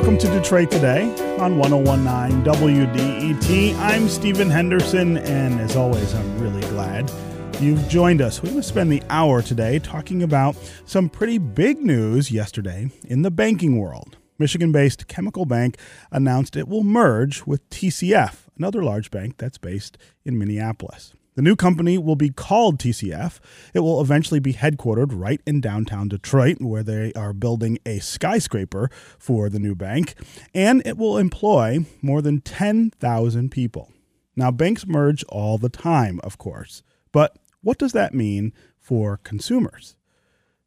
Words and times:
welcome 0.00 0.16
to 0.16 0.28
Detroit 0.28 0.70
Today 0.70 1.02
on 1.38 1.58
1019 1.58 2.42
WDET. 2.42 3.76
I'm 3.76 4.08
Stephen 4.08 4.48
Henderson, 4.48 5.18
and 5.18 5.60
as 5.60 5.76
always, 5.76 6.14
I'm 6.14 6.38
really 6.38 6.62
glad 6.70 7.12
you've 7.60 7.86
joined 7.86 8.22
us. 8.22 8.42
We're 8.42 8.48
going 8.48 8.62
to 8.62 8.66
spend 8.66 8.90
the 8.90 9.02
hour 9.10 9.42
today 9.42 9.78
talking 9.78 10.22
about 10.22 10.56
some 10.86 11.10
pretty 11.10 11.36
big 11.36 11.80
news 11.80 12.30
yesterday 12.30 12.88
in 13.08 13.20
the 13.20 13.30
banking 13.30 13.76
world. 13.76 14.16
Michigan 14.38 14.72
based 14.72 15.06
Chemical 15.06 15.44
Bank 15.44 15.76
announced 16.10 16.56
it 16.56 16.66
will 16.66 16.82
merge 16.82 17.44
with 17.44 17.68
TCF, 17.68 18.46
another 18.56 18.82
large 18.82 19.10
bank 19.10 19.36
that's 19.36 19.58
based 19.58 19.98
in 20.24 20.38
Minneapolis. 20.38 21.12
The 21.40 21.44
new 21.44 21.56
company 21.56 21.96
will 21.96 22.16
be 22.16 22.28
called 22.28 22.78
TCF. 22.78 23.40
It 23.72 23.80
will 23.80 24.02
eventually 24.02 24.40
be 24.40 24.52
headquartered 24.52 25.12
right 25.14 25.40
in 25.46 25.62
downtown 25.62 26.08
Detroit, 26.08 26.58
where 26.60 26.82
they 26.82 27.14
are 27.14 27.32
building 27.32 27.78
a 27.86 27.98
skyscraper 28.00 28.90
for 29.18 29.48
the 29.48 29.58
new 29.58 29.74
bank, 29.74 30.16
and 30.52 30.82
it 30.84 30.98
will 30.98 31.16
employ 31.16 31.86
more 32.02 32.20
than 32.20 32.42
10,000 32.42 33.50
people. 33.50 33.90
Now, 34.36 34.50
banks 34.50 34.86
merge 34.86 35.24
all 35.30 35.56
the 35.56 35.70
time, 35.70 36.20
of 36.22 36.36
course, 36.36 36.82
but 37.10 37.38
what 37.62 37.78
does 37.78 37.92
that 37.92 38.12
mean 38.12 38.52
for 38.78 39.16
consumers? 39.16 39.96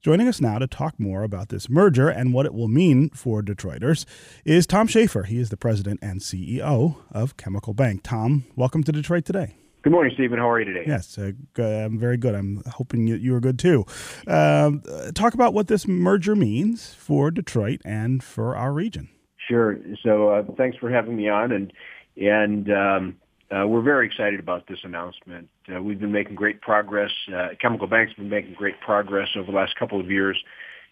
Joining 0.01 0.27
us 0.27 0.41
now 0.41 0.57
to 0.57 0.65
talk 0.65 0.99
more 0.99 1.21
about 1.21 1.49
this 1.49 1.69
merger 1.69 2.09
and 2.09 2.33
what 2.33 2.47
it 2.47 2.53
will 2.55 2.67
mean 2.67 3.11
for 3.11 3.43
Detroiters 3.43 4.05
is 4.43 4.65
Tom 4.65 4.87
Shafer. 4.87 5.25
He 5.25 5.37
is 5.37 5.51
the 5.51 5.55
president 5.55 5.99
and 6.01 6.19
CEO 6.19 6.95
of 7.11 7.37
Chemical 7.37 7.75
Bank. 7.75 8.01
Tom, 8.01 8.45
welcome 8.55 8.83
to 8.85 8.91
Detroit 8.91 9.25
today. 9.25 9.53
Good 9.83 9.91
morning, 9.91 10.13
Stephen. 10.15 10.39
How 10.39 10.49
are 10.49 10.59
you 10.61 10.65
today? 10.65 10.85
Yes, 10.87 11.17
uh, 11.17 11.33
I'm 11.61 11.99
very 11.99 12.15
good. 12.15 12.33
I'm 12.33 12.63
hoping 12.71 13.05
you, 13.05 13.15
you 13.15 13.35
are 13.35 13.41
good 13.41 13.59
too. 13.59 13.83
Uh, 14.25 14.71
talk 15.13 15.33
about 15.33 15.53
what 15.53 15.67
this 15.67 15.85
merger 15.85 16.37
means 16.37 16.93
for 16.93 17.29
Detroit 17.29 17.81
and 17.83 18.23
for 18.23 18.55
our 18.55 18.71
region. 18.71 19.09
Sure. 19.49 19.77
So, 20.01 20.29
uh, 20.29 20.43
thanks 20.55 20.77
for 20.77 20.89
having 20.89 21.17
me 21.17 21.27
on, 21.27 21.51
and 21.51 21.73
and 22.15 22.71
um, 22.71 23.17
uh, 23.51 23.67
we're 23.67 23.81
very 23.81 24.07
excited 24.07 24.39
about 24.39 24.67
this 24.67 24.79
announcement. 24.85 25.49
Uh, 25.67 25.83
we've 25.83 25.99
been 25.99 26.13
making 26.13 26.35
great 26.35 26.61
progress. 26.61 27.11
Uh, 27.27 27.49
Chemical 27.61 27.85
Bank's 27.87 28.13
been 28.13 28.29
making 28.29 28.53
great 28.53 28.79
progress 28.79 29.27
over 29.35 29.51
the 29.51 29.57
last 29.57 29.75
couple 29.77 29.99
of 29.99 30.09
years, 30.09 30.41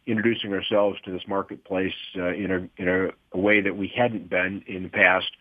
introducing 0.05 0.51
ourselves 0.51 0.99
to 1.05 1.11
this 1.13 1.23
marketplace 1.29 1.93
in 2.13 2.51
a 2.51 2.81
in 2.81 2.89
a, 2.89 3.07
a 3.31 3.39
way 3.39 3.61
that 3.61 3.77
we 3.77 3.89
hadn't 3.95 4.29
been 4.29 4.65
in 4.67 4.83
the 4.83 4.89
past 4.89 5.31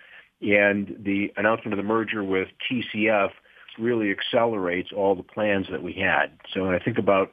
and 0.40 0.96
the 1.04 1.32
announcement 1.36 1.72
of 1.72 1.76
the 1.76 1.82
merger 1.82 2.24
with 2.24 2.48
TCF 2.70 3.30
really 3.78 4.10
accelerates 4.10 4.90
all 4.94 5.14
the 5.14 5.22
plans 5.22 5.66
that 5.70 5.82
we 5.82 5.92
had. 5.92 6.30
So 6.52 6.64
when 6.64 6.74
I 6.74 6.78
think 6.78 6.98
about 6.98 7.32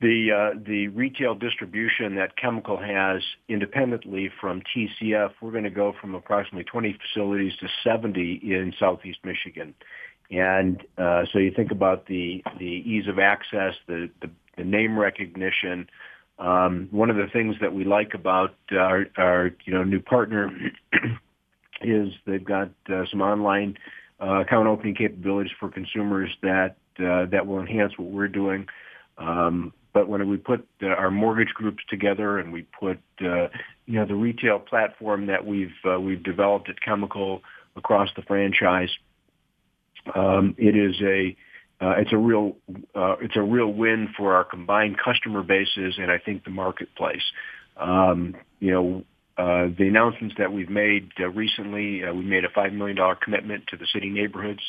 the 0.00 0.30
uh, 0.32 0.58
the 0.66 0.88
retail 0.88 1.34
distribution 1.34 2.16
that 2.16 2.36
Chemical 2.36 2.76
has 2.76 3.22
independently 3.48 4.30
from 4.40 4.62
TCF, 4.76 5.32
we're 5.40 5.52
going 5.52 5.64
to 5.64 5.70
go 5.70 5.94
from 6.00 6.14
approximately 6.14 6.64
20 6.64 6.98
facilities 7.00 7.52
to 7.60 7.68
70 7.82 8.40
in 8.42 8.74
Southeast 8.78 9.18
Michigan. 9.24 9.74
And 10.30 10.82
uh, 10.98 11.24
so 11.32 11.38
you 11.38 11.52
think 11.54 11.70
about 11.70 12.06
the 12.06 12.42
the 12.58 12.64
ease 12.64 13.08
of 13.08 13.18
access, 13.18 13.74
the 13.86 14.10
the, 14.20 14.30
the 14.56 14.64
name 14.64 14.98
recognition. 14.98 15.88
Um, 16.38 16.88
one 16.90 17.10
of 17.10 17.16
the 17.16 17.28
things 17.32 17.54
that 17.60 17.72
we 17.72 17.84
like 17.84 18.12
about 18.14 18.56
our, 18.72 19.06
our 19.16 19.52
you 19.64 19.72
know 19.72 19.84
new 19.84 20.00
partner 20.00 20.50
is 21.82 22.12
they've 22.26 22.44
got 22.44 22.70
uh, 22.88 23.04
some 23.10 23.20
online 23.20 23.76
uh, 24.20 24.40
account 24.40 24.68
opening 24.68 24.94
capabilities 24.94 25.52
for 25.58 25.68
consumers 25.68 26.30
that 26.42 26.76
uh, 26.98 27.26
that 27.26 27.46
will 27.46 27.60
enhance 27.60 27.92
what 27.98 28.08
we're 28.10 28.28
doing. 28.28 28.66
Um, 29.18 29.72
but 29.92 30.08
when 30.08 30.28
we 30.28 30.36
put 30.36 30.66
uh, 30.82 30.88
our 30.88 31.10
mortgage 31.10 31.54
groups 31.54 31.82
together 31.88 32.38
and 32.38 32.52
we 32.52 32.62
put 32.62 32.98
uh, 33.20 33.48
you 33.86 33.98
know 33.98 34.06
the 34.06 34.14
retail 34.14 34.58
platform 34.58 35.26
that 35.26 35.46
we've 35.46 35.74
uh, 35.84 36.00
we've 36.00 36.22
developed 36.22 36.68
at 36.68 36.80
Chemical 36.80 37.42
across 37.76 38.08
the 38.16 38.22
franchise, 38.22 38.90
um, 40.14 40.54
it 40.58 40.76
is 40.76 41.00
a 41.02 41.36
uh, 41.80 41.94
it's 41.98 42.12
a 42.12 42.16
real 42.16 42.56
uh, 42.94 43.16
it's 43.20 43.36
a 43.36 43.42
real 43.42 43.72
win 43.72 44.08
for 44.16 44.34
our 44.34 44.44
combined 44.44 44.96
customer 44.98 45.42
bases 45.42 45.94
and 45.98 46.10
I 46.10 46.18
think 46.18 46.44
the 46.44 46.50
marketplace. 46.50 47.22
Um, 47.76 48.36
you 48.60 48.70
know, 48.70 49.04
uh, 49.36 49.66
the 49.76 49.88
announcements 49.88 50.36
that 50.38 50.52
we've 50.52 50.70
made 50.70 51.10
uh, 51.18 51.28
recently, 51.28 52.04
uh, 52.04 52.12
we 52.12 52.24
made 52.24 52.44
a 52.44 52.48
$5 52.48 52.72
million 52.72 52.96
commitment 53.22 53.66
to 53.68 53.76
the 53.76 53.86
city 53.92 54.08
neighborhoods. 54.08 54.60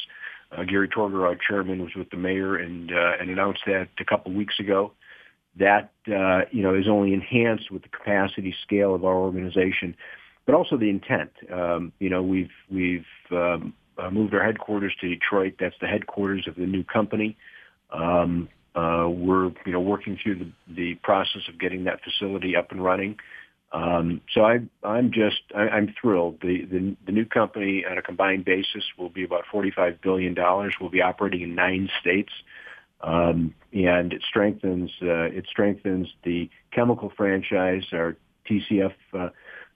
Uh, 0.52 0.64
Gary 0.64 0.88
Torgow, 0.88 1.22
our 1.22 1.36
chairman, 1.36 1.82
was 1.82 1.92
with 1.96 2.10
the 2.10 2.18
mayor 2.18 2.56
and, 2.56 2.92
uh, 2.92 3.12
and 3.20 3.30
announced 3.30 3.62
that 3.68 3.90
a 4.00 4.06
couple 4.06 4.32
of 4.32 4.38
weeks 4.38 4.60
ago. 4.60 4.92
That, 5.58 5.92
uh, 6.08 6.50
you 6.52 6.64
know, 6.64 6.76
is 6.76 6.88
only 6.90 7.14
enhanced 7.14 7.72
with 7.72 7.84
the 7.84 7.90
capacity 7.90 8.54
scale 8.64 8.94
of 8.94 9.06
our 9.06 9.16
organization, 9.16 9.96
but 10.46 10.56
also 10.56 10.78
the 10.78 10.90
intent. 10.90 11.32
Um, 11.52 11.94
you 12.00 12.10
know, 12.10 12.24
we've, 12.24 12.50
we've 12.70 13.06
um, 13.32 13.74
moved 14.12 14.34
our 14.34 14.44
headquarters 14.44 14.94
to 15.00 15.08
Detroit. 15.08 15.56
That's 15.60 15.76
the 15.80 15.88
headquarters 15.88 16.46
of 16.48 16.56
the 16.56 16.66
new 16.66 16.84
company. 16.84 17.38
Um, 17.92 18.50
uh, 18.76 19.08
we're, 19.08 19.52
you 19.66 19.72
know, 19.72 19.80
working 19.80 20.18
through 20.22 20.40
the, 20.40 20.52
the 20.74 20.96
process 20.96 21.44
of 21.48 21.58
getting 21.60 21.86
that 21.86 22.00
facility 22.04 22.58
up 22.58 22.72
and 22.72 22.84
running. 22.84 23.16
Um, 23.76 24.22
so 24.34 24.46
I, 24.46 24.60
I'm 24.86 25.12
just 25.12 25.42
I, 25.54 25.64
I'm 25.64 25.94
thrilled. 26.00 26.40
The, 26.42 26.64
the 26.64 26.96
the 27.06 27.12
new 27.12 27.26
company 27.26 27.84
on 27.90 27.98
a 27.98 28.02
combined 28.02 28.46
basis 28.46 28.86
will 28.98 29.10
be 29.10 29.26
about 29.26 29.44
45 29.52 30.02
billion 30.02 30.34
dollars. 30.34 30.76
We'll 30.80 30.90
be 30.90 31.02
operating 31.02 31.42
in 31.42 31.56
nine 31.56 31.90
states, 32.00 32.32
um, 33.02 33.54
and 33.74 34.14
it 34.14 34.24
strengthens 34.26 34.92
uh, 35.02 35.28
it 35.28 35.46
strengthens 35.50 36.08
the 36.24 36.50
chemical 36.72 37.12
franchise. 37.18 37.84
Our 37.92 38.16
TCF 38.50 38.94
uh, 39.14 39.30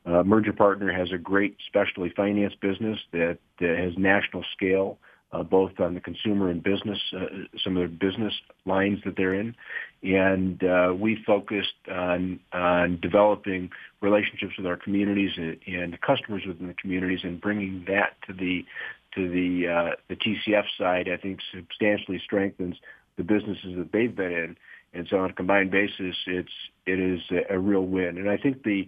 uh, 0.05 0.23
merger 0.23 0.53
partner 0.53 0.93
has 0.93 1.11
a 1.11 1.17
great 1.17 1.57
specialty 1.67 2.13
finance 2.15 2.53
business 2.61 2.99
that 3.11 3.39
uh, 3.61 3.65
has 3.65 3.97
national 3.97 4.45
scale 4.53 4.97
both 5.43 5.79
on 5.79 5.93
the 5.93 5.99
consumer 5.99 6.49
and 6.49 6.63
business, 6.63 6.99
uh, 7.15 7.25
some 7.63 7.77
of 7.77 7.83
the 7.83 7.95
business 7.95 8.33
lines 8.65 8.99
that 9.05 9.15
they're 9.15 9.33
in. 9.33 9.55
And 10.01 10.63
uh, 10.63 10.93
we 10.97 11.21
focused 11.25 11.73
on, 11.91 12.39
on 12.51 12.99
developing 12.99 13.69
relationships 14.01 14.53
with 14.57 14.65
our 14.65 14.77
communities 14.77 15.31
and, 15.37 15.57
and 15.67 16.01
customers 16.01 16.43
within 16.47 16.67
the 16.67 16.73
communities 16.73 17.19
and 17.23 17.39
bringing 17.39 17.85
that 17.87 18.15
to 18.27 18.33
the 18.33 18.65
to 19.15 19.27
the 19.27 19.67
uh, 19.67 19.95
the 20.07 20.15
TCF 20.15 20.65
side, 20.77 21.09
I 21.09 21.17
think 21.17 21.39
substantially 21.53 22.21
strengthens 22.23 22.75
the 23.17 23.23
businesses 23.23 23.75
that 23.77 23.91
they've 23.91 24.15
been 24.15 24.31
in. 24.31 24.57
And 24.93 25.07
so 25.09 25.17
on 25.17 25.29
a 25.29 25.33
combined 25.33 25.71
basis, 25.71 26.15
it's 26.25 26.51
it 26.85 26.99
is 26.99 27.21
a, 27.31 27.55
a 27.55 27.59
real 27.59 27.85
win. 27.85 28.17
And 28.17 28.29
I 28.29 28.37
think 28.37 28.63
the 28.63 28.87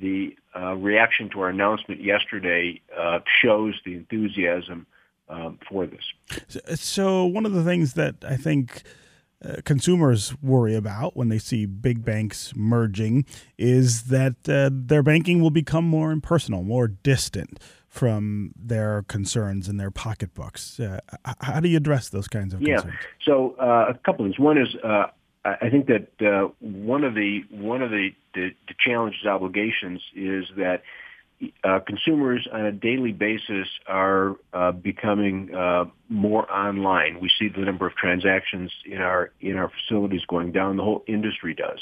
the 0.00 0.36
uh, 0.56 0.74
reaction 0.74 1.30
to 1.30 1.40
our 1.40 1.48
announcement 1.48 2.02
yesterday 2.02 2.80
uh, 2.98 3.20
shows 3.42 3.74
the 3.84 3.94
enthusiasm 3.94 4.86
um, 5.28 5.58
for 5.68 5.86
this. 5.86 6.78
So, 6.80 7.24
one 7.24 7.46
of 7.46 7.52
the 7.52 7.64
things 7.64 7.94
that 7.94 8.16
I 8.26 8.36
think 8.36 8.82
uh, 9.44 9.56
consumers 9.64 10.34
worry 10.42 10.74
about 10.74 11.16
when 11.16 11.28
they 11.28 11.38
see 11.38 11.66
big 11.66 12.04
banks 12.04 12.52
merging 12.56 13.26
is 13.58 14.04
that 14.04 14.48
uh, 14.48 14.70
their 14.72 15.02
banking 15.02 15.40
will 15.40 15.50
become 15.50 15.84
more 15.84 16.12
impersonal, 16.12 16.62
more 16.62 16.88
distant 16.88 17.60
from 17.88 18.52
their 18.56 19.02
concerns 19.02 19.68
and 19.68 19.78
their 19.78 19.90
pocketbooks. 19.90 20.80
Uh, 20.80 20.98
how 21.40 21.60
do 21.60 21.68
you 21.68 21.76
address 21.76 22.08
those 22.08 22.26
kinds 22.26 22.52
of 22.52 22.60
yeah. 22.60 22.76
concerns? 22.76 22.94
So, 23.24 23.54
uh, 23.60 23.86
a 23.90 23.98
couple 24.04 24.24
things. 24.24 24.38
One 24.38 24.58
is 24.58 24.74
uh, 24.82 25.06
I 25.44 25.68
think 25.68 25.88
that 25.88 26.08
uh, 26.26 26.48
one 26.60 27.04
of 27.04 27.14
the 27.14 27.44
one 27.50 27.82
of 27.82 27.90
the, 27.90 28.10
the, 28.32 28.50
the 28.66 28.74
challenges 28.78 29.26
obligations 29.26 30.00
is 30.14 30.46
that 30.56 30.82
uh, 31.64 31.80
consumers 31.80 32.46
on 32.52 32.64
a 32.64 32.72
daily 32.72 33.12
basis 33.12 33.66
are 33.86 34.36
uh, 34.52 34.72
becoming 34.72 35.54
uh, 35.54 35.84
more 36.08 36.50
online. 36.50 37.20
We 37.20 37.30
see 37.38 37.48
the 37.48 37.60
number 37.60 37.86
of 37.86 37.94
transactions 37.96 38.72
in 38.86 38.98
our 38.98 39.30
in 39.40 39.56
our 39.56 39.70
facilities 39.70 40.22
going 40.26 40.52
down. 40.52 40.76
The 40.76 40.82
whole 40.82 41.04
industry 41.06 41.54
does, 41.54 41.80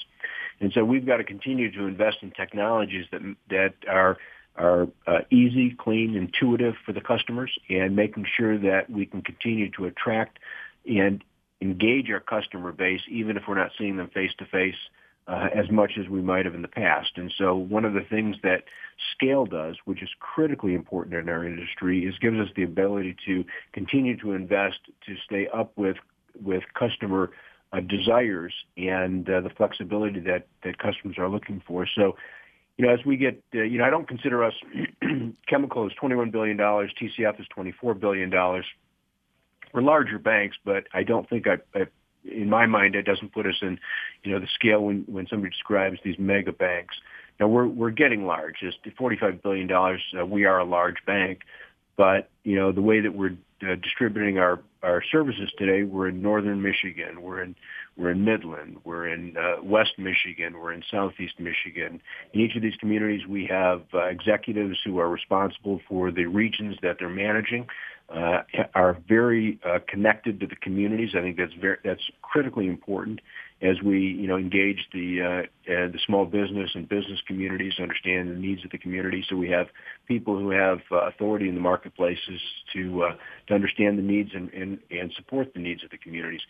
and 0.61 0.73
so 0.73 0.85
we've 0.85 1.07
got 1.07 1.19
to 1.19 1.25
continue 1.25 1.71
to 1.73 1.87
invest 1.87 2.19
in 2.23 2.31
technologies 2.31 3.07
that 3.13 3.21
that 3.51 3.75
are 3.89 4.19
are 4.57 4.89
uh, 5.07 5.21
easy, 5.31 5.75
clean, 5.79 6.15
intuitive 6.15 6.75
for 6.85 6.93
the 6.93 7.01
customers, 7.01 7.51
and 7.71 7.97
making 7.97 8.27
sure 8.37 8.59
that 8.59 8.91
we 8.91 9.07
can 9.07 9.23
continue 9.23 9.71
to 9.73 9.87
attract 9.87 10.39
and 10.87 11.25
engage 11.61 12.11
our 12.11 12.21
customer 12.21 12.73
base, 12.73 13.01
even 13.09 13.37
if 13.37 13.45
we're 13.49 13.57
not 13.57 13.71
seeing 13.79 13.97
them 13.97 14.09
face 14.09 14.33
to 14.39 14.45
face 14.47 14.75
uh, 15.29 15.49
as 15.55 15.71
much 15.71 15.93
as 15.99 16.09
we 16.09 16.21
might 16.21 16.45
have 16.45 16.55
in 16.55 16.63
the 16.63 16.69
past. 16.69 17.13
And 17.17 17.33
so 17.37 17.55
one 17.55 17.85
of 17.85 17.95
the 17.95 18.01
things 18.09 18.37
that 18.43 18.65
scale 19.15 19.47
does, 19.47 19.77
which 19.85 20.03
is 20.03 20.09
critically 20.19 20.75
important 20.75 21.15
in 21.15 21.29
our 21.29 21.45
industry, 21.45 22.05
is 22.05 22.19
gives 22.19 22.39
us 22.39 22.49
the 22.57 22.63
ability 22.65 23.17
to 23.27 23.45
continue 23.73 24.17
to 24.19 24.33
invest 24.33 24.79
to 25.07 25.15
stay 25.25 25.49
up 25.49 25.73
with 25.77 25.97
with 26.43 26.63
customer 26.75 27.31
uh, 27.73 27.81
desires 27.81 28.53
and 28.77 29.29
uh, 29.29 29.41
the 29.41 29.51
flexibility 29.51 30.21
that 30.21 30.47
that 30.65 30.79
customers 30.79 31.17
are 31.19 31.29
looking 31.29 31.63
for. 31.67 31.87
So. 31.87 32.17
You 32.79 32.87
know, 32.87 32.95
as 32.95 33.05
we 33.05 33.19
get, 33.19 33.41
uh, 33.55 33.59
you 33.59 33.77
know, 33.77 33.85
I 33.85 33.91
don't 33.91 34.09
consider 34.09 34.43
us 34.43 34.55
chemical 35.47 35.87
is 35.87 35.93
$21 36.03 36.33
billion, 36.33 36.57
TCF 36.57 37.39
is 37.39 37.47
$24 37.55 38.01
billion. 38.01 38.31
We're 38.31 39.83
larger 39.83 40.19
banks, 40.19 40.57
but 40.65 40.85
I 40.95 41.03
don't 41.03 41.29
think 41.29 41.47
I, 41.47 41.59
I 41.79 41.87
in 42.25 42.49
my 42.49 42.67
mind, 42.67 42.95
it 42.95 43.03
doesn't 43.03 43.33
put 43.33 43.47
us 43.47 43.57
in, 43.63 43.79
you 44.23 44.33
know, 44.33 44.39
the 44.39 44.49
scale 44.55 44.85
when, 44.85 45.05
when 45.07 45.27
somebody 45.27 45.51
describes 45.51 45.99
these 46.05 46.19
mega 46.19 46.53
banks. 46.53 46.97
now 47.41 47.49
we're 47.49 47.67
we're 47.67 47.91
getting 47.91 48.27
large. 48.27 48.57
It's 48.63 48.77
$45 48.99 49.43
billion. 49.43 49.71
Uh, 49.73 50.27
we 50.27 50.45
are 50.45 50.59
a 50.59 50.65
large 50.65 51.05
bank, 51.07 51.41
but 51.97 52.31
you 52.45 52.57
know 52.57 52.73
the 52.73 52.83
way 52.83 53.01
that 53.01 53.15
we're 53.15 53.37
uh, 53.63 53.75
distributing 53.77 54.39
our 54.39 54.61
our 54.83 55.03
services 55.13 55.51
today, 55.57 55.85
we're 55.85 56.09
in 56.09 56.21
northern 56.21 56.61
Michigan, 56.61 57.23
we're 57.23 57.43
in 57.43 57.55
we're 57.97 58.11
in 58.11 58.25
Midland, 58.25 58.79
we're 58.85 59.07
in 59.07 59.37
uh, 59.37 59.63
West 59.63 59.93
Michigan, 59.99 60.59
we're 60.59 60.73
in 60.73 60.83
Southeast 60.91 61.39
Michigan. 61.39 62.01
In 62.33 62.41
each 62.41 62.57
of 62.57 62.63
these 62.63 62.75
communities, 62.77 63.27
we 63.27 63.47
have 63.47 63.83
uh, 63.95 64.05
executives 64.07 64.79
who 64.85 64.99
are 64.99 65.09
responsible 65.09 65.81
for 65.89 66.11
the 66.11 66.27
regions 66.27 66.77
that 66.83 66.97
they're 66.99 67.09
managing 67.09 67.67
uh, 68.15 68.43
are 68.75 68.99
very 69.09 69.59
uh, 69.65 69.79
connected 69.89 70.41
to 70.41 70.47
the 70.47 70.57
communities. 70.57 71.11
I 71.17 71.21
think 71.21 71.37
that's 71.37 71.55
very 71.55 71.79
that's 71.85 72.03
critically 72.21 72.67
important 72.67 73.21
as 73.63 73.81
we 73.83 74.01
you 74.01 74.27
know 74.27 74.37
engage 74.37 74.89
the 74.93 75.23
uh, 75.23 75.73
uh, 75.73 75.89
the 75.89 75.99
small 76.05 76.27
business 76.27 76.71
and 76.75 76.89
business 76.89 77.21
communities, 77.27 77.75
understand 77.81 78.31
the 78.31 78.35
needs 78.35 78.65
of 78.65 78.71
the 78.71 78.79
community. 78.79 79.25
So 79.29 79.37
we 79.37 79.49
have 79.51 79.69
people 80.07 80.39
who 80.39 80.51
have 80.51 80.81
uh, 80.91 81.07
authority 81.09 81.49
in 81.49 81.55
the 81.55 81.61
marketplaces 81.61 82.41
to 82.75 83.05
uh, 83.05 83.17
to 83.49 83.55
understand 83.55 83.99
the 83.99 84.03
needs 84.03 84.31
and, 84.35 84.53
and 84.53 84.79
and 84.91 85.13
support 85.17 85.55
the 85.55 85.61
needs 85.61 85.85
of 85.85 85.91
the 85.91 85.99
communities. 85.99 86.43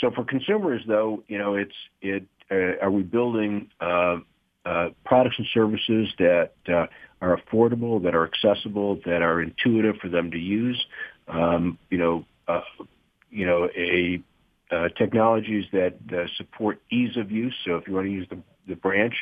So 0.00 0.10
for 0.10 0.24
consumers, 0.24 0.82
though, 0.86 1.24
you 1.28 1.38
know 1.38 1.54
it's 1.54 1.74
it 2.02 2.24
uh, 2.50 2.82
are 2.82 2.90
we 2.90 3.02
building 3.02 3.68
uh, 3.80 4.18
uh, 4.64 4.90
products 5.04 5.36
and 5.38 5.46
services 5.54 6.08
that 6.18 6.52
uh, 6.68 6.86
are 7.20 7.36
affordable, 7.36 8.02
that 8.02 8.14
are 8.14 8.24
accessible, 8.24 8.98
that 9.04 9.22
are 9.22 9.40
intuitive 9.40 9.96
for 9.96 10.08
them 10.08 10.30
to 10.30 10.38
use. 10.38 10.84
Um, 11.28 11.78
you 11.90 11.98
know, 11.98 12.24
uh, 12.48 12.62
you 13.30 13.46
know, 13.46 13.68
a 13.76 14.22
uh, 14.70 14.88
technologies 14.96 15.64
that 15.72 15.94
uh, 16.12 16.26
support 16.36 16.80
ease 16.90 17.16
of 17.16 17.30
use. 17.30 17.54
So 17.64 17.76
if 17.76 17.86
you 17.86 17.94
want 17.94 18.06
to 18.06 18.12
use 18.12 18.26
the, 18.30 18.38
the 18.68 18.76
branch, 18.76 19.14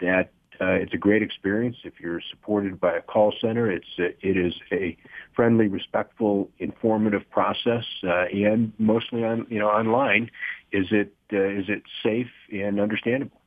that 0.00 0.30
uh, 0.60 0.72
it's 0.72 0.94
a 0.94 0.98
great 0.98 1.22
experience. 1.22 1.76
If 1.84 2.00
you're 2.00 2.20
supported 2.30 2.80
by 2.80 2.96
a 2.96 3.02
call 3.02 3.34
center, 3.40 3.70
it's 3.70 3.86
uh, 3.98 4.04
it 4.20 4.36
is 4.36 4.54
a 4.72 4.96
friendly, 5.34 5.68
respectful, 5.68 6.48
informative 6.58 7.28
process, 7.30 7.84
uh, 8.04 8.24
and 8.32 8.72
mostly 8.78 9.22
on 9.24 9.46
you 9.50 9.58
know 9.58 9.68
online. 9.68 10.30
Is 10.72 10.86
it 10.90 11.14
uh, 11.32 11.36
is 11.36 11.66
it 11.68 11.82
safe 12.02 12.30
and 12.50 12.80
understandable? 12.80 13.40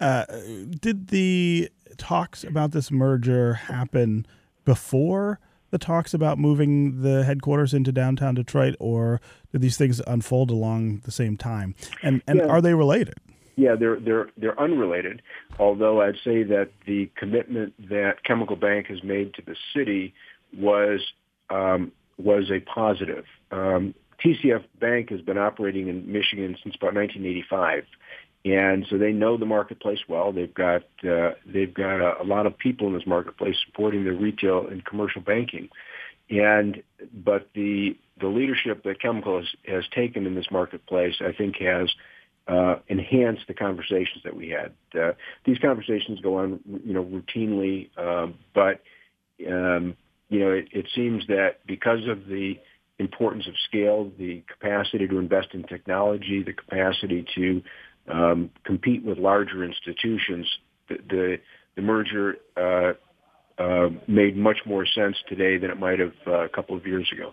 Did 0.00 1.08
the 1.08 1.70
talks 2.02 2.42
about 2.42 2.72
this 2.72 2.90
merger 2.90 3.54
happen 3.54 4.26
before 4.64 5.38
the 5.70 5.78
talks 5.78 6.12
about 6.12 6.36
moving 6.36 7.00
the 7.02 7.22
headquarters 7.22 7.72
into 7.72 7.92
downtown 7.92 8.34
Detroit, 8.34 8.74
or 8.80 9.20
did 9.52 9.60
these 9.60 9.76
things 9.76 10.02
unfold 10.06 10.50
along 10.50 10.98
the 11.04 11.12
same 11.12 11.36
time? 11.36 11.76
And 12.02 12.20
and 12.26 12.40
yeah. 12.40 12.46
are 12.46 12.60
they 12.60 12.74
related? 12.74 13.14
Yeah, 13.54 13.76
they're 13.76 14.00
they're 14.00 14.30
they're 14.36 14.60
unrelated. 14.60 15.22
Although 15.60 16.02
I'd 16.02 16.16
say 16.24 16.42
that 16.42 16.70
the 16.86 17.08
commitment 17.16 17.74
that 17.88 18.24
Chemical 18.24 18.56
Bank 18.56 18.88
has 18.88 19.04
made 19.04 19.32
to 19.34 19.42
the 19.42 19.54
city 19.74 20.12
was 20.58 21.00
um, 21.50 21.92
was 22.18 22.50
a 22.50 22.60
positive. 22.60 23.24
Um, 23.52 23.94
TCF 24.24 24.64
Bank 24.80 25.10
has 25.10 25.20
been 25.20 25.38
operating 25.38 25.88
in 25.88 26.10
Michigan 26.10 26.56
since 26.62 26.74
about 26.76 26.94
1985, 26.94 27.84
and 28.44 28.86
so 28.90 28.98
they 28.98 29.12
know 29.12 29.36
the 29.36 29.46
marketplace 29.46 30.00
well. 30.08 30.32
They've 30.32 30.52
got 30.52 30.82
uh, 31.08 31.32
they've 31.46 31.72
got 31.72 32.00
a, 32.00 32.22
a 32.22 32.24
lot 32.24 32.46
of 32.46 32.58
people 32.58 32.88
in 32.88 32.94
this 32.94 33.06
marketplace 33.06 33.56
supporting 33.66 34.04
the 34.04 34.12
retail 34.12 34.66
and 34.66 34.84
commercial 34.84 35.22
banking, 35.22 35.68
and 36.28 36.82
but 37.12 37.48
the 37.54 37.96
the 38.20 38.26
leadership 38.26 38.82
that 38.84 39.00
Chemical 39.00 39.38
has, 39.38 39.48
has 39.66 39.84
taken 39.94 40.26
in 40.26 40.34
this 40.34 40.50
marketplace, 40.50 41.14
I 41.20 41.32
think, 41.32 41.56
has 41.56 41.88
uh, 42.48 42.76
enhanced 42.88 43.46
the 43.46 43.54
conversations 43.54 44.22
that 44.24 44.36
we 44.36 44.50
had. 44.50 44.72
Uh, 44.98 45.12
these 45.44 45.58
conversations 45.58 46.20
go 46.20 46.38
on, 46.38 46.60
you 46.84 46.92
know, 46.92 47.04
routinely, 47.04 47.96
um, 47.96 48.34
but 48.54 48.80
um, 49.48 49.96
you 50.28 50.40
know, 50.40 50.50
it, 50.50 50.68
it 50.72 50.86
seems 50.94 51.26
that 51.28 51.64
because 51.66 52.08
of 52.08 52.26
the 52.26 52.58
importance 52.98 53.46
of 53.46 53.54
scale, 53.68 54.10
the 54.18 54.42
capacity 54.48 55.06
to 55.06 55.18
invest 55.18 55.48
in 55.52 55.62
technology, 55.64 56.42
the 56.42 56.52
capacity 56.52 57.24
to 57.34 57.62
um, 58.08 58.50
compete 58.64 59.04
with 59.04 59.18
larger 59.18 59.64
institutions, 59.64 60.46
the 60.88 60.98
the, 61.08 61.40
the 61.76 61.82
merger 61.82 62.36
uh, 62.56 62.92
uh, 63.58 63.90
made 64.06 64.36
much 64.36 64.58
more 64.66 64.86
sense 64.86 65.16
today 65.28 65.58
than 65.58 65.70
it 65.70 65.78
might 65.78 65.98
have 65.98 66.14
uh, 66.26 66.44
a 66.44 66.48
couple 66.48 66.76
of 66.76 66.86
years 66.86 67.10
ago. 67.12 67.32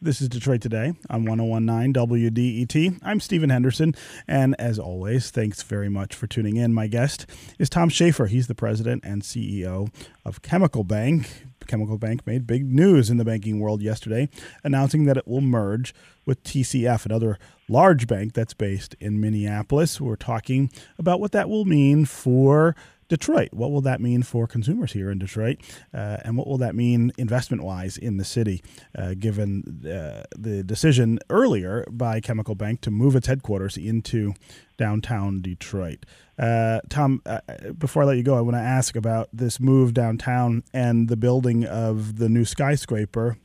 This 0.00 0.20
is 0.20 0.28
Detroit 0.28 0.62
Today 0.62 0.94
on 1.10 1.24
1019 1.24 1.92
WDET. 1.92 3.00
I'm 3.02 3.20
Stephen 3.20 3.50
Henderson, 3.50 3.94
and 4.26 4.56
as 4.58 4.78
always, 4.78 5.30
thanks 5.30 5.62
very 5.62 5.88
much 5.88 6.14
for 6.14 6.26
tuning 6.26 6.56
in. 6.56 6.72
My 6.72 6.86
guest 6.86 7.26
is 7.58 7.68
Tom 7.68 7.88
Shafer. 7.88 8.26
He's 8.26 8.46
the 8.46 8.54
president 8.54 9.04
and 9.04 9.22
CEO 9.22 9.92
of 10.24 10.40
Chemical 10.40 10.84
Bank. 10.84 11.44
Chemical 11.66 11.98
Bank 11.98 12.26
made 12.26 12.46
big 12.46 12.64
news 12.64 13.10
in 13.10 13.18
the 13.18 13.24
banking 13.24 13.60
world 13.60 13.82
yesterday, 13.82 14.28
announcing 14.64 15.04
that 15.04 15.18
it 15.18 15.28
will 15.28 15.42
merge 15.42 15.94
with 16.24 16.42
TCF, 16.42 17.04
another 17.04 17.38
large 17.68 18.06
bank 18.06 18.32
that's 18.32 18.54
based 18.54 18.94
in 19.00 19.20
Minneapolis. 19.20 20.00
We're 20.00 20.16
talking 20.16 20.70
about 20.98 21.20
what 21.20 21.32
that 21.32 21.48
will 21.48 21.64
mean 21.64 22.04
for 22.04 22.74
Detroit. 23.08 23.48
What 23.52 23.70
will 23.70 23.80
that 23.82 24.00
mean 24.00 24.22
for 24.22 24.46
consumers 24.46 24.92
here 24.92 25.10
in 25.10 25.18
Detroit? 25.18 25.58
Uh, 25.92 26.18
and 26.24 26.36
what 26.36 26.46
will 26.46 26.58
that 26.58 26.74
mean 26.74 27.10
investment 27.16 27.62
wise 27.62 27.96
in 27.96 28.18
the 28.18 28.24
city, 28.24 28.62
uh, 28.96 29.14
given 29.18 29.82
uh, 29.84 30.24
the 30.36 30.62
decision 30.62 31.18
earlier 31.30 31.86
by 31.90 32.20
Chemical 32.20 32.54
Bank 32.54 32.82
to 32.82 32.90
move 32.90 33.16
its 33.16 33.26
headquarters 33.26 33.76
into 33.76 34.34
downtown 34.76 35.40
Detroit? 35.40 36.04
Uh, 36.38 36.80
Tom, 36.88 37.22
uh, 37.26 37.40
before 37.78 38.02
I 38.02 38.06
let 38.06 38.16
you 38.18 38.22
go, 38.22 38.36
I 38.36 38.42
want 38.42 38.56
to 38.56 38.62
ask 38.62 38.94
about 38.94 39.28
this 39.32 39.58
move 39.58 39.94
downtown 39.94 40.62
and 40.72 41.08
the 41.08 41.16
building 41.16 41.64
of 41.64 42.18
the 42.18 42.28
new 42.28 42.44
skyscraper 42.44 43.38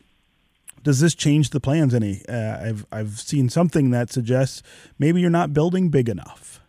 does 0.83 0.99
this 0.99 1.15
change 1.15 1.49
the 1.49 1.59
plans 1.59 1.93
any? 1.93 2.21
Uh, 2.27 2.57
I've 2.61 2.85
I've 2.91 3.19
seen 3.19 3.49
something 3.49 3.91
that 3.91 4.11
suggests 4.11 4.61
maybe 4.99 5.21
you're 5.21 5.29
not 5.29 5.53
building 5.53 5.89
big 5.89 6.09
enough. 6.09 6.59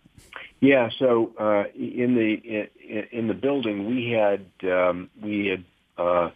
Yeah. 0.60 0.88
So 0.98 1.32
uh, 1.38 1.64
in 1.74 2.14
the 2.14 2.68
in, 2.88 3.04
in, 3.12 3.28
the 3.28 3.34
building, 3.34 3.86
we 3.86 4.10
had 4.12 4.46
um, 4.70 5.10
we 5.22 5.46
had 5.48 5.64
uh, 5.98 6.30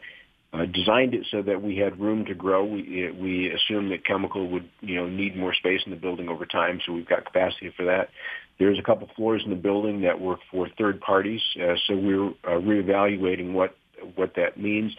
uh, 0.53 0.67
designed 0.67 1.15
it 1.15 1.27
so 1.31 1.41
that 1.43 1.63
we 1.63 1.77
had 1.77 1.99
room 1.99 2.27
to 2.27 2.35
grow. 2.35 2.65
We 2.65 3.11
we 3.11 3.51
assumed 3.51 3.91
that 3.93 4.05
chemical 4.05 4.49
would 4.51 4.69
you 4.81 4.97
know 4.97 5.09
need 5.09 5.37
more 5.37 5.55
space 5.55 5.81
in 5.87 5.91
the 5.91 5.97
building 5.97 6.29
over 6.29 6.45
time, 6.45 6.81
so 6.85 6.93
we've 6.93 7.09
got 7.09 7.25
capacity 7.25 7.73
for 7.77 7.87
that. 7.87 8.11
There's 8.59 8.79
a 8.79 8.83
couple 8.83 9.09
floors 9.15 9.43
in 9.45 9.51
the 9.51 9.57
building 9.57 10.03
that 10.03 10.21
work 10.21 10.41
for 10.51 10.69
third 10.77 11.01
parties, 11.01 11.41
uh, 11.57 11.77
so 11.87 11.97
we're 11.97 12.29
uh, 12.45 12.61
reevaluating 12.61 13.53
what 13.53 13.77
what 14.15 14.35
that 14.37 14.59
means. 14.59 14.95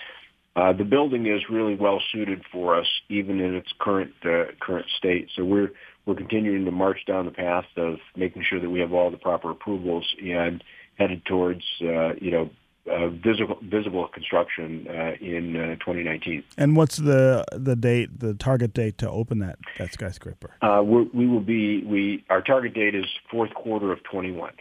Uh, 0.55 0.73
the 0.73 0.83
building 0.83 1.27
is 1.27 1.41
really 1.49 1.75
well 1.75 2.01
suited 2.11 2.41
for 2.51 2.77
us, 2.77 2.87
even 3.09 3.39
in 3.39 3.55
its 3.55 3.69
current 3.79 4.11
uh, 4.25 4.45
current 4.59 4.87
state. 4.97 5.29
So 5.35 5.45
we're 5.45 5.71
we're 6.05 6.15
continuing 6.15 6.65
to 6.65 6.71
march 6.71 6.99
down 7.05 7.25
the 7.25 7.31
path 7.31 7.65
of 7.77 7.99
making 8.15 8.43
sure 8.49 8.59
that 8.59 8.69
we 8.69 8.79
have 8.79 8.93
all 8.93 9.11
the 9.11 9.17
proper 9.17 9.51
approvals 9.51 10.07
and 10.21 10.63
headed 10.97 11.23
towards 11.25 11.63
uh, 11.81 12.13
you 12.19 12.31
know 12.31 12.49
uh, 12.89 13.09
visible 13.09 13.57
visible 13.61 14.07
construction 14.07 14.87
uh, 14.89 15.11
in 15.21 15.55
uh, 15.55 15.75
2019. 15.75 16.43
And 16.57 16.75
what's 16.75 16.97
the 16.97 17.45
the 17.51 17.75
date, 17.75 18.19
the 18.19 18.33
target 18.33 18.73
date 18.73 18.97
to 18.99 19.09
open 19.09 19.39
that 19.39 19.59
that 19.77 19.93
skyscraper? 19.93 20.55
Uh, 20.61 20.81
we 20.83 21.27
will 21.27 21.41
be 21.41 21.83
we 21.83 22.25
our 22.29 22.41
target 22.41 22.73
date 22.73 22.95
is 22.95 23.05
fourth 23.29 23.53
quarter 23.53 23.91
of 23.91 23.99
21. 24.03 24.53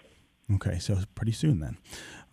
Okay, 0.54 0.78
so 0.78 0.98
pretty 1.14 1.32
soon 1.32 1.60
then. 1.60 1.76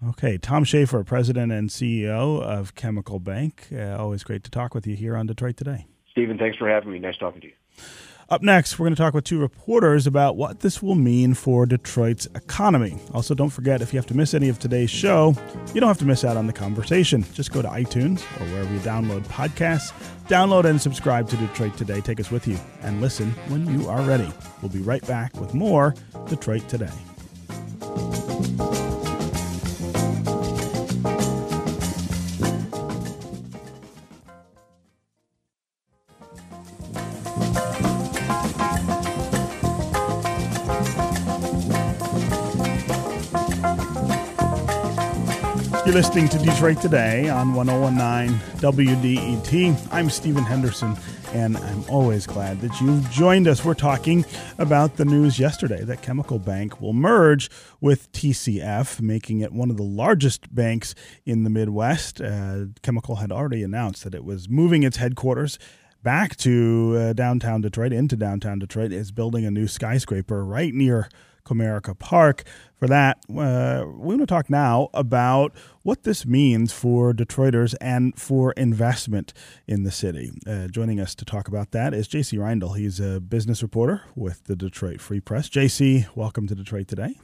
Okay, 0.09 0.37
Tom 0.37 0.63
Shafer, 0.63 1.03
President 1.03 1.51
and 1.51 1.69
CEO 1.69 2.41
of 2.41 2.75
Chemical 2.75 3.19
Bank. 3.19 3.67
Uh, 3.71 3.95
always 3.97 4.23
great 4.23 4.43
to 4.43 4.51
talk 4.51 4.75
with 4.75 4.85
you 4.85 4.95
here 4.95 5.15
on 5.15 5.25
Detroit 5.25 5.57
Today. 5.57 5.87
Stephen, 6.11 6.37
thanks 6.37 6.57
for 6.57 6.69
having 6.69 6.91
me. 6.91 6.99
Nice 6.99 7.17
talking 7.17 7.41
to 7.41 7.47
you. 7.47 7.53
Up 8.27 8.41
next, 8.41 8.79
we're 8.79 8.85
going 8.85 8.95
to 8.95 9.01
talk 9.01 9.13
with 9.13 9.23
two 9.23 9.39
reporters 9.39 10.07
about 10.07 10.35
what 10.35 10.61
this 10.61 10.81
will 10.81 10.95
mean 10.95 11.35
for 11.35 11.67
Detroit's 11.67 12.25
economy. 12.33 12.97
Also, 13.13 13.35
don't 13.35 13.51
forget 13.51 13.81
if 13.83 13.93
you 13.93 13.99
have 13.99 14.07
to 14.07 14.17
miss 14.17 14.33
any 14.33 14.49
of 14.49 14.57
today's 14.57 14.89
show, 14.89 15.35
you 15.75 15.79
don't 15.79 15.87
have 15.87 15.99
to 15.99 16.05
miss 16.05 16.23
out 16.23 16.35
on 16.35 16.47
the 16.47 16.53
conversation. 16.53 17.23
Just 17.33 17.51
go 17.51 17.61
to 17.61 17.67
iTunes 17.67 18.21
or 18.41 18.45
wherever 18.51 18.73
you 18.73 18.79
download 18.79 19.27
podcasts, 19.27 19.91
download 20.27 20.65
and 20.65 20.81
subscribe 20.81 21.29
to 21.29 21.37
Detroit 21.37 21.77
Today. 21.77 22.01
Take 22.01 22.19
us 22.19 22.31
with 22.31 22.47
you 22.47 22.57
and 22.81 22.99
listen 22.99 23.29
when 23.47 23.79
you 23.79 23.87
are 23.87 24.01
ready. 24.01 24.31
We'll 24.61 24.71
be 24.71 24.81
right 24.81 25.05
back 25.05 25.39
with 25.39 25.53
more 25.53 25.93
Detroit 26.27 26.67
Today. 26.67 26.89
Listening 45.95 46.27
to 46.27 46.37
Detroit 46.39 46.81
Today 46.81 47.29
on 47.29 47.53
1019 47.53 48.37
WDET. 48.59 49.87
I'm 49.93 50.09
Stephen 50.09 50.43
Henderson, 50.43 50.97
and 51.31 51.55
I'm 51.55 51.85
always 51.89 52.27
glad 52.27 52.59
that 52.59 52.81
you've 52.81 53.09
joined 53.11 53.47
us. 53.47 53.63
We're 53.63 53.75
talking 53.75 54.25
about 54.57 54.97
the 54.97 55.05
news 55.05 55.39
yesterday 55.39 55.85
that 55.85 56.01
Chemical 56.01 56.37
Bank 56.37 56.81
will 56.81 56.91
merge 56.91 57.49
with 57.79 58.11
TCF, 58.11 58.99
making 58.99 59.39
it 59.39 59.53
one 59.53 59.69
of 59.69 59.77
the 59.77 59.83
largest 59.83 60.53
banks 60.53 60.95
in 61.25 61.45
the 61.45 61.49
Midwest. 61.49 62.19
Uh, 62.19 62.65
Chemical 62.81 63.15
had 63.15 63.31
already 63.31 63.63
announced 63.63 64.03
that 64.03 64.13
it 64.13 64.25
was 64.25 64.49
moving 64.49 64.83
its 64.83 64.97
headquarters 64.97 65.57
back 66.03 66.35
to 66.35 66.97
uh, 66.99 67.13
downtown 67.13 67.61
Detroit, 67.61 67.93
into 67.93 68.17
downtown 68.17 68.59
Detroit, 68.59 68.91
is 68.91 69.13
building 69.13 69.45
a 69.45 69.49
new 69.49 69.65
skyscraper 69.65 70.43
right 70.43 70.73
near 70.73 71.07
Comerica 71.45 71.97
Park. 71.97 72.43
For 72.77 72.87
that, 72.87 73.17
uh, 73.29 73.85
we 73.85 74.15
want 74.15 74.19
to 74.21 74.25
talk 74.25 74.49
now 74.49 74.89
about 74.93 75.53
what 75.83 76.03
this 76.03 76.25
means 76.25 76.73
for 76.73 77.13
Detroiters 77.13 77.75
and 77.79 78.19
for 78.19 78.51
investment 78.53 79.33
in 79.67 79.83
the 79.83 79.91
city. 79.91 80.31
Uh, 80.45 80.67
joining 80.67 80.99
us 80.99 81.15
to 81.15 81.25
talk 81.25 81.47
about 81.47 81.71
that 81.71 81.93
is 81.93 82.07
JC 82.07 82.37
Reindl. 82.37 82.77
He's 82.77 82.99
a 82.99 83.21
business 83.21 83.63
reporter 83.63 84.01
with 84.15 84.43
the 84.45 84.55
Detroit 84.55 84.99
Free 84.99 85.21
Press. 85.21 85.49
JC, 85.49 86.07
welcome 86.15 86.47
to 86.47 86.55
Detroit 86.55 86.87
today. 86.87 87.15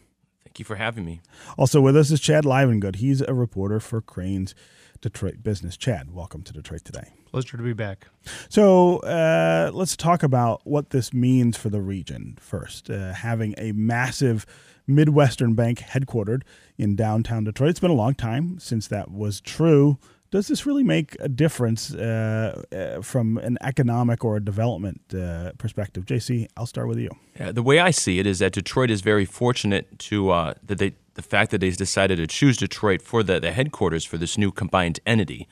Thank 0.46 0.60
you 0.60 0.66
for 0.66 0.76
having 0.76 1.06
me. 1.06 1.22
Also 1.58 1.82
with 1.82 1.96
us 1.96 2.12
is 2.12 2.20
Chad 2.20 2.44
Livengood. 2.44 2.98
He's 2.98 3.22
a 3.22 3.34
reporter 3.34 3.80
for 3.80 4.02
Crain's 4.02 4.54
Detroit 5.02 5.44
Business. 5.44 5.76
Chad, 5.78 6.12
welcome 6.12 6.44
to 6.44 6.54
Detroit 6.54 6.86
today. 6.86 7.12
Pleasure 7.26 7.58
to 7.58 7.64
be 7.64 7.74
back. 7.74 8.08
So 8.50 8.98
uh, 9.00 9.72
let's 9.74 9.98
talk 9.98 10.22
about 10.24 10.62
what 10.64 10.92
this 10.92 11.14
means 11.14 11.58
for 11.58 11.70
the 11.70 11.82
region 11.82 12.38
first. 12.40 12.90
Uh, 12.90 13.14
having 13.14 13.56
a 13.58 13.72
massive 13.72 14.46
Midwestern 14.88 15.54
bank 15.54 15.80
headquartered 15.80 16.44
in 16.78 16.96
downtown 16.96 17.44
Detroit. 17.44 17.72
It's 17.72 17.80
been 17.80 17.92
a 17.92 17.96
long 17.96 18.14
time 18.14 18.60
since 18.60 18.88
that 18.88 19.12
was 19.12 19.42
true. 19.42 19.98
Does 20.32 20.48
this 20.48 20.66
really 20.66 20.84
make 20.84 21.18
a 21.20 21.28
difference 21.28 21.94
uh, 21.94 22.64
uh 22.72 23.02
from 23.02 23.38
an 23.38 23.58
economic 23.62 24.24
or 24.24 24.38
a 24.38 24.40
development 24.40 25.02
uh, 25.14 25.52
perspective? 25.58 26.06
JC, 26.06 26.48
I'll 26.56 26.66
start 26.66 26.88
with 26.88 27.00
you. 27.00 27.10
Yeah, 27.38 27.52
the 27.52 27.64
way 27.64 27.80
I 27.80 27.92
see 27.92 28.20
it 28.20 28.26
is 28.26 28.40
that 28.40 28.54
Detroit 28.54 28.90
is 28.90 29.02
very 29.02 29.26
fortunate 29.26 30.00
to 30.00 30.30
uh, 30.30 30.54
that 30.64 30.78
they 30.78 30.94
the 31.16 31.22
fact 31.22 31.52
that 31.52 31.60
they 31.60 31.70
decided 31.72 32.18
to 32.18 32.28
choose 32.28 32.58
Detroit 32.58 33.02
for 33.02 33.24
the, 33.24 33.40
the 33.40 33.52
headquarters 33.52 34.06
for 34.06 34.18
this 34.18 34.38
new 34.38 34.52
combined 34.52 35.00
entity. 35.06 35.48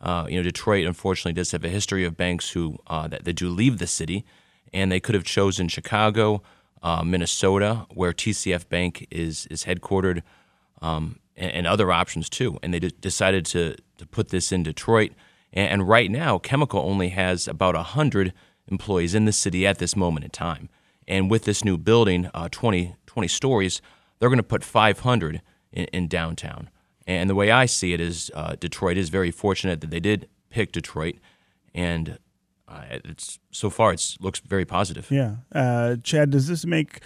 Uh, 0.00 0.26
you 0.28 0.36
know, 0.36 0.42
Detroit 0.42 0.86
unfortunately 0.86 1.32
does 1.32 1.52
have 1.52 1.64
a 1.64 1.68
history 1.68 2.04
of 2.04 2.16
banks 2.16 2.50
who 2.50 2.78
uh, 2.86 3.08
that, 3.08 3.24
that 3.24 3.34
do 3.34 3.48
leave 3.48 3.78
the 3.78 3.86
city, 3.86 4.24
and 4.72 4.90
they 4.90 5.00
could 5.00 5.14
have 5.14 5.24
chosen 5.24 5.68
Chicago, 5.68 6.42
uh, 6.82 7.02
Minnesota, 7.02 7.86
where 7.94 8.12
TCF 8.12 8.68
Bank 8.68 9.06
is 9.10 9.46
is 9.46 9.64
headquartered, 9.64 10.22
um, 10.82 11.20
and, 11.36 11.52
and, 11.52 11.66
other 11.66 11.90
options 11.90 12.28
too. 12.28 12.58
And 12.62 12.74
they 12.74 12.80
d- 12.80 12.94
decided 13.00 13.46
to 13.46 13.76
to 13.98 14.06
put 14.06 14.28
this 14.28 14.52
in 14.52 14.62
Detroit. 14.62 15.12
And, 15.52 15.70
and 15.70 15.88
right 15.88 16.10
now, 16.10 16.38
Chemical 16.38 16.80
only 16.80 17.10
has 17.10 17.48
about 17.48 17.76
hundred 17.76 18.34
employees 18.68 19.14
in 19.14 19.24
the 19.24 19.32
city 19.32 19.66
at 19.66 19.78
this 19.78 19.96
moment 19.96 20.24
in 20.24 20.30
time. 20.30 20.68
And 21.06 21.30
with 21.30 21.44
this 21.44 21.64
new 21.64 21.76
building, 21.76 22.30
uh, 22.32 22.48
20, 22.50 22.96
20 23.06 23.28
stories, 23.28 23.82
they're 24.24 24.30
going 24.30 24.38
to 24.38 24.42
put 24.42 24.64
500 24.64 25.42
in, 25.70 25.84
in, 25.92 26.08
downtown. 26.08 26.70
And 27.06 27.28
the 27.28 27.34
way 27.34 27.50
I 27.50 27.66
see 27.66 27.92
it 27.92 28.00
is 28.00 28.30
uh, 28.32 28.56
Detroit 28.58 28.96
is 28.96 29.10
very 29.10 29.30
fortunate 29.30 29.82
that 29.82 29.90
they 29.90 30.00
did 30.00 30.30
pick 30.48 30.72
Detroit, 30.72 31.16
and 31.74 32.18
uh, 32.66 32.84
it's 33.04 33.38
so 33.50 33.68
far 33.68 33.92
it 33.92 34.16
looks 34.20 34.40
very 34.40 34.64
positive. 34.64 35.10
Yeah, 35.10 35.36
uh, 35.54 35.96
Chad, 36.02 36.30
does 36.30 36.48
this 36.48 36.64
make 36.64 37.00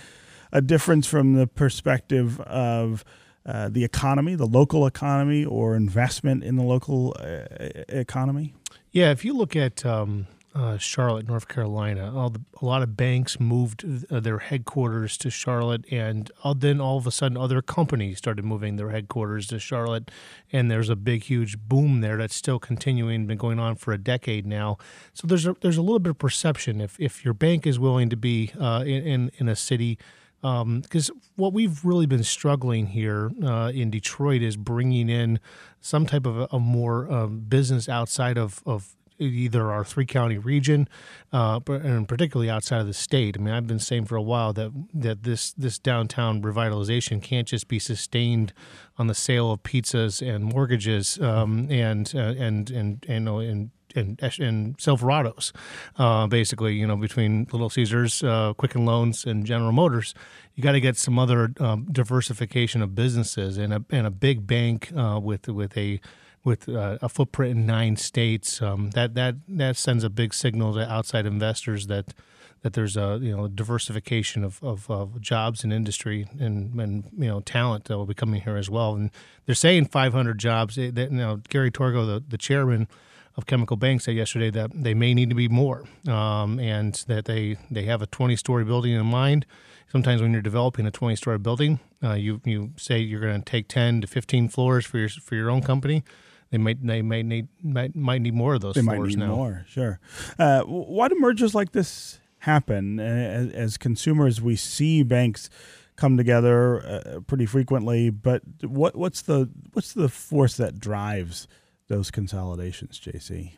a 0.53 0.61
difference 0.61 1.09
from 1.09 1.33
the 1.33 1.49
perspective 1.49 2.41
of 2.43 3.05
uh, 3.45 3.69
the 3.69 3.83
economy, 3.83 4.37
the 4.37 4.47
local 4.47 4.87
economy, 4.87 5.45
or 5.45 5.75
investment 5.75 6.45
in 6.45 6.55
the 6.55 6.63
local 6.63 7.17
uh, 7.19 7.47
economy? 7.89 8.55
Yeah, 8.93 9.11
if 9.11 9.25
you 9.25 9.33
look 9.33 9.57
at 9.57 9.85
um, 9.85 10.29
uh, 10.59 10.77
Charlotte, 10.79 11.29
North 11.29 11.47
Carolina. 11.47 12.11
The, 12.11 12.41
a 12.61 12.65
lot 12.65 12.83
of 12.83 12.97
banks 12.97 13.39
moved 13.39 13.85
uh, 14.11 14.21
their 14.21 14.39
headquarters 14.39 15.17
to 15.19 15.31
Charlotte, 15.31 15.85
and 15.93 16.31
uh, 16.43 16.55
then 16.57 16.81
all 16.81 16.99
of 16.99 17.07
a 17.07 17.11
sudden, 17.11 17.39
other 17.39 17.63
companies 17.63 18.19
started 18.19 18.45
moving 18.45 18.77
their 18.77 18.91
headquarters 18.91 19.47
to 19.49 19.59
Charlotte, 19.59 20.11
and 20.53 20.71
there's 20.71 20.89
a 20.89 20.97
big, 20.97 21.25
huge 21.25 21.59
boom 21.59 22.01
there 22.01 22.17
that's 22.17 22.35
still 22.35 22.59
continuing, 22.59 23.27
been 23.27 23.39
going 23.39 23.59
on 23.59 23.77
for 23.77 23.93
a 23.93 23.99
decade 23.99 24.47
now. 24.47 24.77
So 25.15 25.27
there's 25.27 25.47
a, 25.47 25.55
there's 25.61 25.77
a 25.77 25.83
little 25.83 26.01
bit 26.01 26.11
of 26.11 26.19
perception 26.19 26.81
if 26.81 26.99
if 26.99 27.25
your 27.25 27.35
bank 27.35 27.67
is 27.67 27.79
willing 27.79 28.09
to 28.11 28.17
be 28.17 28.53
uh, 28.59 28.83
in, 28.85 29.03
in, 29.07 29.31
in 29.39 29.49
a 29.49 29.57
city. 29.57 29.99
Because 30.41 31.11
um, 31.11 31.21
what 31.35 31.53
we've 31.53 31.85
really 31.85 32.07
been 32.07 32.23
struggling 32.23 32.87
here 32.87 33.33
uh, 33.43 33.73
in 33.75 33.91
Detroit 33.91 34.41
is 34.41 34.57
bringing 34.57 35.09
in 35.09 35.41
some 35.81 36.07
type 36.07 36.27
of 36.27 36.39
a, 36.39 36.49
a 36.53 36.61
more 36.61 37.11
um, 37.11 37.41
business 37.41 37.89
outside 37.89 38.39
of, 38.39 38.63
of 38.65 38.95
either 39.19 39.71
our 39.71 39.85
three 39.85 40.07
county 40.07 40.39
region, 40.39 40.89
uh, 41.33 41.61
and 41.67 42.09
particularly 42.09 42.51
outside 42.51 42.81
of 42.81 42.87
the 42.87 42.95
state. 42.95 43.37
I 43.39 43.41
mean, 43.41 43.55
I've 43.55 43.67
been 43.67 43.79
saying 43.79 44.07
for 44.07 44.17
a 44.17 44.23
while 44.23 44.53
that 44.55 44.73
that 44.95 45.23
this 45.23 45.53
this 45.53 45.79
downtown 45.79 46.43
revitalization 46.43 47.23
can't 47.23 47.49
just 47.49 47.69
be 47.69 47.79
sustained 47.79 48.53
on 48.97 49.07
the 49.07 49.15
sale 49.15 49.53
of 49.53 49.63
pizzas 49.63 50.27
and 50.27 50.45
mortgages 50.45 51.19
um, 51.21 51.69
and, 51.71 52.13
uh, 52.15 52.19
and 52.19 52.71
and 52.71 53.05
and 53.09 53.29
and 53.29 53.71
and 53.95 54.21
and 54.39 54.79
Silverados, 54.79 55.53
uh, 55.97 56.27
basically, 56.27 56.75
you 56.75 56.87
know, 56.87 56.97
between 56.97 57.47
Little 57.53 57.71
Caesars, 57.71 58.23
uh, 58.23 58.53
Quicken 58.55 58.85
Loans, 58.85 59.25
and 59.25 59.47
General 59.47 59.73
Motors, 59.73 60.15
you 60.55 60.63
got 60.63 60.73
to 60.73 60.81
get 60.81 60.97
some 60.97 61.19
other 61.19 61.53
um, 61.61 61.87
diversification 61.91 62.83
of 62.83 62.95
businesses 62.95 63.59
and 63.59 63.73
a 63.73 63.85
and 63.91 64.07
a 64.07 64.11
big 64.11 64.47
bank 64.47 64.91
uh, 64.97 65.19
with 65.23 65.49
with 65.49 65.77
a 65.77 66.01
with 66.49 66.69
uh, 66.69 66.97
a 67.03 67.09
footprint 67.11 67.59
in 67.59 67.67
nine 67.67 67.97
states. 67.97 68.61
Um, 68.63 68.91
that 68.93 69.15
that 69.15 69.37
that 69.47 69.77
sends 69.77 70.03
a 70.03 70.11
big 70.11 70.33
signal 70.33 70.75
to 70.75 70.91
outside 70.91 71.27
investors 71.27 71.87
that 71.87 72.15
that 72.63 72.73
there's 72.73 72.97
a 72.97 73.19
you 73.21 73.37
know 73.37 73.47
diversification 73.47 74.43
of, 74.43 74.59
of, 74.65 74.91
of, 74.91 75.21
jobs 75.21 75.63
and 75.63 75.73
industry 75.73 76.27
and, 76.41 76.81
and 76.81 77.05
you 77.17 77.29
know 77.29 77.41
talent 77.41 77.85
that 77.85 77.97
will 77.97 78.07
be 78.07 78.15
coming 78.15 78.41
here 78.41 78.57
as 78.57 78.71
well. 78.71 78.95
And 78.95 79.11
they're 79.45 79.55
saying 79.55 79.87
500 79.87 80.39
jobs. 80.39 80.75
They, 80.75 80.91
they, 80.91 81.07
Gary 81.49 81.71
Torgow, 81.71 82.07
the, 82.07 82.25
the 82.27 82.39
chairman 82.39 82.89
of 83.37 83.47
Chemical 83.47 83.77
Bank, 83.77 84.01
said 84.01 84.17
yesterday 84.17 84.51
that 84.51 84.71
they 84.75 84.95
may 84.95 85.15
need 85.15 85.29
to 85.29 85.37
be 85.37 85.49
more, 85.49 85.85
um, 86.09 86.59
and 86.59 86.95
that 87.09 87.27
they 87.27 87.59
they 87.71 87.85
have 87.85 88.01
a 88.01 88.07
20 88.07 88.35
story 88.37 88.65
building 88.65 88.93
in 88.93 89.07
mind. 89.07 89.45
Sometimes 89.93 90.21
when 90.21 90.33
you're 90.33 90.43
developing 90.43 90.87
a 90.87 90.91
20 90.91 91.15
story 91.15 91.39
building, 91.39 91.79
uh, 92.03 92.15
you 92.15 92.41
you 92.45 92.73
say 92.77 92.99
you're 92.99 93.21
going 93.21 93.43
to 93.43 93.51
take 93.51 93.69
10 93.69 94.01
to 94.01 94.07
15 94.07 94.49
floors 94.49 94.87
for 94.87 94.97
your 94.99 95.11
for 95.11 95.35
your 95.35 95.51
own 95.51 95.63
company 95.63 96.03
they 96.51 96.59
might 96.59 96.85
they 96.85 97.03
might 97.03 97.27
need 97.27 97.49
might, 97.63 97.95
might 97.95 98.23
need 98.23 98.35
more 98.35 98.55
of 98.55 98.61
those. 98.61 98.75
They 98.75 98.83
might 98.83 99.01
need 99.01 99.19
now. 99.19 99.35
more. 99.35 99.65
Sure. 99.69 100.01
Uh, 100.39 100.63
why 100.63 101.09
do 101.09 101.17
mergers 101.19 101.55
like 101.55 101.73
this 101.73 102.21
happen? 102.39 102.99
As, 102.99 103.53
as, 103.53 103.77
consumers, 103.77 104.41
we 104.41 104.57
see 104.57 105.03
banks 105.03 105.51
come 105.97 106.17
together 106.17 106.87
uh, 106.87 107.21
pretty 107.27 107.45
frequently, 107.45 108.09
but 108.09 108.43
what 108.63 108.97
what's 108.97 109.23
the 109.23 109.51
what's 109.73 109.93
the 109.93 110.09
force 110.09 110.57
that 110.57 110.79
drives 110.79 111.47
those 111.89 112.11
consolidations, 112.11 112.99
JC? 112.99 113.53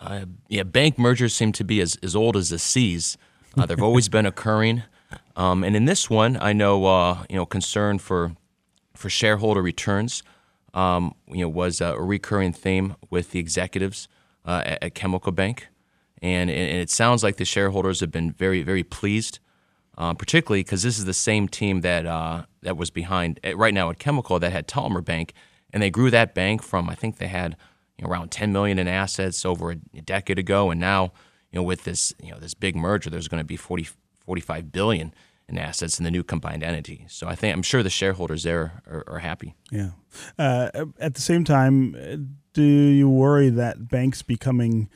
Uh, 0.00 0.26
yeah, 0.48 0.64
bank 0.64 0.98
mergers 0.98 1.32
seem 1.32 1.52
to 1.52 1.64
be 1.64 1.80
as, 1.80 1.96
as 2.02 2.16
old 2.16 2.36
as 2.36 2.50
the 2.50 2.58
seas. 2.58 3.16
Uh, 3.56 3.64
they've 3.64 3.82
always 3.82 4.08
been 4.08 4.26
occurring, 4.26 4.82
um, 5.36 5.64
and 5.64 5.74
in 5.74 5.86
this 5.86 6.10
one, 6.10 6.36
I 6.40 6.52
know 6.52 6.84
uh, 6.86 7.24
you 7.30 7.36
know 7.36 7.46
concern 7.46 7.98
for 7.98 8.32
for 8.94 9.08
shareholder 9.08 9.62
returns 9.62 10.22
um, 10.76 11.14
you 11.26 11.38
know, 11.38 11.48
was 11.48 11.80
a 11.80 11.98
recurring 11.98 12.52
theme 12.52 12.94
with 13.08 13.30
the 13.30 13.40
executives 13.40 14.08
uh, 14.44 14.62
at, 14.64 14.84
at, 14.84 14.94
Chemical 14.94 15.32
Bank, 15.32 15.68
and, 16.20 16.50
and, 16.50 16.78
it 16.78 16.90
sounds 16.90 17.24
like 17.24 17.38
the 17.38 17.46
shareholders 17.46 18.00
have 18.00 18.10
been 18.10 18.30
very, 18.30 18.62
very 18.62 18.84
pleased, 18.84 19.38
uh, 19.96 20.12
particularly 20.12 20.62
because 20.62 20.82
this 20.82 20.98
is 20.98 21.06
the 21.06 21.14
same 21.14 21.48
team 21.48 21.80
that 21.80 22.04
uh, 22.04 22.44
that 22.60 22.76
was 22.76 22.90
behind 22.90 23.40
eh, 23.42 23.54
right 23.56 23.72
now 23.72 23.88
at 23.88 23.98
Chemical 23.98 24.38
that 24.38 24.52
had 24.52 24.68
Talmer 24.68 25.02
Bank, 25.02 25.32
and 25.72 25.82
they 25.82 25.88
grew 25.88 26.10
that 26.10 26.34
bank 26.34 26.62
from 26.62 26.90
I 26.90 26.94
think 26.94 27.16
they 27.16 27.28
had 27.28 27.56
you 27.96 28.04
know, 28.04 28.10
around 28.12 28.30
10 28.30 28.52
million 28.52 28.78
in 28.78 28.86
assets 28.86 29.46
over 29.46 29.72
a, 29.72 29.76
a 29.96 30.02
decade 30.02 30.38
ago, 30.38 30.70
and 30.70 30.78
now 30.78 31.04
you 31.50 31.58
know 31.58 31.62
with 31.62 31.84
this 31.84 32.12
you 32.22 32.30
know 32.30 32.38
this 32.38 32.52
big 32.52 32.76
merger, 32.76 33.08
there's 33.08 33.28
going 33.28 33.40
to 33.40 33.44
be 33.44 33.56
40, 33.56 33.88
45 34.26 34.72
billion 34.72 35.14
in 35.48 35.58
assets 35.58 35.98
in 35.98 36.04
the 36.04 36.10
new 36.10 36.24
combined 36.24 36.62
entity. 36.62 37.04
So 37.08 37.28
I 37.28 37.34
think 37.34 37.54
I'm 37.54 37.62
sure 37.62 37.82
the 37.82 37.90
shareholders 37.90 38.42
there 38.42 38.82
are, 38.86 39.04
are 39.06 39.18
happy. 39.20 39.54
Yeah. 39.70 39.90
Uh, 40.38 40.86
at 40.98 41.14
the 41.14 41.20
same 41.20 41.44
time, 41.44 42.36
do 42.52 42.62
you 42.62 43.08
worry 43.08 43.50
that 43.50 43.88
banks 43.88 44.22
becoming 44.22 44.88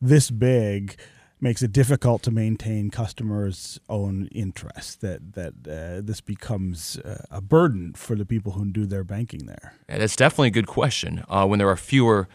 this 0.00 0.30
big 0.30 0.96
makes 1.40 1.62
it 1.62 1.70
difficult 1.70 2.22
to 2.22 2.30
maintain 2.30 2.90
customers' 2.90 3.80
own 3.88 4.28
interests? 4.32 4.96
That 4.96 5.32
that 5.32 5.52
uh, 5.66 6.00
this 6.04 6.20
becomes 6.20 6.98
uh, 6.98 7.24
a 7.30 7.40
burden 7.40 7.94
for 7.94 8.16
the 8.16 8.26
people 8.26 8.52
who 8.52 8.66
do 8.66 8.86
their 8.86 9.04
banking 9.04 9.46
there. 9.46 9.74
Yeah, 9.88 9.98
that's 9.98 10.16
definitely 10.16 10.48
a 10.48 10.52
good 10.52 10.66
question. 10.66 11.24
Uh, 11.28 11.46
when 11.46 11.58
there 11.58 11.68
are 11.68 11.76
fewer 11.76 12.28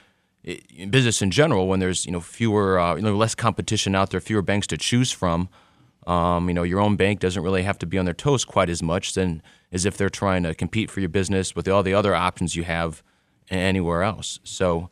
in 0.44 0.90
business 0.90 1.22
in 1.22 1.30
general, 1.30 1.68
when 1.68 1.80
there's 1.80 2.06
you 2.06 2.12
know 2.12 2.22
fewer, 2.22 2.80
uh, 2.80 2.96
you 2.96 3.02
know 3.02 3.16
less 3.16 3.36
competition 3.36 3.94
out 3.94 4.10
there, 4.10 4.20
fewer 4.20 4.42
banks 4.42 4.68
to 4.68 4.78
choose 4.78 5.12
from. 5.12 5.50
Um, 6.08 6.48
you 6.48 6.54
know, 6.54 6.64
your 6.64 6.80
own 6.80 6.96
bank 6.96 7.20
doesn't 7.20 7.44
really 7.44 7.64
have 7.64 7.78
to 7.80 7.86
be 7.86 7.98
on 7.98 8.06
their 8.06 8.14
toes 8.14 8.44
quite 8.44 8.70
as 8.70 8.82
much 8.82 9.14
than 9.14 9.42
as 9.72 9.86
if 9.86 9.98
they're 9.98 10.10
trying 10.10 10.44
to 10.44 10.56
compete 10.56 10.90
for 10.90 11.00
your 11.00 11.10
business 11.10 11.56
with 11.56 11.68
all 11.68 11.84
the 11.84 11.94
other 11.94 12.16
options 12.16 12.56
you 12.56 12.64
have 12.64 13.04
anywhere 13.50 14.02
else. 14.02 14.40
So, 14.44 14.90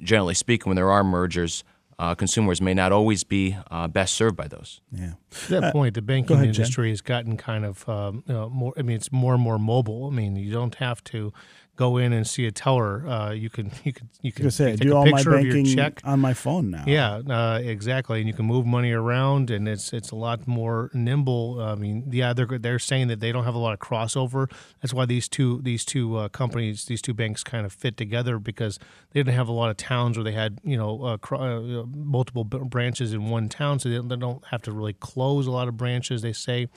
generally 0.00 0.34
speaking, 0.34 0.70
when 0.70 0.76
there 0.76 0.90
are 0.90 1.04
mergers, 1.04 1.64
uh, 1.98 2.14
consumers 2.14 2.60
may 2.60 2.74
not 2.74 2.92
always 2.92 3.24
be 3.24 3.56
uh, 3.70 3.88
best 3.88 4.14
served 4.14 4.36
by 4.36 4.46
those. 4.46 4.80
Yeah. 4.92 5.14
To 5.46 5.60
that 5.60 5.72
point, 5.72 5.94
the 5.94 6.02
banking 6.02 6.36
ahead, 6.36 6.46
Jen. 6.46 6.62
industry 6.62 6.90
has 6.90 7.00
gotten 7.00 7.36
kind 7.36 7.64
of 7.64 7.88
um, 7.88 8.22
you 8.26 8.34
know, 8.34 8.48
more. 8.48 8.72
I 8.76 8.82
mean, 8.82 8.96
it's 8.96 9.10
more 9.10 9.34
and 9.34 9.42
more 9.42 9.58
mobile. 9.58 10.06
I 10.06 10.10
mean, 10.10 10.36
you 10.36 10.52
don't 10.52 10.76
have 10.76 11.02
to 11.04 11.32
go 11.78 11.96
in 11.96 12.12
and 12.12 12.26
see 12.26 12.44
a 12.44 12.50
teller. 12.50 13.06
Uh, 13.08 13.30
you 13.30 13.48
can 13.48 13.70
you 13.84 13.92
can 13.92 14.10
you 14.20 14.32
can 14.32 14.50
say, 14.50 14.72
take 14.72 14.80
do 14.80 14.92
a 14.92 14.96
all 14.96 15.06
my 15.06 15.18
picture 15.18 15.34
of 15.34 15.44
your 15.44 15.54
banking 15.54 15.76
check. 15.76 16.00
on 16.04 16.18
my 16.18 16.34
phone 16.34 16.70
now. 16.70 16.84
Yeah, 16.86 17.22
uh, 17.28 17.60
exactly, 17.62 18.18
and 18.18 18.26
you 18.28 18.34
can 18.34 18.44
move 18.44 18.66
money 18.66 18.92
around, 18.92 19.50
and 19.50 19.66
it's 19.68 19.92
it's 19.92 20.10
a 20.10 20.16
lot 20.16 20.46
more 20.46 20.90
nimble. 20.92 21.60
I 21.60 21.76
mean, 21.76 22.08
yeah, 22.10 22.32
they're 22.32 22.58
they're 22.58 22.80
saying 22.80 23.08
that 23.08 23.20
they 23.20 23.32
don't 23.32 23.44
have 23.44 23.54
a 23.54 23.58
lot 23.58 23.72
of 23.72 23.78
crossover. 23.78 24.50
That's 24.82 24.92
why 24.92 25.06
these 25.06 25.28
two 25.28 25.62
these 25.62 25.84
two 25.84 26.16
uh, 26.16 26.28
companies, 26.28 26.84
these 26.86 27.00
two 27.00 27.14
banks, 27.14 27.44
kind 27.44 27.64
of 27.64 27.72
fit 27.72 27.96
together 27.96 28.38
because 28.38 28.78
they 29.12 29.20
didn't 29.20 29.34
have 29.36 29.48
a 29.48 29.52
lot 29.52 29.70
of 29.70 29.76
towns 29.76 30.18
where 30.18 30.24
they 30.24 30.32
had 30.32 30.58
you 30.64 30.76
know 30.76 31.02
uh, 31.04 31.16
cro- 31.16 31.82
uh, 31.82 31.86
multiple 31.94 32.44
b- 32.44 32.58
branches 32.58 33.12
in 33.12 33.30
one 33.30 33.48
town, 33.48 33.78
so 33.78 33.88
they 33.88 33.94
don't, 33.94 34.08
they 34.08 34.16
don't 34.16 34.44
have 34.46 34.62
to 34.62 34.72
really 34.72 34.94
close 34.94 35.46
a 35.46 35.52
lot 35.52 35.68
of 35.68 35.76
branches. 35.76 36.22
They 36.22 36.32
say, 36.32 36.68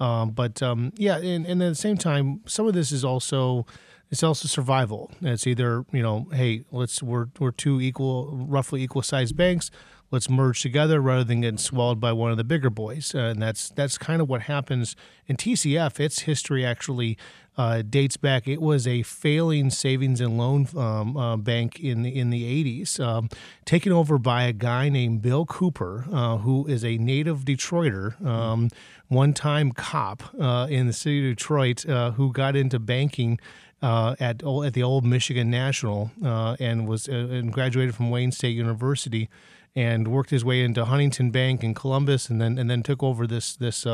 um, 0.00 0.30
but 0.30 0.60
um, 0.62 0.92
yeah, 0.96 1.18
and, 1.18 1.46
and 1.46 1.62
at 1.62 1.68
the 1.68 1.74
same 1.76 1.96
time, 1.96 2.40
some 2.46 2.66
of 2.66 2.74
this 2.74 2.90
is 2.90 3.04
also 3.04 3.66
it's 4.10 4.22
also 4.22 4.48
survival. 4.48 5.10
It's 5.20 5.46
either 5.46 5.84
you 5.92 6.02
know, 6.02 6.28
hey, 6.32 6.64
let's 6.70 7.02
we're 7.02 7.26
we're 7.38 7.50
two 7.50 7.80
equal, 7.80 8.30
roughly 8.32 8.82
equal 8.82 9.02
sized 9.02 9.36
banks. 9.36 9.70
Let's 10.10 10.30
merge 10.30 10.62
together 10.62 11.02
rather 11.02 11.24
than 11.24 11.42
getting 11.42 11.58
swallowed 11.58 12.00
by 12.00 12.12
one 12.12 12.30
of 12.30 12.38
the 12.38 12.44
bigger 12.44 12.70
boys, 12.70 13.14
uh, 13.14 13.18
and 13.18 13.42
that's 13.42 13.68
that's 13.70 13.98
kind 13.98 14.22
of 14.22 14.28
what 14.28 14.42
happens 14.42 14.96
in 15.26 15.36
TCF. 15.36 16.00
Its 16.00 16.20
history 16.20 16.64
actually 16.64 17.18
uh, 17.58 17.82
dates 17.82 18.16
back. 18.16 18.46
It 18.46 18.62
was 18.62 18.86
a 18.86 19.02
failing 19.02 19.68
savings 19.70 20.20
and 20.20 20.38
loan 20.38 20.68
um, 20.76 21.16
uh, 21.16 21.36
bank 21.36 21.80
in 21.80 22.02
the, 22.02 22.16
in 22.16 22.30
the 22.30 22.64
80s, 22.64 23.00
um, 23.00 23.28
taken 23.64 23.92
over 23.92 24.16
by 24.16 24.44
a 24.44 24.52
guy 24.52 24.88
named 24.88 25.20
Bill 25.20 25.44
Cooper, 25.44 26.04
uh, 26.12 26.38
who 26.38 26.66
is 26.68 26.84
a 26.84 26.96
native 26.98 27.40
Detroiter, 27.40 28.24
um, 28.24 28.70
one 29.08 29.34
time 29.34 29.72
cop 29.72 30.22
uh, 30.40 30.68
in 30.70 30.86
the 30.86 30.92
city 30.92 31.18
of 31.28 31.36
Detroit, 31.36 31.86
uh, 31.86 32.12
who 32.12 32.32
got 32.32 32.56
into 32.56 32.78
banking. 32.78 33.38
Uh, 33.80 34.16
at 34.18 34.42
at 34.42 34.72
the 34.74 34.82
old 34.82 35.04
Michigan 35.04 35.52
National 35.52 36.10
and 36.20 36.88
was 36.88 37.06
and 37.06 37.52
graduated 37.52 37.94
from 37.94 38.10
Wayne 38.10 38.32
State 38.32 38.56
University 38.56 39.28
and 39.76 40.08
worked 40.08 40.30
his 40.30 40.44
way 40.44 40.64
into 40.64 40.84
Huntington 40.84 41.30
Bank 41.30 41.62
in 41.62 41.74
Columbus 41.74 42.28
and 42.28 42.40
then 42.40 42.58
and 42.58 42.68
then 42.68 42.82
took 42.82 43.04
over 43.04 43.24
this 43.24 43.54
this 43.54 43.86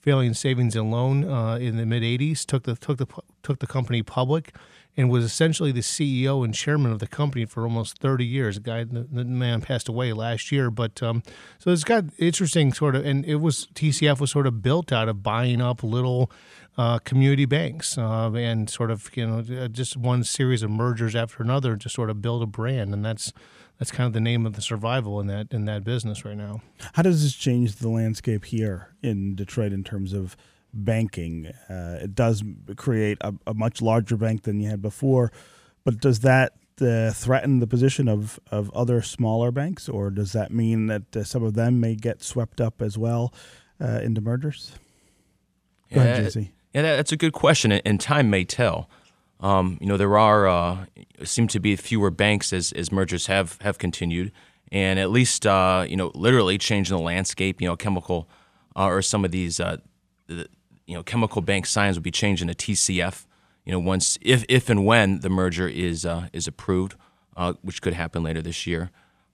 failing 0.00 0.34
savings 0.34 0.74
and 0.76 0.90
loan 0.90 1.28
uh, 1.28 1.56
in 1.56 1.76
the 1.76 1.86
mid 1.86 2.02
'80s. 2.02 2.44
took 2.44 2.64
the 2.64 2.76
took 2.76 2.98
the 2.98 3.06
took 3.42 3.58
the 3.60 3.66
company 3.66 4.02
public 4.02 4.54
and 4.96 5.08
was 5.08 5.24
essentially 5.24 5.72
the 5.72 5.80
CEO 5.80 6.44
and 6.44 6.54
chairman 6.54 6.92
of 6.92 6.98
the 6.98 7.06
company 7.06 7.44
for 7.44 7.62
almost 7.62 7.98
30 7.98 8.24
years. 8.24 8.56
The 8.56 8.60
guy, 8.60 8.84
the, 8.84 9.06
the 9.10 9.24
man 9.24 9.60
passed 9.60 9.88
away 9.88 10.12
last 10.12 10.50
year, 10.50 10.70
but 10.70 11.02
um, 11.02 11.22
so 11.58 11.70
it's 11.70 11.84
got 11.84 12.04
interesting 12.18 12.72
sort 12.72 12.96
of, 12.96 13.06
and 13.06 13.24
it 13.24 13.36
was 13.36 13.68
TCF 13.74 14.20
was 14.20 14.30
sort 14.30 14.46
of 14.46 14.62
built 14.62 14.92
out 14.92 15.08
of 15.08 15.22
buying 15.22 15.60
up 15.60 15.82
little 15.82 16.30
uh, 16.76 16.98
community 16.98 17.44
banks 17.44 17.98
uh, 17.98 18.30
and 18.32 18.68
sort 18.68 18.90
of 18.90 19.10
you 19.16 19.26
know 19.26 19.68
just 19.68 19.96
one 19.96 20.24
series 20.24 20.62
of 20.62 20.70
mergers 20.70 21.14
after 21.14 21.42
another 21.42 21.76
to 21.76 21.88
sort 21.88 22.10
of 22.10 22.20
build 22.20 22.42
a 22.42 22.46
brand, 22.46 22.92
and 22.92 23.04
that's 23.04 23.32
that's 23.80 23.90
kind 23.90 24.06
of 24.06 24.12
the 24.12 24.20
name 24.20 24.44
of 24.44 24.52
the 24.52 24.62
survival 24.62 25.18
in 25.20 25.26
that 25.28 25.48
in 25.52 25.64
that 25.64 25.84
business 25.84 26.24
right 26.24 26.36
now. 26.36 26.60
How 26.92 27.02
does 27.02 27.22
this 27.22 27.34
change 27.34 27.76
the 27.76 27.88
landscape 27.88 28.44
here 28.44 28.94
in 29.02 29.34
Detroit 29.34 29.72
in 29.72 29.82
terms 29.82 30.12
of 30.12 30.36
banking? 30.74 31.46
Uh, 31.68 31.98
it 32.02 32.14
does 32.14 32.44
create 32.76 33.16
a, 33.22 33.34
a, 33.46 33.54
much 33.54 33.80
larger 33.80 34.18
bank 34.18 34.42
than 34.42 34.60
you 34.60 34.68
had 34.68 34.82
before, 34.82 35.32
but 35.82 35.98
does 35.98 36.20
that 36.20 36.52
uh, 36.82 37.10
threaten 37.10 37.60
the 37.60 37.66
position 37.66 38.06
of, 38.06 38.38
of 38.50 38.70
other 38.72 39.00
smaller 39.00 39.50
banks, 39.50 39.88
or 39.88 40.10
does 40.10 40.32
that 40.32 40.52
mean 40.52 40.86
that 40.88 41.16
uh, 41.16 41.24
some 41.24 41.42
of 41.42 41.54
them 41.54 41.80
may 41.80 41.94
get 41.94 42.22
swept 42.22 42.60
up 42.60 42.82
as 42.82 42.98
well 42.98 43.32
uh, 43.80 44.00
into 44.02 44.20
mergers? 44.20 44.72
Go 45.90 46.02
ahead, 46.02 46.26
JC. 46.26 46.50
Yeah, 46.74 46.82
that's 46.82 47.12
a 47.12 47.16
good 47.16 47.32
question, 47.32 47.72
and 47.72 47.98
time 47.98 48.28
may 48.28 48.44
tell. 48.44 48.90
Um, 49.40 49.78
you 49.80 49.86
know, 49.86 49.96
there 49.96 50.18
are 50.18 50.46
uh, 50.46 50.86
seem 51.24 51.48
to 51.48 51.60
be 51.60 51.74
fewer 51.76 52.10
banks 52.10 52.52
as, 52.52 52.72
as 52.72 52.92
mergers 52.92 53.26
have 53.26 53.58
have 53.62 53.78
continued, 53.78 54.32
and 54.70 54.98
at 54.98 55.10
least 55.10 55.46
uh, 55.46 55.84
you 55.88 55.96
know, 55.96 56.12
literally 56.14 56.58
changing 56.58 56.96
the 56.96 57.02
landscape. 57.02 57.60
You 57.60 57.68
know, 57.68 57.76
chemical 57.76 58.28
uh, 58.76 58.86
or 58.86 59.02
some 59.02 59.24
of 59.24 59.30
these 59.30 59.58
uh, 59.58 59.78
the, 60.26 60.46
you 60.86 60.94
know 60.94 61.02
chemical 61.02 61.40
bank 61.40 61.66
signs 61.66 61.96
will 61.96 62.02
be 62.02 62.10
changing 62.10 62.48
to 62.48 62.54
TCF. 62.54 63.26
You 63.64 63.72
know, 63.72 63.78
once 63.78 64.18
if 64.20 64.44
if 64.48 64.68
and 64.68 64.84
when 64.84 65.20
the 65.20 65.30
merger 65.30 65.68
is 65.68 66.04
uh, 66.04 66.28
is 66.32 66.46
approved, 66.46 66.96
uh, 67.36 67.54
which 67.62 67.80
could 67.80 67.94
happen 67.94 68.22
later 68.22 68.42
this 68.42 68.66
year. 68.66 68.90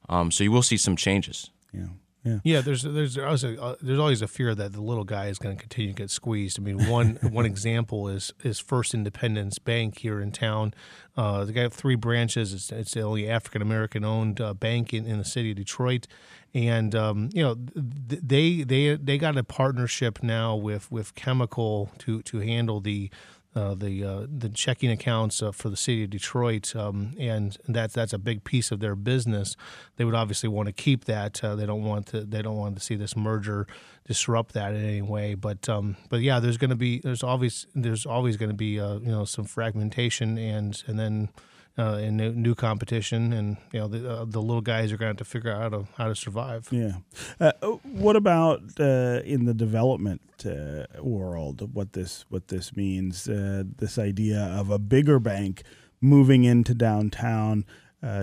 Um, 0.08 0.30
so 0.30 0.44
you 0.44 0.52
will 0.52 0.62
see 0.62 0.76
some 0.76 0.94
changes. 0.94 1.50
Yeah. 1.72 1.86
Yeah. 2.26 2.38
yeah, 2.42 2.60
there's 2.60 2.82
there's 2.82 3.16
uh, 3.16 3.76
there's 3.80 3.98
always 3.98 4.20
a 4.20 4.26
fear 4.26 4.54
that 4.54 4.72
the 4.72 4.80
little 4.80 5.04
guy 5.04 5.26
is 5.28 5.38
going 5.38 5.56
to 5.56 5.60
continue 5.60 5.92
to 5.92 5.96
get 5.96 6.10
squeezed. 6.10 6.58
I 6.58 6.62
mean, 6.62 6.88
one 6.88 7.18
one 7.22 7.46
example 7.46 8.08
is 8.08 8.32
is 8.42 8.58
First 8.58 8.94
Independence 8.94 9.58
Bank 9.60 9.98
here 9.98 10.20
in 10.20 10.32
town. 10.32 10.74
Uh, 11.16 11.44
they 11.44 11.52
got 11.52 11.72
three 11.72 11.94
branches. 11.94 12.52
It's, 12.52 12.70
it's 12.72 12.92
the 12.92 13.02
only 13.02 13.28
African 13.30 13.62
American 13.62 14.04
owned 14.04 14.40
uh, 14.40 14.54
bank 14.54 14.92
in, 14.92 15.06
in 15.06 15.18
the 15.18 15.24
city 15.24 15.52
of 15.52 15.56
Detroit, 15.56 16.08
and 16.52 16.94
um, 16.94 17.30
you 17.32 17.42
know 17.42 17.54
th- 17.54 18.22
they 18.22 18.62
they 18.62 18.96
they 18.96 19.18
got 19.18 19.36
a 19.36 19.44
partnership 19.44 20.22
now 20.22 20.56
with 20.56 20.90
with 20.90 21.14
Chemical 21.14 21.90
to 21.98 22.22
to 22.22 22.40
handle 22.40 22.80
the 22.80 23.08
uh, 23.56 23.74
the 23.74 24.04
uh, 24.04 24.26
the 24.28 24.50
checking 24.50 24.90
accounts 24.90 25.42
uh, 25.42 25.50
for 25.50 25.70
the 25.70 25.76
city 25.76 26.04
of 26.04 26.10
Detroit, 26.10 26.76
um, 26.76 27.14
and 27.18 27.56
that's 27.66 27.94
that's 27.94 28.12
a 28.12 28.18
big 28.18 28.44
piece 28.44 28.70
of 28.70 28.80
their 28.80 28.94
business. 28.94 29.56
They 29.96 30.04
would 30.04 30.14
obviously 30.14 30.50
want 30.50 30.66
to 30.66 30.72
keep 30.72 31.06
that. 31.06 31.42
Uh, 31.42 31.56
they 31.56 31.64
don't 31.64 31.82
want 31.82 32.06
to 32.08 32.20
they 32.20 32.42
don't 32.42 32.58
want 32.58 32.76
to 32.76 32.82
see 32.82 32.96
this 32.96 33.16
merger 33.16 33.66
disrupt 34.06 34.52
that 34.52 34.74
in 34.74 34.84
any 34.84 35.02
way. 35.02 35.34
But 35.34 35.68
um, 35.70 35.96
but 36.10 36.20
yeah, 36.20 36.38
there's 36.38 36.58
going 36.58 36.70
to 36.70 36.76
be 36.76 36.98
there's 36.98 37.22
always 37.22 37.66
there's 37.74 38.04
always 38.04 38.36
going 38.36 38.50
to 38.50 38.56
be 38.56 38.78
uh, 38.78 38.98
you 38.98 39.10
know 39.10 39.24
some 39.24 39.46
fragmentation 39.46 40.36
and 40.38 40.82
and 40.86 40.98
then. 40.98 41.30
Uh, 41.78 41.98
in 41.98 42.16
new, 42.16 42.32
new 42.32 42.54
competition, 42.54 43.34
and 43.34 43.58
you 43.70 43.78
know 43.78 43.86
the, 43.86 44.10
uh, 44.10 44.24
the 44.24 44.40
little 44.40 44.62
guys 44.62 44.90
are 44.90 44.96
going 44.96 45.08
to 45.08 45.10
have 45.10 45.16
to 45.18 45.24
figure 45.26 45.52
out 45.52 45.60
how 45.60 45.68
to 45.68 45.86
how 45.98 46.08
to 46.08 46.16
survive. 46.16 46.68
Yeah. 46.70 46.92
Uh, 47.38 47.52
what 47.82 48.16
about 48.16 48.62
uh, 48.80 49.20
in 49.26 49.44
the 49.44 49.52
development 49.52 50.22
uh, 50.46 50.84
world? 51.02 51.74
What 51.74 51.92
this 51.92 52.24
what 52.30 52.48
this 52.48 52.74
means? 52.74 53.28
Uh, 53.28 53.64
this 53.76 53.98
idea 53.98 54.40
of 54.40 54.70
a 54.70 54.78
bigger 54.78 55.18
bank 55.18 55.64
moving 56.00 56.44
into 56.44 56.72
downtown. 56.72 57.66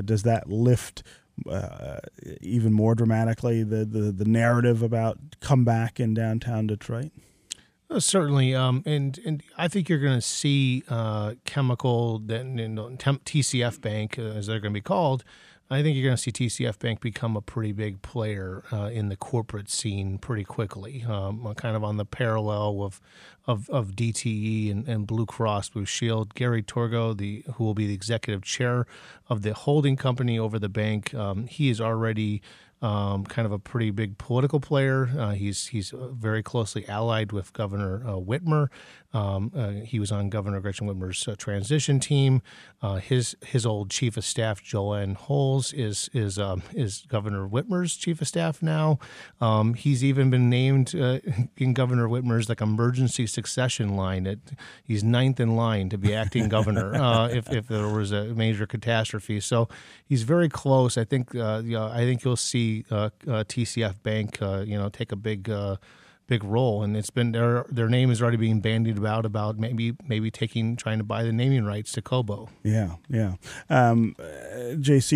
does 0.04 0.24
that 0.24 0.50
lift? 0.50 1.04
even 2.42 2.72
more 2.74 2.96
dramatically, 2.96 3.64
the, 3.64 3.86
the 3.86 4.12
the 4.12 4.26
narrative 4.26 4.82
about 4.82 5.18
comeback 5.42 6.00
in 6.00 6.16
downtown 6.16 6.66
Detroit. 6.68 7.12
Uh, 7.94 8.00
certainly, 8.00 8.56
um, 8.56 8.82
and 8.88 9.20
and 9.24 9.44
I 9.56 9.68
think 9.68 9.88
you're 9.88 10.00
going 10.00 10.18
to 10.18 10.22
see 10.22 10.84
uh, 10.90 11.36
chemical 11.46 12.20
TCF 12.20 13.82
Bank, 13.82 14.18
uh, 14.18 14.22
as 14.24 14.48
they're 14.48 14.60
going 14.60 14.74
to 14.74 14.78
be 14.78 14.82
called. 14.82 15.24
I 15.70 15.82
think 15.84 15.96
you're 15.96 16.06
going 16.06 16.18
to 16.18 16.22
see 16.22 16.32
TCF 16.32 16.80
Bank 16.80 17.02
become 17.02 17.38
a 17.38 17.42
pretty 17.42 17.72
big 17.72 18.02
player 18.02 18.64
uh, 18.72 18.90
in 18.92 19.10
the 19.10 19.16
corporate 19.16 19.70
scene 19.70 20.18
pretty 20.18 20.44
quickly, 20.44 21.06
um, 21.08 21.46
uh, 21.46 21.54
kind 21.54 21.76
of 21.76 21.84
on 21.84 21.98
the 21.98 22.06
parallel 22.06 22.82
of 22.82 23.00
of, 23.46 23.70
of 23.70 23.92
DTE 23.92 24.72
and, 24.72 24.88
and 24.88 25.06
Blue 25.06 25.28
Cross 25.28 25.70
Blue 25.70 25.86
Shield. 25.86 26.34
Gary 26.34 26.64
Torgow, 26.64 27.16
the 27.16 27.44
who 27.56 27.64
will 27.64 27.76
be 27.76 27.86
the 27.86 27.94
executive 27.94 28.42
chair 28.42 28.88
of 29.30 29.44
the 29.44 29.54
holding 29.54 29.98
company 29.98 30.40
over 30.40 30.58
the 30.58 30.70
bank, 30.70 31.14
um, 31.14 31.46
he 31.46 31.70
is 31.70 31.80
already 31.80 32.42
um, 32.84 33.24
kind 33.24 33.46
of 33.46 33.52
a 33.52 33.58
pretty 33.58 33.92
big 33.92 34.18
political 34.18 34.60
player. 34.60 35.10
Uh, 35.18 35.32
he's 35.32 35.68
he's 35.68 35.94
very 35.98 36.44
closely 36.44 36.88
allied 36.88 37.32
with 37.32 37.54
Governor 37.54 38.04
uh, 38.06 38.12
Whitmer. 38.16 38.68
Um, 39.14 39.52
uh, 39.56 39.72
he 39.86 40.00
was 40.00 40.12
on 40.12 40.30
Governor 40.30 40.60
Gretchen 40.60 40.88
Whitmer's 40.88 41.28
uh, 41.28 41.36
transition 41.38 42.00
team. 42.00 42.42
Uh, 42.82 42.96
his 42.96 43.36
his 43.46 43.66
old 43.66 43.90
chief 43.90 44.18
of 44.18 44.26
staff, 44.26 44.64
JoAnne 44.64 45.16
Huls, 45.16 45.74
is 45.74 46.10
is 46.14 46.40
um, 46.40 46.64
is 46.74 47.06
Governor 47.08 47.48
Whitmer's 47.48 47.96
chief 47.96 48.22
of 48.22 48.28
staff 48.28 48.62
now. 48.62 49.00
Um, 49.40 49.76
he's 49.76 50.04
even 50.04 50.30
been 50.30 50.50
named 50.50 50.96
uh, 50.96 51.20
in 51.58 51.74
Governor 51.74 52.08
Whitmer's 52.08 52.50
like 52.50 52.62
emergency 52.62 53.28
succession 53.28 53.96
line. 53.96 54.26
It, 54.26 54.40
he's 54.84 55.04
ninth 55.04 55.40
in 55.40 55.56
line 55.56 55.90
to 55.90 55.98
be 55.98 56.14
acting 56.14 56.50
governor 56.50 56.94
if 57.32 57.52
if 57.52 57.68
there 57.68 57.88
was 57.90 58.12
a 58.12 58.26
major 58.26 58.66
catastrophe. 58.66 59.40
So 59.40 59.70
he's 60.06 60.24
very 60.24 60.50
close. 60.50 60.98
I 60.98 61.04
think 61.04 61.34
you 61.34 61.40
know, 61.40 61.88
I 61.88 62.00
think 62.00 62.24
you'll 62.24 62.36
see 62.36 62.86
uh, 62.90 63.10
uh, 63.28 63.44
TCF 63.44 64.02
Bank, 64.04 64.42
uh, 64.42 64.64
you 64.66 64.78
know, 64.78 64.90
take 64.90 65.12
a 65.12 65.16
big 65.16 65.50
big 66.34 66.44
role, 66.44 66.84
and 66.84 66.98
it's 66.98 67.10
been 67.12 67.32
their 67.32 67.66
their 67.70 67.90
name 67.90 68.10
is 68.12 68.22
already 68.22 68.38
being 68.38 68.60
bandied 68.60 68.98
about 68.98 69.26
about 69.26 69.60
maybe 69.60 69.96
maybe 70.08 70.32
taking 70.32 70.76
trying 70.76 70.98
to 70.98 71.04
buy 71.04 71.24
the 71.24 71.32
naming 71.32 71.66
rights 71.66 71.92
to 71.94 72.02
Cobo. 72.02 72.50
Yeah, 72.64 72.96
yeah. 73.08 73.34
Um, 73.70 74.16
uh, 74.20 74.76
JC, 74.88 75.16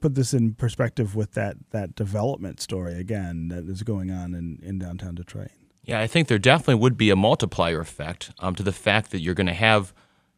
put 0.00 0.14
this 0.14 0.32
in 0.32 0.54
perspective 0.54 1.14
with 1.14 1.32
that 1.32 1.56
that 1.70 1.94
development 1.94 2.60
story 2.60 2.94
again 2.98 3.48
that 3.48 3.64
is 3.68 3.82
going 3.82 4.10
on 4.10 4.34
in 4.34 4.58
in 4.62 4.78
downtown 4.78 5.14
Detroit. 5.14 5.50
Yeah, 5.84 6.00
I 6.00 6.06
think 6.06 6.28
there 6.28 6.38
definitely 6.38 6.76
would 6.76 6.96
be 6.96 7.10
a 7.10 7.16
multiplier 7.16 7.80
effect 7.80 8.30
um, 8.38 8.54
to 8.54 8.62
the 8.62 8.72
fact 8.72 9.10
that 9.10 9.20
you're 9.20 9.34
going 9.34 9.46
to 9.46 9.52
have 9.70 9.92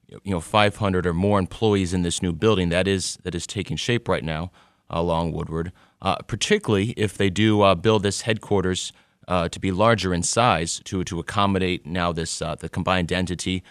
you 0.09 0.33
know 0.33 0.41
500 0.41 1.07
or 1.07 1.15
more 1.15 1.39
employees 1.39 1.93
in 1.95 2.03
this 2.03 2.21
new 2.23 2.33
building 2.33 2.69
that 2.71 2.87
is 2.89 3.19
that 3.23 3.35
is 3.35 3.47
taking 3.47 3.77
shape 3.77 4.09
right 4.09 4.25
now 4.25 4.51
along 4.91 5.33
Woodward. 5.33 5.73
uh, 6.03 6.17
particularly 6.27 6.91
if 6.97 7.17
they 7.17 7.31
do 7.31 7.63
uh, 7.63 7.75
build 7.75 8.03
this 8.03 8.23
headquarters 8.23 8.93
uh, 9.33 9.49
to 9.49 9.59
be 9.59 9.73
larger 9.73 10.13
in 10.13 10.23
size 10.23 10.83
to 10.85 11.03
to 11.05 11.19
accommodate 11.19 11.87
now 11.87 12.13
this 12.13 12.43
uh, 12.43 12.55
the 12.55 12.69
combined 12.69 13.11
entity. 13.11 13.63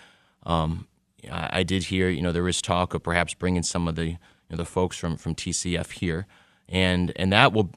Um, 0.44 0.88
I, 1.32 1.60
I, 1.60 1.64
did 1.64 1.84
hear, 1.84 2.10
you 2.10 2.24
know, 2.24 2.32
there 2.32 2.48
is 2.48 2.64
talk 2.64 2.96
of 2.96 3.04
perhaps 3.04 3.36
bringing 3.36 3.62
some 3.62 3.88
of 3.88 3.96
the 3.96 4.08
you 4.08 4.18
know, 4.50 4.58
the 4.58 4.66
folks 4.66 4.98
from 4.98 5.18
from 5.18 5.36
TCF 5.36 5.92
here, 5.92 6.26
and 6.68 7.14
and 7.16 7.32
that 7.32 7.54
will, 7.54 7.70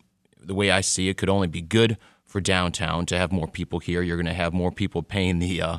the 0.42 0.54
way 0.54 0.70
I 0.70 0.80
see 0.80 1.10
it, 1.10 1.18
could 1.18 1.28
only 1.28 1.46
be 1.46 1.60
good 1.60 1.98
for 2.24 2.40
downtown 2.40 3.04
to 3.04 3.18
have 3.18 3.30
more 3.30 3.46
people 3.46 3.80
here. 3.80 4.00
You're 4.00 4.16
going 4.16 4.34
to 4.34 4.42
have 4.44 4.54
more 4.54 4.72
people 4.72 5.02
paying 5.02 5.38
the, 5.38 5.60
uh, 5.60 5.78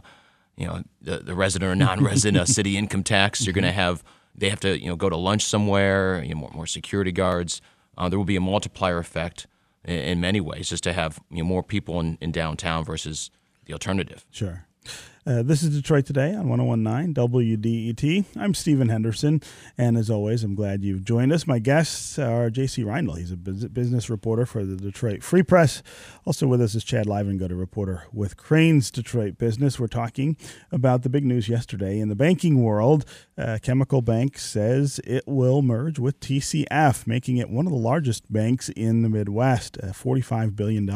you 0.56 0.68
know, 0.68 0.84
the, 1.02 1.18
the 1.18 1.34
resident 1.34 1.72
or 1.72 1.76
non-resident 1.76 2.38
uh, 2.38 2.46
city 2.58 2.78
income 2.78 3.04
tax. 3.04 3.48
You're 3.48 3.54
going 3.54 3.64
to 3.64 3.72
have 3.72 4.04
they 4.36 4.52
have 4.52 4.60
to 4.60 4.80
you 4.80 4.90
know 4.90 4.96
go 4.96 5.10
to 5.10 5.18
lunch 5.18 5.44
somewhere. 5.44 6.22
You 6.24 6.36
know, 6.36 6.42
more, 6.42 6.52
more 6.54 6.68
security 6.68 7.12
guards. 7.12 7.62
Uh, 7.98 8.10
there 8.10 8.20
will 8.20 8.26
be 8.26 8.36
a 8.36 8.42
multiplier 8.42 9.00
effect 9.00 9.48
in, 9.86 10.20
many 10.20 10.42
ways 10.42 10.70
just 10.70 10.84
to 10.84 10.94
have 10.94 11.20
you 11.30 11.40
know, 11.40 11.44
more 11.44 11.64
people 11.64 12.00
in, 12.00 12.18
in 12.22 12.32
downtown 12.32 12.84
versus 12.84 13.32
the 13.66 13.74
alternative. 13.74 14.26
Sure. 14.32 14.66
Uh, 15.28 15.42
this 15.42 15.64
is 15.64 15.76
Detroit 15.76 16.06
Today 16.06 16.36
on 16.36 16.48
1019 16.48 17.16
WDET. 17.16 18.26
I'm 18.38 18.54
Stephen 18.54 18.90
Henderson, 18.90 19.42
and 19.76 19.98
as 19.98 20.12
always, 20.12 20.44
I'm 20.44 20.54
glad 20.54 20.84
you've 20.84 21.04
joined 21.04 21.34
us. 21.34 21.48
My 21.48 21.58
guests 21.58 22.20
are 22.20 22.52
J.C. 22.52 22.84
Reindl. 22.84 23.18
He's 23.18 23.32
a 23.32 23.36
business 23.36 24.08
reporter 24.08 24.46
for 24.46 24.64
the 24.64 24.76
Detroit 24.76 25.24
Free 25.24 25.42
Press. 25.42 25.82
Also 26.26 26.46
with 26.46 26.62
us 26.62 26.76
is 26.76 26.84
Chad 26.84 27.08
Livengood, 27.08 27.50
a 27.50 27.56
reporter 27.56 28.04
with 28.14 28.38
Crain's 28.38 28.92
Detroit 28.92 29.40
Business. 29.40 29.80
We're 29.80 29.88
talking 29.88 30.38
about 30.72 31.02
the 31.02 31.10
big 31.10 31.26
news 31.26 31.50
yesterday 31.50 32.00
in 32.00 32.10
the 32.10 32.16
banking 32.16 32.62
world. 32.62 33.04
Uh, 33.36 33.58
Chemical 33.64 34.04
Bank 34.04 34.38
says 34.38 35.00
it 35.06 35.24
will 35.26 35.64
merge 35.64 35.98
with 35.98 36.20
TCF, 36.20 37.08
making 37.08 37.38
it 37.38 37.50
one 37.50 37.66
of 37.66 37.72
the 37.72 37.80
largest 37.80 38.32
banks 38.32 38.70
in 38.70 39.02
the 39.02 39.10
Midwest, 39.10 39.80
uh, 39.82 39.88
$45 39.88 40.56
billion 40.56 40.88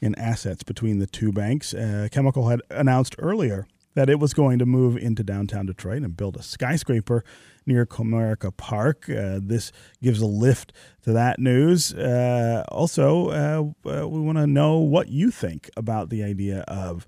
in 0.00 0.14
assets 0.16 0.62
between 0.62 0.98
the 0.98 1.06
two 1.06 1.32
banks. 1.32 1.74
Uh, 1.74 2.08
Chemical 2.10 2.48
had 2.48 2.62
announced 2.70 3.14
earlier 3.18 3.66
that 3.94 4.08
it 4.08 4.18
was 4.18 4.32
going 4.32 4.58
to 4.58 4.66
move 4.66 4.96
into 4.96 5.22
downtown 5.22 5.66
Detroit 5.66 6.02
and 6.02 6.16
build 6.16 6.36
a 6.36 6.42
skyscraper 6.42 7.24
near 7.66 7.84
Comerica 7.84 8.56
Park. 8.56 9.08
Uh, 9.10 9.40
this 9.42 9.72
gives 10.02 10.20
a 10.20 10.26
lift 10.26 10.72
to 11.02 11.12
that 11.12 11.38
news. 11.38 11.92
Uh, 11.92 12.64
also, 12.68 13.28
uh, 13.30 13.90
uh 13.90 14.08
we 14.08 14.20
want 14.20 14.38
to 14.38 14.46
know 14.46 14.78
what 14.78 15.08
you 15.08 15.30
think 15.30 15.68
about 15.76 16.08
the 16.08 16.22
idea 16.22 16.60
of 16.62 17.06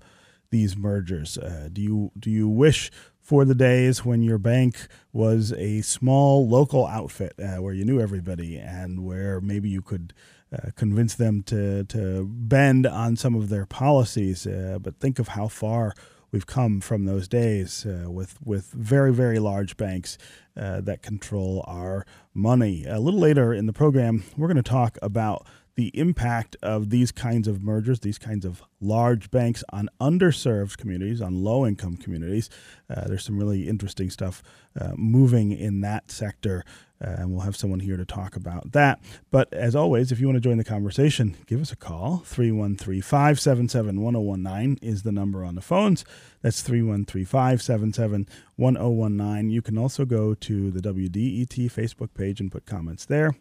these 0.51 0.77
mergers. 0.77 1.37
Uh, 1.37 1.69
do 1.71 1.81
you 1.81 2.11
do 2.19 2.29
you 2.29 2.47
wish 2.47 2.91
for 3.19 3.45
the 3.45 3.55
days 3.55 4.03
when 4.03 4.21
your 4.21 4.37
bank 4.37 4.87
was 5.13 5.53
a 5.53 5.81
small 5.81 6.47
local 6.47 6.85
outfit 6.85 7.33
uh, 7.39 7.61
where 7.61 7.73
you 7.73 7.85
knew 7.85 7.99
everybody 7.99 8.57
and 8.57 9.03
where 9.03 9.39
maybe 9.39 9.69
you 9.69 9.81
could 9.81 10.13
uh, 10.53 10.69
convince 10.75 11.15
them 11.15 11.43
to 11.43 11.83
to 11.85 12.25
bend 12.25 12.85
on 12.85 13.15
some 13.15 13.35
of 13.35 13.49
their 13.49 13.65
policies. 13.65 14.45
Uh, 14.45 14.77
but 14.81 14.99
think 14.99 15.19
of 15.19 15.29
how 15.29 15.47
far 15.47 15.93
we've 16.31 16.47
come 16.47 16.81
from 16.81 17.05
those 17.05 17.27
days 17.27 17.85
uh, 17.85 18.09
with 18.09 18.37
with 18.43 18.71
very 18.71 19.13
very 19.13 19.39
large 19.39 19.77
banks 19.77 20.17
uh, 20.57 20.81
that 20.81 21.01
control 21.01 21.63
our 21.67 22.05
money. 22.33 22.85
A 22.85 22.99
little 22.99 23.19
later 23.19 23.53
in 23.53 23.65
the 23.65 23.73
program, 23.73 24.23
we're 24.37 24.47
going 24.47 24.57
to 24.57 24.63
talk 24.63 24.97
about 25.01 25.47
the 25.75 25.87
impact 25.97 26.55
of 26.61 26.89
these 26.89 27.11
kinds 27.11 27.47
of 27.47 27.63
mergers, 27.63 28.01
these 28.01 28.19
kinds 28.19 28.45
of 28.45 28.61
large 28.79 29.31
banks 29.31 29.63
on 29.71 29.89
underserved 29.99 30.77
communities, 30.77 31.21
on 31.21 31.43
low 31.43 31.65
income 31.65 31.97
communities. 31.97 32.49
Uh, 32.89 33.07
there's 33.07 33.25
some 33.25 33.37
really 33.39 33.67
interesting 33.67 34.09
stuff 34.09 34.43
uh, 34.79 34.91
moving 34.95 35.51
in 35.51 35.81
that 35.81 36.11
sector, 36.11 36.63
uh, 37.03 37.15
and 37.17 37.31
we'll 37.31 37.41
have 37.41 37.55
someone 37.55 37.79
here 37.79 37.97
to 37.97 38.05
talk 38.05 38.35
about 38.35 38.71
that. 38.73 38.99
But 39.31 39.51
as 39.51 39.75
always, 39.75 40.11
if 40.11 40.19
you 40.19 40.27
want 40.27 40.35
to 40.35 40.41
join 40.41 40.57
the 40.57 40.63
conversation, 40.63 41.35
give 41.47 41.59
us 41.59 41.71
a 41.71 41.75
call. 41.75 42.17
313 42.25 43.01
577 43.01 43.99
1019 43.99 44.77
is 44.87 45.01
the 45.01 45.11
number 45.11 45.43
on 45.43 45.55
the 45.55 45.61
phones. 45.61 46.05
That's 46.43 46.61
313 46.61 47.25
577 47.25 48.27
1019. 48.57 49.49
You 49.49 49.61
can 49.63 49.79
also 49.79 50.05
go 50.05 50.35
to 50.35 50.69
the 50.69 50.81
WDET 50.81 51.71
Facebook 51.71 52.13
page 52.13 52.39
and 52.39 52.51
put 52.51 52.67
comments 52.67 53.05
there 53.05 53.33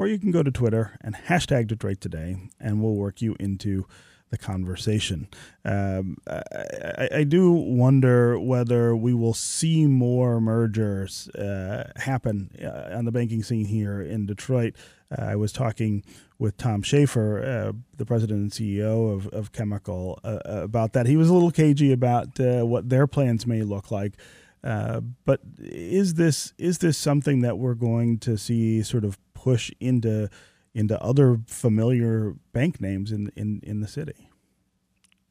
or 0.00 0.08
you 0.08 0.18
can 0.18 0.30
go 0.30 0.42
to 0.42 0.50
Twitter 0.50 0.96
and 1.02 1.14
hashtag 1.14 1.66
Detroit 1.66 2.00
Today, 2.00 2.38
and 2.58 2.82
we'll 2.82 2.94
work 2.94 3.20
you 3.20 3.36
into 3.38 3.86
the 4.30 4.38
conversation. 4.38 5.28
Um, 5.62 6.16
I, 6.26 7.08
I, 7.16 7.24
do 7.24 7.52
wonder 7.52 8.38
whether 8.40 8.96
we 8.96 9.12
will 9.12 9.34
see 9.34 9.86
more 9.86 10.40
mergers 10.40 11.28
uh, 11.30 11.92
happen 11.96 12.50
uh, 12.64 12.96
on 12.96 13.04
the 13.04 13.12
banking 13.12 13.42
scene 13.42 13.66
here 13.66 14.00
in 14.00 14.24
Detroit. 14.24 14.74
Uh, 15.10 15.22
I 15.22 15.36
was 15.36 15.52
talking 15.52 16.02
with 16.38 16.56
Tom 16.56 16.80
Shafer, 16.80 17.44
uh, 17.44 17.72
the 17.98 18.06
president 18.06 18.40
and 18.40 18.50
CEO 18.52 19.12
of, 19.14 19.26
of 19.34 19.52
Chemical, 19.52 20.18
uh, 20.24 20.38
uh, 20.46 20.62
about 20.62 20.94
that. 20.94 21.08
He 21.08 21.18
was 21.18 21.28
a 21.28 21.34
little 21.34 21.50
cagey 21.50 21.92
about 21.92 22.38
what 22.38 22.88
their 22.88 23.06
plans 23.06 23.46
may 23.46 23.64
look 23.64 23.90
like. 23.90 24.14
but 24.62 25.40
is 25.58 26.14
this 26.14 26.54
is 26.56 26.78
this 26.78 26.96
something 26.96 27.42
that 27.42 27.58
we're 27.58 27.74
going 27.74 28.18
to 28.20 28.38
see 28.38 28.82
sort 28.82 29.04
of 29.04 29.18
push 29.42 29.70
into 29.80 30.28
into 30.74 31.00
other 31.02 31.40
familiar 31.46 32.34
bank 32.52 32.80
names 32.80 33.12
in 33.12 33.30
in 33.36 33.60
in 33.62 33.80
the 33.80 33.88
city. 33.88 34.28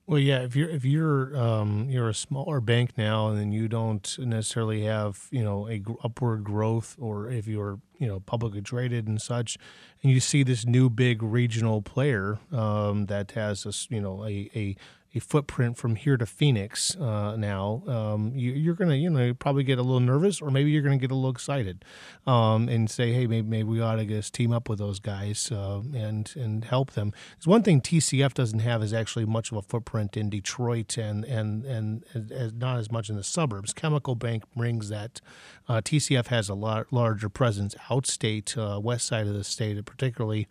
Well, 0.09 0.17
yeah, 0.17 0.39
if 0.39 0.55
you're 0.55 0.69
if 0.69 0.83
you're 0.83 1.37
um, 1.37 1.87
you're 1.87 2.09
a 2.09 2.15
smaller 2.15 2.59
bank 2.59 2.97
now, 2.97 3.27
and 3.27 3.37
then 3.37 3.51
you 3.51 3.67
don't 3.67 4.17
necessarily 4.17 4.81
have 4.85 5.27
you 5.29 5.43
know 5.43 5.69
a 5.69 5.83
upward 6.03 6.43
growth, 6.43 6.95
or 6.99 7.29
if 7.29 7.47
you're 7.47 7.79
you 7.99 8.07
know 8.07 8.19
publicly 8.19 8.63
traded 8.63 9.07
and 9.07 9.21
such, 9.21 9.59
and 10.01 10.11
you 10.11 10.19
see 10.19 10.41
this 10.41 10.65
new 10.65 10.89
big 10.89 11.21
regional 11.21 11.83
player 11.83 12.39
um, 12.51 13.05
that 13.05 13.31
has 13.31 13.67
a 13.67 13.93
you 13.93 14.01
know 14.01 14.25
a, 14.25 14.49
a 14.55 14.75
a 15.15 15.19
footprint 15.19 15.77
from 15.77 15.95
here 15.95 16.17
to 16.17 16.25
Phoenix 16.25 16.95
uh, 16.95 17.35
now, 17.35 17.83
um, 17.87 18.31
you, 18.35 18.71
are 18.71 18.75
gonna 18.75 18.95
you 18.95 19.09
know 19.09 19.33
probably 19.33 19.63
get 19.63 19.79
a 19.79 19.81
little 19.81 19.99
nervous, 19.99 20.41
or 20.41 20.51
maybe 20.51 20.69
you're 20.69 20.83
gonna 20.83 20.97
get 20.97 21.11
a 21.11 21.15
little 21.15 21.31
excited, 21.31 21.83
um, 22.27 22.69
and 22.69 22.89
say, 22.89 23.11
hey, 23.11 23.25
maybe, 23.25 23.47
maybe 23.47 23.69
we 23.69 23.81
ought 23.81 23.95
to 23.95 24.05
just 24.05 24.33
team 24.33 24.51
up 24.51 24.69
with 24.69 24.77
those 24.77 24.99
guys 24.99 25.51
uh, 25.51 25.81
and 25.95 26.33
and 26.35 26.65
help 26.65 26.91
them. 26.91 27.11
Because 27.31 27.47
one 27.47 27.63
thing 27.63 27.81
TCF 27.81 28.33
doesn't 28.35 28.59
have 28.59 28.83
is 28.83 28.93
actually 28.93 29.25
much 29.25 29.51
of 29.51 29.57
a 29.57 29.61
footprint 29.63 30.15
in 30.15 30.29
Detroit 30.29 30.97
and 30.97 31.25
and 31.25 31.65
and, 31.65 32.03
and 32.13 32.59
not 32.59 32.77
as 32.77 32.91
much 32.91 33.09
in 33.09 33.15
the 33.15 33.23
suburbs. 33.23 33.73
Chemical 33.73 34.15
Bank 34.15 34.43
brings 34.55 34.89
that. 34.89 35.21
Uh, 35.67 35.81
TCF 35.81 36.27
has 36.27 36.49
a 36.49 36.55
lot 36.55 36.91
larger 36.91 37.29
presence 37.29 37.75
outstate, 37.89 38.57
uh, 38.57 38.79
west 38.79 39.07
side 39.07 39.27
of 39.27 39.33
the 39.33 39.43
state, 39.43 39.83
particularly 39.85 40.47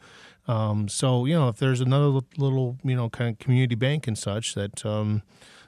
um, 0.49 0.89
so 0.89 1.27
you 1.27 1.35
know, 1.35 1.49
if 1.49 1.59
there's 1.59 1.81
another 1.81 2.21
little 2.37 2.79
you 2.83 2.97
know 2.97 3.11
kind 3.11 3.31
of 3.31 3.39
community 3.39 3.75
bank 3.75 4.07
and 4.07 4.17
such 4.17 4.55
that 4.55 4.85
um, 4.85 5.23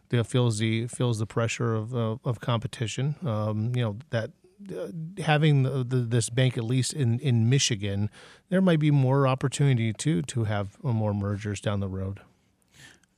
that 0.09 0.25
feels 0.25 0.59
the 0.59 0.87
feels 0.87 1.19
the 1.19 1.27
pressure 1.27 1.75
of 1.75 1.95
uh, 1.95 2.17
of 2.25 2.41
competition, 2.41 3.15
um, 3.25 3.73
you 3.77 3.83
know 3.83 3.97
that 4.09 4.31
uh, 4.75 4.89
having 5.23 5.63
the, 5.63 5.85
the, 5.85 5.97
this 5.97 6.31
bank 6.31 6.57
at 6.57 6.65
least 6.65 6.93
in, 6.95 7.19
in 7.21 7.49
Michigan, 7.49 8.11
there 8.49 8.61
might 8.61 8.79
be 8.81 8.91
more 8.91 9.27
opportunity 9.29 9.93
to 9.93 10.23
to 10.23 10.45
have 10.45 10.83
more 10.83 11.13
mergers 11.13 11.61
down 11.61 11.81
the 11.81 11.89
road. 11.89 12.21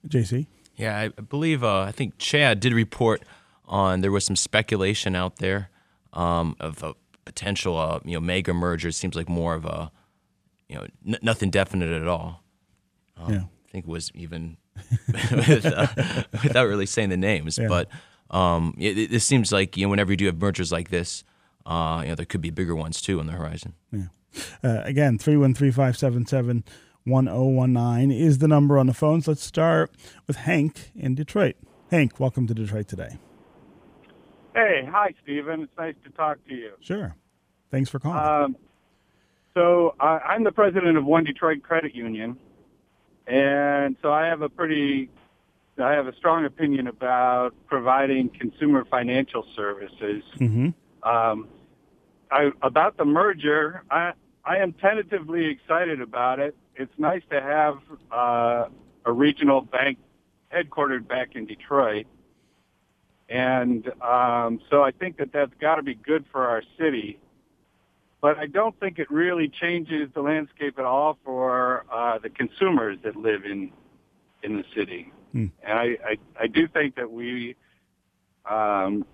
JC, 0.06 0.48
yeah, 0.74 0.98
I 0.98 1.08
believe 1.08 1.62
uh, 1.62 1.82
I 1.82 1.92
think 1.92 2.18
Chad 2.18 2.58
did 2.58 2.72
report 2.72 3.22
on 3.66 4.00
there 4.00 4.10
was 4.10 4.24
some 4.24 4.36
speculation 4.36 5.14
out 5.14 5.36
there 5.36 5.70
um, 6.12 6.56
of 6.58 6.82
a 6.82 6.94
potential 7.24 7.78
uh, 7.78 8.00
you 8.04 8.14
know 8.14 8.20
mega 8.20 8.52
merger. 8.52 8.88
It 8.88 8.94
seems 8.94 9.14
like 9.14 9.28
more 9.28 9.54
of 9.54 9.64
a 9.64 9.92
you 10.72 10.78
know, 10.78 10.86
n- 11.06 11.18
nothing 11.22 11.50
definite 11.50 11.90
at 11.90 12.08
all. 12.08 12.42
Um, 13.18 13.32
yeah. 13.32 13.40
I 13.40 13.70
think 13.70 13.84
it 13.84 13.90
was 13.90 14.10
even 14.14 14.56
with, 15.08 15.66
uh, 15.66 15.86
without 16.42 16.66
really 16.66 16.86
saying 16.86 17.10
the 17.10 17.16
names, 17.16 17.58
yeah. 17.58 17.68
but 17.68 17.88
um, 18.30 18.74
it, 18.78 19.12
it, 19.12 19.20
seems 19.20 19.52
like 19.52 19.76
you 19.76 19.84
know 19.84 19.90
whenever 19.90 20.12
you 20.12 20.16
do 20.16 20.26
have 20.26 20.40
mergers 20.40 20.72
like 20.72 20.88
this, 20.88 21.24
uh, 21.66 22.00
you 22.02 22.08
know 22.08 22.14
there 22.14 22.24
could 22.24 22.40
be 22.40 22.50
bigger 22.50 22.74
ones 22.74 23.02
too 23.02 23.20
on 23.20 23.26
the 23.26 23.32
horizon. 23.32 23.74
Yeah. 23.92 24.06
Uh, 24.64 24.80
again, 24.84 25.18
three 25.18 25.36
one 25.36 25.52
three 25.52 25.70
five 25.70 25.96
seven 25.96 26.26
seven 26.26 26.64
one 27.04 27.26
zero 27.26 27.44
one 27.44 27.74
nine 27.74 28.10
is 28.10 28.38
the 28.38 28.48
number 28.48 28.78
on 28.78 28.86
the 28.86 28.94
phones. 28.94 29.28
Let's 29.28 29.44
start 29.44 29.92
with 30.26 30.36
Hank 30.36 30.90
in 30.96 31.14
Detroit. 31.14 31.56
Hank, 31.90 32.18
welcome 32.18 32.46
to 32.46 32.54
Detroit 32.54 32.88
today. 32.88 33.18
Hey, 34.54 34.88
hi, 34.90 35.14
Stephen. 35.22 35.62
It's 35.62 35.72
nice 35.76 35.94
to 36.04 36.10
talk 36.10 36.38
to 36.48 36.54
you. 36.54 36.72
Sure. 36.80 37.14
Thanks 37.70 37.90
for 37.90 37.98
calling. 37.98 38.18
Um, 38.18 38.56
so 39.54 39.94
uh, 40.00 40.18
I'm 40.24 40.44
the 40.44 40.52
president 40.52 40.96
of 40.96 41.04
One 41.04 41.24
Detroit 41.24 41.62
Credit 41.62 41.94
Union, 41.94 42.36
and 43.26 43.96
so 44.02 44.12
I 44.12 44.26
have 44.26 44.42
a 44.42 44.48
pretty, 44.48 45.10
I 45.78 45.92
have 45.92 46.06
a 46.06 46.16
strong 46.16 46.44
opinion 46.44 46.86
about 46.86 47.54
providing 47.66 48.30
consumer 48.30 48.84
financial 48.90 49.46
services. 49.54 50.22
Mm-hmm. 50.38 50.68
Um, 51.08 51.48
I, 52.30 52.50
about 52.62 52.96
the 52.96 53.04
merger, 53.04 53.84
I 53.90 54.12
I 54.44 54.56
am 54.58 54.72
tentatively 54.72 55.46
excited 55.46 56.00
about 56.00 56.40
it. 56.40 56.56
It's 56.74 56.92
nice 56.98 57.22
to 57.30 57.40
have 57.40 57.78
uh, 58.10 58.68
a 59.04 59.12
regional 59.12 59.60
bank 59.60 59.98
headquartered 60.52 61.06
back 61.06 61.36
in 61.36 61.44
Detroit, 61.44 62.06
and 63.28 63.86
um, 64.00 64.60
so 64.70 64.82
I 64.82 64.92
think 64.92 65.18
that 65.18 65.32
that's 65.32 65.52
got 65.60 65.76
to 65.76 65.82
be 65.82 65.94
good 65.94 66.24
for 66.32 66.46
our 66.48 66.62
city. 66.78 67.18
But 68.22 68.38
I 68.38 68.46
don't 68.46 68.78
think 68.78 69.00
it 69.00 69.10
really 69.10 69.48
changes 69.48 70.08
the 70.14 70.22
landscape 70.22 70.78
at 70.78 70.84
all 70.84 71.18
for 71.24 71.84
uh, 71.92 72.18
the 72.18 72.30
consumers 72.30 72.96
that 73.02 73.16
live 73.16 73.44
in 73.44 73.72
in 74.42 74.56
the 74.56 74.64
city. 74.74 75.12
Hmm. 75.32 75.46
And 75.62 75.78
I, 75.78 75.84
I, 76.04 76.16
I 76.40 76.46
do 76.46 76.66
think 76.66 76.96
that 76.96 77.10
we, 77.10 77.56
um, 78.48 79.04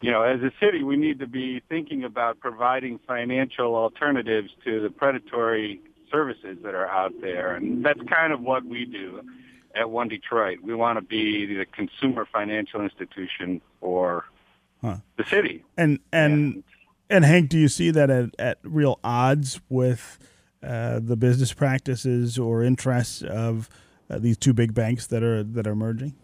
you 0.00 0.10
know, 0.10 0.22
as 0.22 0.40
a 0.42 0.52
city, 0.60 0.82
we 0.82 0.96
need 0.96 1.18
to 1.20 1.26
be 1.26 1.60
thinking 1.68 2.04
about 2.04 2.38
providing 2.40 3.00
financial 3.06 3.74
alternatives 3.74 4.50
to 4.64 4.80
the 4.80 4.90
predatory 4.90 5.80
services 6.10 6.58
that 6.62 6.74
are 6.74 6.86
out 6.86 7.12
there, 7.20 7.54
and 7.54 7.84
that's 7.84 8.00
kind 8.08 8.32
of 8.32 8.40
what 8.40 8.64
we 8.64 8.84
do 8.84 9.22
at 9.74 9.88
One 9.90 10.08
Detroit. 10.08 10.58
We 10.62 10.74
want 10.74 10.98
to 10.98 11.02
be 11.02 11.46
the 11.46 11.66
consumer 11.66 12.26
financial 12.32 12.80
institution 12.80 13.60
for 13.80 14.24
huh. 14.82 14.96
the 15.16 15.24
city. 15.24 15.64
And 15.76 16.00
and. 16.12 16.32
and 16.32 16.64
and 17.10 17.24
Hank, 17.24 17.50
do 17.50 17.58
you 17.58 17.68
see 17.68 17.90
that 17.90 18.08
at, 18.08 18.30
at 18.38 18.58
real 18.62 18.98
odds 19.04 19.60
with 19.68 20.18
uh, 20.62 21.00
the 21.02 21.16
business 21.16 21.52
practices 21.52 22.38
or 22.38 22.62
interests 22.62 23.22
of 23.22 23.68
uh, 24.08 24.18
these 24.18 24.38
two 24.38 24.52
big 24.52 24.74
banks 24.74 25.06
that 25.08 25.22
are 25.22 25.42
that 25.42 25.66
are 25.66 25.74
merging? 25.74 26.14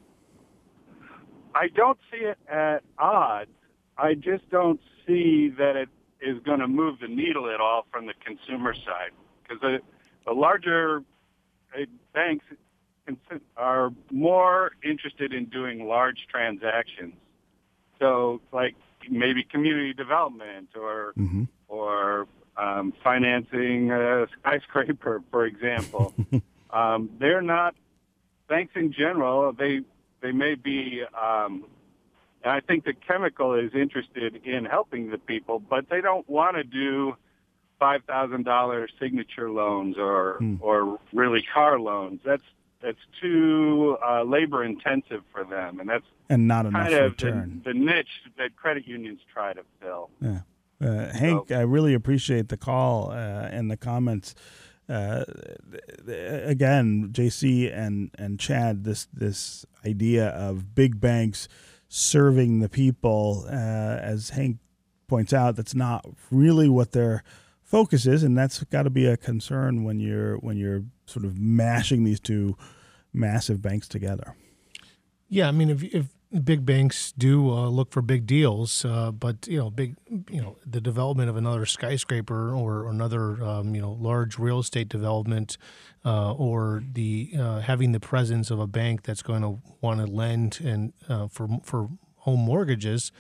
I 1.54 1.68
don't 1.68 1.98
see 2.10 2.18
it 2.18 2.38
at 2.48 2.82
odds. 2.98 3.50
I 3.98 4.14
just 4.14 4.48
don't 4.50 4.80
see 5.06 5.48
that 5.58 5.74
it 5.74 5.88
is 6.20 6.38
going 6.44 6.60
to 6.60 6.68
move 6.68 7.00
the 7.00 7.08
needle 7.08 7.50
at 7.50 7.60
all 7.60 7.86
from 7.90 8.06
the 8.06 8.14
consumer 8.24 8.74
side 8.74 9.10
because 9.42 9.60
the, 9.60 9.78
the 10.26 10.32
larger 10.32 11.02
uh, 11.74 11.84
banks 12.12 12.44
are 13.56 13.90
more 14.10 14.72
interested 14.84 15.32
in 15.32 15.46
doing 15.46 15.86
large 15.86 16.26
transactions. 16.30 17.14
So, 17.98 18.40
like 18.52 18.74
maybe 19.10 19.42
community 19.44 19.92
development 19.92 20.70
or 20.74 21.12
mm-hmm. 21.16 21.44
or 21.68 22.26
um, 22.56 22.92
financing 23.04 23.90
a 23.90 24.26
skyscraper, 24.38 25.22
for 25.30 25.44
example. 25.46 26.14
um, 26.70 27.10
they're 27.18 27.42
not 27.42 27.74
banks 28.48 28.72
in 28.76 28.92
general. 28.92 29.52
They 29.52 29.80
they 30.20 30.32
may 30.32 30.54
be. 30.54 31.02
Um, 31.20 31.64
and 32.42 32.52
I 32.52 32.60
think 32.60 32.84
the 32.84 32.92
chemical 32.92 33.54
is 33.54 33.72
interested 33.74 34.40
in 34.44 34.66
helping 34.66 35.10
the 35.10 35.18
people, 35.18 35.58
but 35.58 35.88
they 35.90 36.00
don't 36.00 36.28
want 36.28 36.56
to 36.56 36.62
do 36.64 37.16
five 37.78 38.04
thousand 38.04 38.44
dollars 38.44 38.90
signature 39.00 39.50
loans 39.50 39.96
or 39.98 40.38
mm. 40.40 40.58
or 40.60 40.98
really 41.12 41.44
car 41.52 41.78
loans. 41.78 42.20
That's 42.24 42.42
that's 42.82 42.98
too 43.20 43.96
uh, 44.06 44.22
labor 44.22 44.64
intensive 44.64 45.22
for 45.32 45.44
them, 45.44 45.80
and 45.80 45.88
that's 45.88 46.04
and 46.28 46.46
not 46.46 46.66
enough 46.66 46.82
kind 46.82 46.94
of 46.94 47.12
return. 47.12 47.62
The, 47.64 47.72
the, 47.72 47.78
niche 47.78 48.08
that 48.38 48.56
credit 48.56 48.86
unions 48.86 49.20
try 49.32 49.52
to 49.52 49.62
fill. 49.80 50.10
Yeah, 50.20 50.40
uh, 50.80 51.12
Hank, 51.12 51.48
so, 51.48 51.56
I 51.56 51.62
really 51.62 51.94
appreciate 51.94 52.48
the 52.48 52.56
call 52.56 53.10
uh, 53.10 53.48
and 53.50 53.70
the 53.70 53.76
comments. 53.76 54.34
Uh, 54.88 55.24
again, 56.06 57.10
JC 57.12 57.76
and 57.76 58.10
and 58.18 58.38
Chad, 58.38 58.84
this 58.84 59.08
this 59.12 59.64
idea 59.84 60.28
of 60.28 60.74
big 60.74 61.00
banks 61.00 61.48
serving 61.88 62.60
the 62.60 62.68
people, 62.68 63.46
uh, 63.48 63.52
as 63.52 64.30
Hank 64.30 64.58
points 65.08 65.32
out, 65.32 65.56
that's 65.56 65.74
not 65.74 66.04
really 66.30 66.68
what 66.68 66.92
their 66.92 67.22
focus 67.62 68.06
is, 68.06 68.22
and 68.22 68.36
that's 68.36 68.62
got 68.64 68.82
to 68.82 68.90
be 68.90 69.06
a 69.06 69.16
concern 69.16 69.84
when 69.84 69.98
you're 69.98 70.36
when 70.36 70.56
you're 70.56 70.84
sort 71.06 71.24
of 71.24 71.38
mashing 71.38 72.04
these 72.04 72.20
two 72.20 72.56
massive 73.12 73.62
banks 73.62 73.88
together. 73.88 74.34
Yeah, 75.28 75.48
I 75.48 75.52
mean, 75.52 75.70
if, 75.70 75.82
if 75.82 76.06
big 76.44 76.66
banks 76.66 77.12
do 77.12 77.50
uh, 77.50 77.68
look 77.68 77.92
for 77.92 78.02
big 78.02 78.26
deals, 78.26 78.84
uh, 78.84 79.10
but 79.10 79.46
you 79.48 79.58
know, 79.58 79.70
big, 79.70 79.96
you 80.30 80.40
know, 80.40 80.56
the 80.64 80.80
development 80.80 81.28
of 81.28 81.36
another 81.36 81.66
skyscraper 81.66 82.52
or, 82.54 82.84
or 82.84 82.90
another, 82.90 83.42
um, 83.42 83.74
you 83.74 83.80
know, 83.80 83.92
large 83.92 84.38
real 84.38 84.60
estate 84.60 84.88
development, 84.88 85.56
uh, 86.04 86.32
or 86.34 86.82
the 86.92 87.32
uh, 87.38 87.60
having 87.60 87.92
the 87.92 88.00
presence 88.00 88.50
of 88.50 88.60
a 88.60 88.66
bank 88.66 89.02
that's 89.02 89.22
going 89.22 89.42
to 89.42 89.58
want 89.80 90.00
to 90.00 90.06
lend 90.06 90.60
and 90.62 90.92
uh, 91.08 91.26
for 91.28 91.48
for 91.62 91.88
home 92.18 92.40
mortgages, 92.40 93.12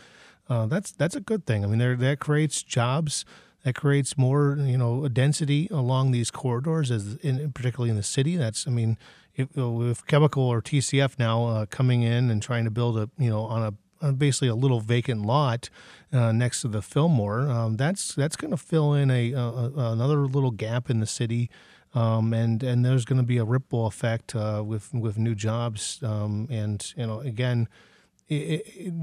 uh, 0.48 0.66
that's 0.66 0.92
that's 0.92 1.16
a 1.16 1.20
good 1.20 1.46
thing. 1.46 1.64
I 1.64 1.68
mean, 1.68 1.78
there 1.78 1.96
that 1.96 2.20
creates 2.20 2.62
jobs 2.62 3.24
that 3.64 3.74
creates 3.74 4.16
more 4.16 4.56
you 4.60 4.78
know 4.78 5.08
density 5.08 5.68
along 5.70 6.10
these 6.10 6.30
corridors 6.30 6.90
as 6.90 7.16
in 7.16 7.52
particularly 7.52 7.90
in 7.90 7.96
the 7.96 8.02
city 8.02 8.36
that's 8.36 8.66
i 8.66 8.70
mean 8.70 8.96
if, 9.34 9.54
with 9.56 10.06
chemical 10.06 10.42
or 10.42 10.62
tcf 10.62 11.18
now 11.18 11.46
uh, 11.46 11.66
coming 11.66 12.02
in 12.02 12.30
and 12.30 12.42
trying 12.42 12.64
to 12.64 12.70
build 12.70 12.98
a 12.98 13.10
you 13.18 13.30
know 13.30 13.42
on 13.42 13.62
a 13.62 13.74
basically 14.12 14.48
a 14.48 14.54
little 14.54 14.80
vacant 14.80 15.22
lot 15.22 15.70
uh, 16.12 16.32
next 16.32 16.62
to 16.62 16.68
the 16.68 16.82
Fillmore. 16.82 17.48
Um, 17.48 17.76
that's 17.76 18.14
that's 18.14 18.36
going 18.36 18.50
to 18.50 18.56
fill 18.56 18.94
in 18.94 19.10
a, 19.10 19.32
a, 19.32 19.72
another 19.74 20.26
little 20.26 20.50
gap 20.50 20.90
in 20.90 21.00
the 21.00 21.06
city, 21.06 21.50
um, 21.94 22.32
and 22.32 22.62
and 22.62 22.84
there's 22.84 23.04
going 23.04 23.20
to 23.20 23.26
be 23.26 23.38
a 23.38 23.44
ripple 23.44 23.86
effect 23.86 24.34
uh, 24.34 24.62
with 24.64 24.92
with 24.92 25.18
new 25.18 25.34
jobs. 25.34 26.00
Um, 26.02 26.46
and 26.50 26.92
you 26.96 27.06
know, 27.06 27.20
again, 27.20 27.68
it, 28.28 28.62
it, 28.66 28.94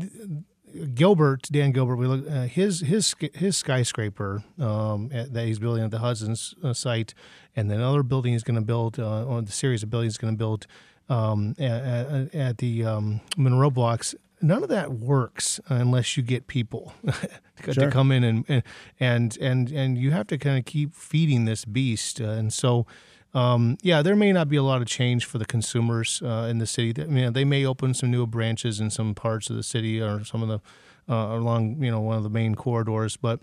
Gilbert, 0.93 1.47
Dan 1.51 1.71
Gilbert, 1.71 1.97
we 1.97 2.07
look 2.07 2.29
uh, 2.29 2.43
his 2.43 2.81
his 2.81 3.13
his 3.33 3.57
skyscraper 3.57 4.43
um, 4.59 5.09
at, 5.13 5.33
that 5.33 5.45
he's 5.45 5.59
building 5.59 5.83
at 5.83 5.91
the 5.91 5.99
Hudson's 5.99 6.55
uh, 6.63 6.73
site, 6.73 7.13
and 7.55 7.69
then 7.69 7.79
another 7.79 8.03
building 8.03 8.33
he's 8.33 8.43
going 8.43 8.55
to 8.55 8.61
build, 8.61 8.99
uh, 8.99 9.25
or 9.25 9.41
the 9.41 9.51
series 9.51 9.83
of 9.83 9.89
buildings 9.89 10.13
he's 10.13 10.17
going 10.17 10.33
to 10.33 10.37
build 10.37 10.65
um, 11.09 11.55
at, 11.59 12.33
at, 12.33 12.57
the 12.57 12.85
um, 12.85 13.21
Monroe 13.37 13.69
blocks. 13.69 14.15
None 14.41 14.63
of 14.63 14.69
that 14.69 14.93
works 14.93 15.59
unless 15.67 16.17
you 16.17 16.23
get 16.23 16.47
people 16.47 16.93
to, 17.63 17.73
sure. 17.73 17.91
come 17.91 18.11
in 18.11 18.23
and, 18.23 18.63
and 18.99 19.37
and 19.39 19.71
and 19.71 19.97
you 19.97 20.11
have 20.11 20.27
to 20.27 20.37
kind 20.37 20.57
of 20.57 20.65
keep 20.65 20.93
feeding 20.95 21.45
this 21.45 21.65
beast, 21.65 22.19
uh, 22.19 22.25
and 22.25 22.51
so. 22.51 22.85
Um, 23.33 23.77
yeah, 23.81 24.01
there 24.01 24.15
may 24.15 24.31
not 24.31 24.47
be 24.47 24.57
a 24.57 24.63
lot 24.63 24.81
of 24.81 24.87
change 24.87 25.25
for 25.25 25.39
the 25.39 25.45
consumers 25.45 26.21
uh, 26.23 26.47
in 26.49 26.59
the 26.59 26.67
city. 26.67 27.01
I 27.01 27.07
mean, 27.07 27.33
they 27.33 27.45
may 27.45 27.65
open 27.65 27.93
some 27.93 28.11
new 28.11 28.27
branches 28.27 28.79
in 28.79 28.91
some 28.91 29.15
parts 29.15 29.49
of 29.49 29.55
the 29.55 29.63
city 29.63 29.99
or 29.99 30.23
some 30.23 30.43
of 30.43 30.49
the 30.49 30.61
uh, 31.09 31.35
along 31.35 31.83
you 31.83 31.91
know 31.91 31.99
one 31.99 32.17
of 32.17 32.23
the 32.23 32.29
main 32.29 32.55
corridors, 32.55 33.17
but 33.17 33.39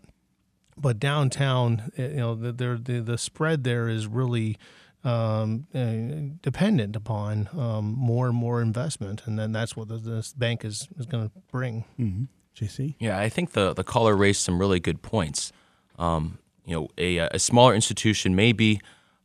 but 0.76 0.98
downtown, 0.98 1.92
eh, 1.96 2.08
you 2.08 2.16
know, 2.16 2.34
the 2.34 2.52
the, 2.52 3.00
the 3.00 3.18
spread 3.18 3.64
there 3.64 3.88
is 3.88 4.06
really 4.06 4.56
um, 5.04 5.66
uh, 5.74 6.36
dependent 6.42 6.96
upon 6.96 7.48
um, 7.56 7.94
more 7.96 8.26
and 8.26 8.36
more 8.36 8.62
investment, 8.62 9.22
and 9.26 9.38
then 9.38 9.52
that's 9.52 9.76
what 9.76 9.88
this 9.88 10.32
bank 10.32 10.64
is 10.64 10.88
is 10.98 11.06
going 11.06 11.28
to 11.28 11.32
bring. 11.50 11.84
Mm-hmm. 11.98 12.24
JC, 12.56 12.96
yeah, 12.98 13.18
I 13.18 13.28
think 13.28 13.52
the 13.52 13.72
the 13.74 13.84
caller 13.84 14.16
raised 14.16 14.40
some 14.40 14.58
really 14.58 14.80
good 14.80 15.02
points. 15.02 15.52
Um, 15.98 16.38
you 16.64 16.74
know, 16.74 16.88
a, 16.98 17.18
a 17.18 17.38
smaller 17.38 17.74
institution 17.74 18.34
may 18.34 18.52
be 18.52 18.80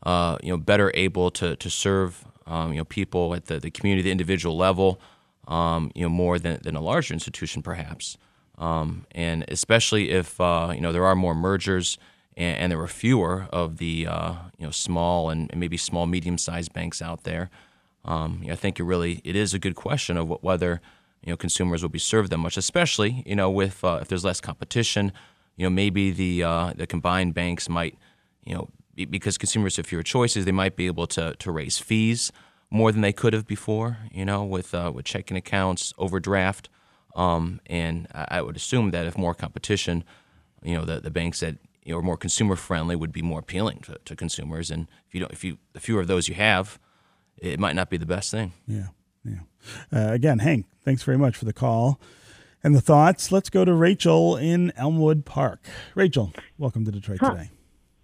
uh, 0.05 0.37
you 0.43 0.49
know, 0.49 0.57
better 0.57 0.91
able 0.93 1.31
to 1.31 1.55
to 1.55 1.69
serve 1.69 2.25
um, 2.45 2.71
you 2.73 2.77
know 2.77 2.85
people 2.85 3.33
at 3.33 3.45
the, 3.45 3.59
the 3.59 3.71
community, 3.71 4.03
the 4.03 4.11
individual 4.11 4.55
level, 4.55 4.99
um, 5.47 5.91
you 5.95 6.03
know, 6.03 6.09
more 6.09 6.39
than, 6.39 6.59
than 6.63 6.75
a 6.75 6.81
larger 6.81 7.13
institution 7.13 7.61
perhaps. 7.61 8.17
Um, 8.57 9.05
and 9.11 9.43
especially 9.49 10.11
if 10.11 10.39
uh, 10.39 10.71
you 10.73 10.81
know 10.81 10.91
there 10.91 11.05
are 11.05 11.15
more 11.15 11.35
mergers 11.35 11.97
and, 12.37 12.57
and 12.57 12.71
there 12.71 12.79
are 12.79 12.87
fewer 12.87 13.47
of 13.51 13.77
the 13.77 14.07
uh, 14.07 14.33
you 14.57 14.65
know 14.65 14.71
small 14.71 15.29
and, 15.29 15.49
maybe 15.55 15.77
small 15.77 16.05
medium 16.05 16.37
sized 16.37 16.73
banks 16.73 17.01
out 17.01 17.23
there. 17.23 17.49
Um, 18.03 18.39
you 18.41 18.47
know, 18.47 18.53
I 18.53 18.55
think 18.55 18.79
it 18.79 18.83
really 18.83 19.21
it 19.23 19.35
is 19.35 19.53
a 19.53 19.59
good 19.59 19.75
question 19.75 20.17
of 20.17 20.29
whether 20.41 20.81
you 21.23 21.31
know 21.31 21.37
consumers 21.37 21.81
will 21.81 21.89
be 21.89 21.99
served 21.99 22.31
that 22.31 22.37
much, 22.37 22.57
especially 22.57 23.23
you 23.25 23.35
know 23.35 23.49
with 23.49 23.83
uh, 23.83 23.99
if 24.01 24.07
there's 24.07 24.25
less 24.25 24.39
competition. 24.39 25.11
You 25.57 25.65
know, 25.65 25.69
maybe 25.69 26.11
the 26.11 26.43
uh, 26.43 26.73
the 26.75 26.87
combined 26.87 27.33
banks 27.33 27.67
might 27.67 27.97
you 28.45 28.53
know 28.53 28.69
because 28.95 29.37
consumers 29.37 29.75
have 29.77 29.85
fewer 29.85 30.03
choices, 30.03 30.45
they 30.45 30.51
might 30.51 30.75
be 30.75 30.87
able 30.87 31.07
to 31.07 31.35
to 31.35 31.51
raise 31.51 31.77
fees 31.77 32.31
more 32.69 32.91
than 32.91 33.01
they 33.01 33.13
could 33.13 33.33
have 33.33 33.47
before. 33.47 33.97
You 34.11 34.25
know, 34.25 34.43
with 34.43 34.73
uh, 34.73 34.91
with 34.93 35.05
checking 35.05 35.37
accounts, 35.37 35.93
overdraft, 35.97 36.69
um, 37.15 37.59
and 37.65 38.07
I 38.13 38.41
would 38.41 38.55
assume 38.55 38.91
that 38.91 39.05
if 39.05 39.17
more 39.17 39.33
competition, 39.33 40.03
you 40.63 40.75
know, 40.75 40.85
the 40.85 40.99
the 40.99 41.11
banks 41.11 41.41
that 41.41 41.57
you 41.83 41.93
know, 41.93 41.99
are 41.99 42.03
more 42.03 42.17
consumer 42.17 42.55
friendly 42.55 42.95
would 42.95 43.11
be 43.11 43.21
more 43.21 43.39
appealing 43.39 43.79
to, 43.81 43.97
to 44.05 44.15
consumers. 44.15 44.71
And 44.71 44.87
if 45.07 45.13
you 45.13 45.19
don't, 45.19 45.31
if 45.31 45.43
you 45.43 45.57
the 45.73 45.79
fewer 45.79 46.01
of 46.01 46.07
those 46.07 46.27
you 46.27 46.35
have, 46.35 46.79
it 47.37 47.59
might 47.59 47.75
not 47.75 47.89
be 47.89 47.97
the 47.97 48.05
best 48.05 48.31
thing. 48.31 48.53
Yeah, 48.67 48.87
yeah. 49.23 49.39
Uh, 49.91 50.13
again, 50.13 50.39
Hank, 50.39 50.65
thanks 50.83 51.03
very 51.03 51.17
much 51.17 51.35
for 51.35 51.45
the 51.45 51.53
call 51.53 51.99
and 52.63 52.75
the 52.75 52.81
thoughts. 52.81 53.31
Let's 53.31 53.49
go 53.49 53.63
to 53.63 53.73
Rachel 53.73 54.35
in 54.35 54.71
Elmwood 54.75 55.25
Park. 55.25 55.67
Rachel, 55.93 56.33
welcome 56.57 56.83
to 56.85 56.91
Detroit 56.91 57.19
huh. 57.21 57.31
today. 57.31 57.51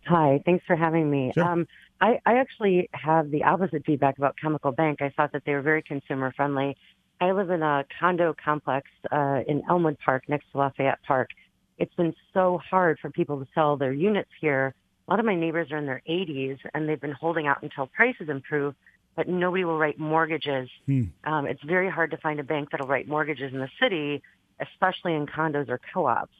Hi, 0.06 0.42
thanks 0.46 0.66
for 0.66 0.76
having 0.76 1.10
me. 1.10 1.32
Sure. 1.34 1.44
Um, 1.44 1.68
I, 2.00 2.20
I 2.26 2.38
actually 2.38 2.90
have 2.94 3.30
the 3.30 3.44
opposite 3.44 3.86
feedback 3.86 4.18
about 4.18 4.36
Chemical 4.42 4.72
Bank. 4.72 5.02
I 5.02 5.10
thought 5.10 5.32
that 5.34 5.44
they 5.46 5.54
were 5.54 5.62
very 5.62 5.84
consumer 5.84 6.34
friendly. 6.36 6.76
I 7.20 7.32
live 7.32 7.52
in 7.52 7.62
a 7.62 7.86
condo 8.00 8.36
complex 8.44 8.90
uh, 9.12 9.42
in 9.48 9.62
Elmwood 9.70 9.98
Park 10.04 10.24
next 10.28 10.52
to 10.52 10.58
Lafayette 10.58 11.04
Park. 11.08 11.30
It's 11.78 11.94
been 11.94 12.16
so 12.34 12.60
hard 12.70 12.98
for 13.00 13.12
people 13.12 13.40
to 13.40 13.48
sell 13.54 13.78
their 13.78 13.94
units 13.94 14.32
here. 14.40 14.74
A 15.08 15.12
lot 15.12 15.20
of 15.20 15.26
my 15.26 15.36
neighbors 15.36 15.72
are 15.72 15.78
in 15.78 15.86
their 15.86 16.02
80s 16.10 16.58
and 16.74 16.90
they've 16.90 17.00
been 17.00 17.12
holding 17.12 17.46
out 17.46 17.62
until 17.62 17.86
prices 17.88 18.30
improve, 18.30 18.74
but 19.16 19.28
nobody 19.28 19.64
will 19.66 19.78
write 19.78 20.00
mortgages. 20.00 20.70
Hmm. 20.88 21.04
Um, 21.24 21.46
it's 21.46 21.62
very 21.64 21.90
hard 21.90 22.12
to 22.12 22.18
find 22.18 22.40
a 22.40 22.44
bank 22.44 22.70
that'll 22.72 22.88
write 22.88 23.08
mortgages 23.08 23.54
in 23.54 23.60
the 23.60 23.70
city, 23.80 24.24
especially 24.60 25.14
in 25.14 25.28
condos 25.28 25.70
or 25.70 25.80
co-ops. 25.94 26.34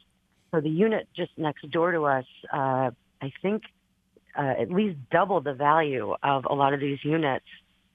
so 0.50 0.60
the 0.60 0.70
unit 0.70 1.08
just 1.14 1.30
next 1.36 1.70
door 1.70 1.92
to 1.92 2.02
us, 2.04 2.24
uh, 2.52 2.90
I 3.22 3.32
think, 3.40 3.62
uh, 4.36 4.54
at 4.58 4.70
least 4.70 4.98
double 5.10 5.40
the 5.40 5.54
value 5.54 6.14
of 6.22 6.46
a 6.50 6.54
lot 6.54 6.74
of 6.74 6.80
these 6.80 6.98
units. 7.04 7.46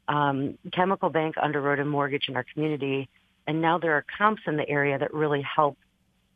Um, 0.08 0.58
Chemical 0.72 1.10
Bank 1.10 1.36
underwrote 1.36 1.82
a 1.82 1.86
mortgage 1.86 2.30
in 2.30 2.36
our 2.36 2.46
community, 2.54 3.10
and 3.46 3.62
now 3.62 3.78
there 3.78 3.94
are 3.94 4.06
comps 4.18 4.42
in 4.48 4.56
the 4.56 4.68
area 4.68 4.98
that 4.98 5.14
really 5.14 5.42
help, 5.42 5.78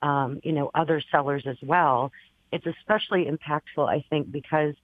um, 0.01 0.41
you 0.43 0.51
know, 0.51 0.69
other 0.75 1.01
sellers 1.11 1.43
as 1.45 1.57
well. 1.61 2.11
It's 2.51 2.65
especially 2.65 3.25
impactful, 3.25 3.87
I 3.87 4.03
think, 4.09 4.31
because 4.31 4.75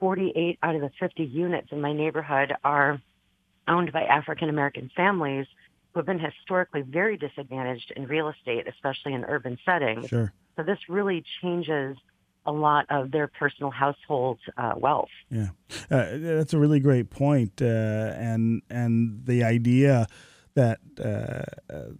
48 0.00 0.58
out 0.62 0.74
of 0.74 0.80
the 0.80 0.90
50 0.98 1.22
units 1.22 1.68
in 1.70 1.80
my 1.80 1.92
neighborhood 1.92 2.52
are 2.64 3.00
owned 3.68 3.92
by 3.92 4.02
African 4.02 4.48
American 4.48 4.90
families 4.96 5.46
who 5.92 6.00
have 6.00 6.06
been 6.06 6.18
historically 6.18 6.82
very 6.82 7.16
disadvantaged 7.16 7.92
in 7.94 8.08
real 8.08 8.28
estate, 8.28 8.66
especially 8.66 9.12
in 9.12 9.24
urban 9.24 9.56
settings. 9.64 10.08
Sure. 10.08 10.32
So 10.56 10.64
this 10.64 10.78
really 10.88 11.22
changes 11.40 11.96
a 12.46 12.52
lot 12.52 12.86
of 12.90 13.10
their 13.10 13.28
personal 13.28 13.70
household 13.70 14.38
uh, 14.56 14.72
wealth. 14.76 15.08
Yeah, 15.30 15.48
uh, 15.90 16.06
that's 16.18 16.52
a 16.52 16.58
really 16.58 16.80
great 16.80 17.10
point. 17.10 17.62
Uh, 17.62 17.64
and 17.64 18.62
and 18.68 19.24
the 19.24 19.44
idea 19.44 20.06
that 20.54 20.80
uh, 21.02 21.44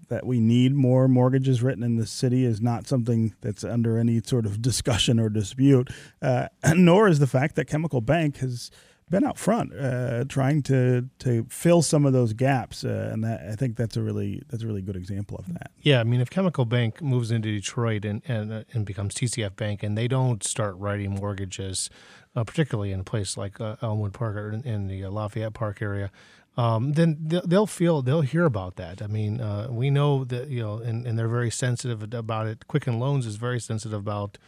that 0.09 0.27
we 0.27 0.41
need 0.41 0.75
more 0.75 1.09
mortgages 1.09 1.63
written 1.63 1.83
in 1.83 1.97
the 1.97 2.07
city 2.07 2.45
is 2.45 2.61
not 2.61 2.87
something 2.87 3.35
that's 3.41 3.65
under 3.65 3.99
any 3.99 4.21
sort 4.21 4.47
of 4.47 4.61
discussion 4.61 5.19
or 5.19 5.29
dispute. 5.29 5.91
Uh, 6.21 6.49
nor 6.75 7.09
is 7.09 7.19
the 7.19 7.27
fact 7.27 7.57
that 7.57 7.67
Chemical 7.67 8.01
Bank 8.01 8.39
has 8.39 8.71
been 9.13 9.25
out 9.25 9.39
front 9.39 9.73
uh, 9.75 10.25
trying 10.25 10.63
to 10.63 11.09
to 11.21 11.47
fill 11.49 11.83
some 11.83 12.05
of 12.07 12.13
those 12.13 12.33
gaps, 12.33 12.83
uh, 12.83 13.11
and 13.13 13.23
that 13.23 13.43
I 13.49 13.55
think 13.55 13.77
that's 13.77 13.97
a 13.97 14.03
really 14.03 14.43
that's 14.49 14.65
a 14.65 14.67
really 14.67 14.83
good 14.83 14.97
example 14.97 15.37
of 15.37 15.53
that. 15.53 15.71
Yeah, 15.83 16.01
I 16.01 16.05
mean, 16.05 16.21
if 16.21 16.31
Chemical 16.31 16.65
Bank 16.65 17.01
moves 17.01 17.31
into 17.31 17.53
Detroit 17.53 18.05
and 18.05 18.23
and, 18.27 18.53
uh, 18.53 18.65
and 18.73 18.85
becomes 18.85 19.15
TCF 19.15 19.55
Bank, 19.55 19.83
and 19.85 19.97
they 19.97 20.09
don't 20.09 20.43
start 20.43 20.75
writing 20.79 21.11
mortgages, 21.11 21.91
uh, 22.35 22.43
particularly 22.43 22.91
in 22.91 23.01
a 23.01 23.05
place 23.05 23.37
like 23.37 23.61
uh, 23.61 23.77
Elmwood 23.83 24.15
Park 24.15 24.35
or 24.35 24.51
in, 24.51 24.63
in 24.65 24.89
the 24.89 25.05
uh, 25.05 25.11
Lafayette 25.11 25.55
Park 25.55 25.83
area. 25.83 26.11
Um, 26.57 26.93
then 26.95 27.17
they'll 27.21 27.67
feel 27.67 28.03
they'll 28.03 28.23
hear 28.23 28.47
about 28.47 28.77
that. 28.77 29.03
I 29.03 29.07
mean, 29.07 29.41
we 29.71 29.91
know 29.91 30.25
that 30.25 30.49
you 30.49 30.63
know, 30.63 30.79
and, 30.79 31.07
and 31.07 31.19
they're 31.19 31.29
very 31.29 31.51
sensitive 31.51 32.03
about 32.15 32.47
it. 32.47 32.67
Quicken 32.67 32.99
Loans 32.99 33.27
is 33.27 33.37
very 33.37 33.61
sensitive 33.61 33.99
about 33.99 34.39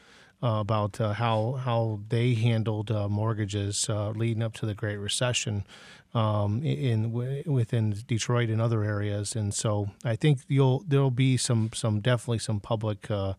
uh, 0.45 0.61
about 0.61 1.01
uh, 1.01 1.15
how 1.15 1.53
how 1.53 2.01
they 2.11 2.35
handled 2.35 2.91
uh, 2.91 3.09
mortgages 3.09 3.89
uh, 3.89 4.11
leading 4.11 4.43
up 4.43 4.53
to 4.53 4.67
the 4.67 4.75
Great 4.75 4.99
Recession 4.99 5.65
um, 6.13 6.63
in, 6.63 7.17
in, 7.17 7.53
within 7.53 7.97
Detroit 8.07 8.51
and 8.51 8.61
other 8.61 8.85
areas, 8.85 9.35
and 9.35 9.55
so 9.55 9.91
I 10.05 10.17
think 10.17 10.41
you'll 10.47 10.85
there'll 10.87 11.11
be 11.11 11.39
some 11.39 11.71
some 11.73 12.01
definitely 12.01 12.41
some 12.41 12.61
public 12.61 13.11
uh, 13.11 13.35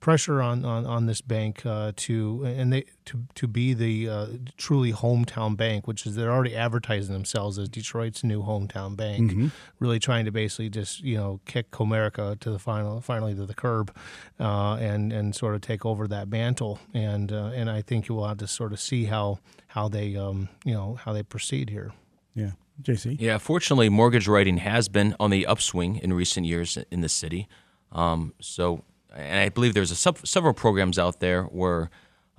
pressure 0.00 0.40
on, 0.42 0.64
on, 0.64 0.84
on 0.86 1.06
this 1.06 1.20
bank 1.20 1.64
uh, 1.64 1.92
to 1.96 2.44
and 2.44 2.72
they 2.72 2.84
to, 3.06 3.24
to 3.34 3.46
be 3.46 3.74
the 3.74 4.08
uh, 4.08 4.26
truly 4.56 4.92
hometown 4.92 5.56
bank, 5.56 5.86
which 5.86 6.06
is 6.06 6.14
they're 6.14 6.30
already 6.30 6.54
advertising 6.54 7.12
themselves 7.12 7.58
as 7.58 7.68
Detroit's 7.68 8.22
new 8.22 8.42
hometown 8.42 8.96
bank, 8.96 9.30
mm-hmm. 9.30 9.48
really 9.78 9.98
trying 9.98 10.24
to 10.24 10.30
basically 10.30 10.68
just 10.68 11.02
you 11.02 11.16
know 11.16 11.40
kick 11.46 11.70
Comerica 11.70 12.38
to 12.40 12.50
the 12.50 12.58
final 12.58 13.00
finally 13.00 13.34
to 13.34 13.46
the 13.46 13.54
curb, 13.54 13.94
uh, 14.38 14.74
and 14.74 15.12
and 15.12 15.34
sort 15.34 15.54
of 15.54 15.60
take 15.60 15.84
over 15.84 16.06
that 16.08 16.28
mantle, 16.28 16.78
and 16.94 17.32
uh, 17.32 17.50
and 17.54 17.70
I 17.70 17.82
think 17.82 18.08
you 18.08 18.14
will 18.14 18.28
have 18.28 18.38
to 18.38 18.46
sort 18.46 18.72
of 18.72 18.80
see 18.80 19.04
how 19.04 19.38
how 19.68 19.88
they 19.88 20.16
um, 20.16 20.48
you 20.64 20.74
know 20.74 20.94
how 20.94 21.12
they 21.12 21.22
proceed 21.22 21.70
here. 21.70 21.92
Yeah. 22.34 22.50
JC? 22.82 23.16
Yeah, 23.18 23.38
fortunately, 23.38 23.88
mortgage 23.88 24.28
writing 24.28 24.58
has 24.58 24.90
been 24.90 25.16
on 25.18 25.30
the 25.30 25.46
upswing 25.46 25.96
in 25.96 26.12
recent 26.12 26.44
years 26.44 26.76
in 26.90 27.00
the 27.00 27.08
city. 27.08 27.48
Um, 27.90 28.34
so 28.38 28.84
and 29.16 29.40
I 29.40 29.48
believe 29.48 29.74
there's 29.74 29.96
sub, 29.98 30.26
several 30.26 30.54
programs 30.54 30.98
out 30.98 31.20
there 31.20 31.44
where 31.44 31.90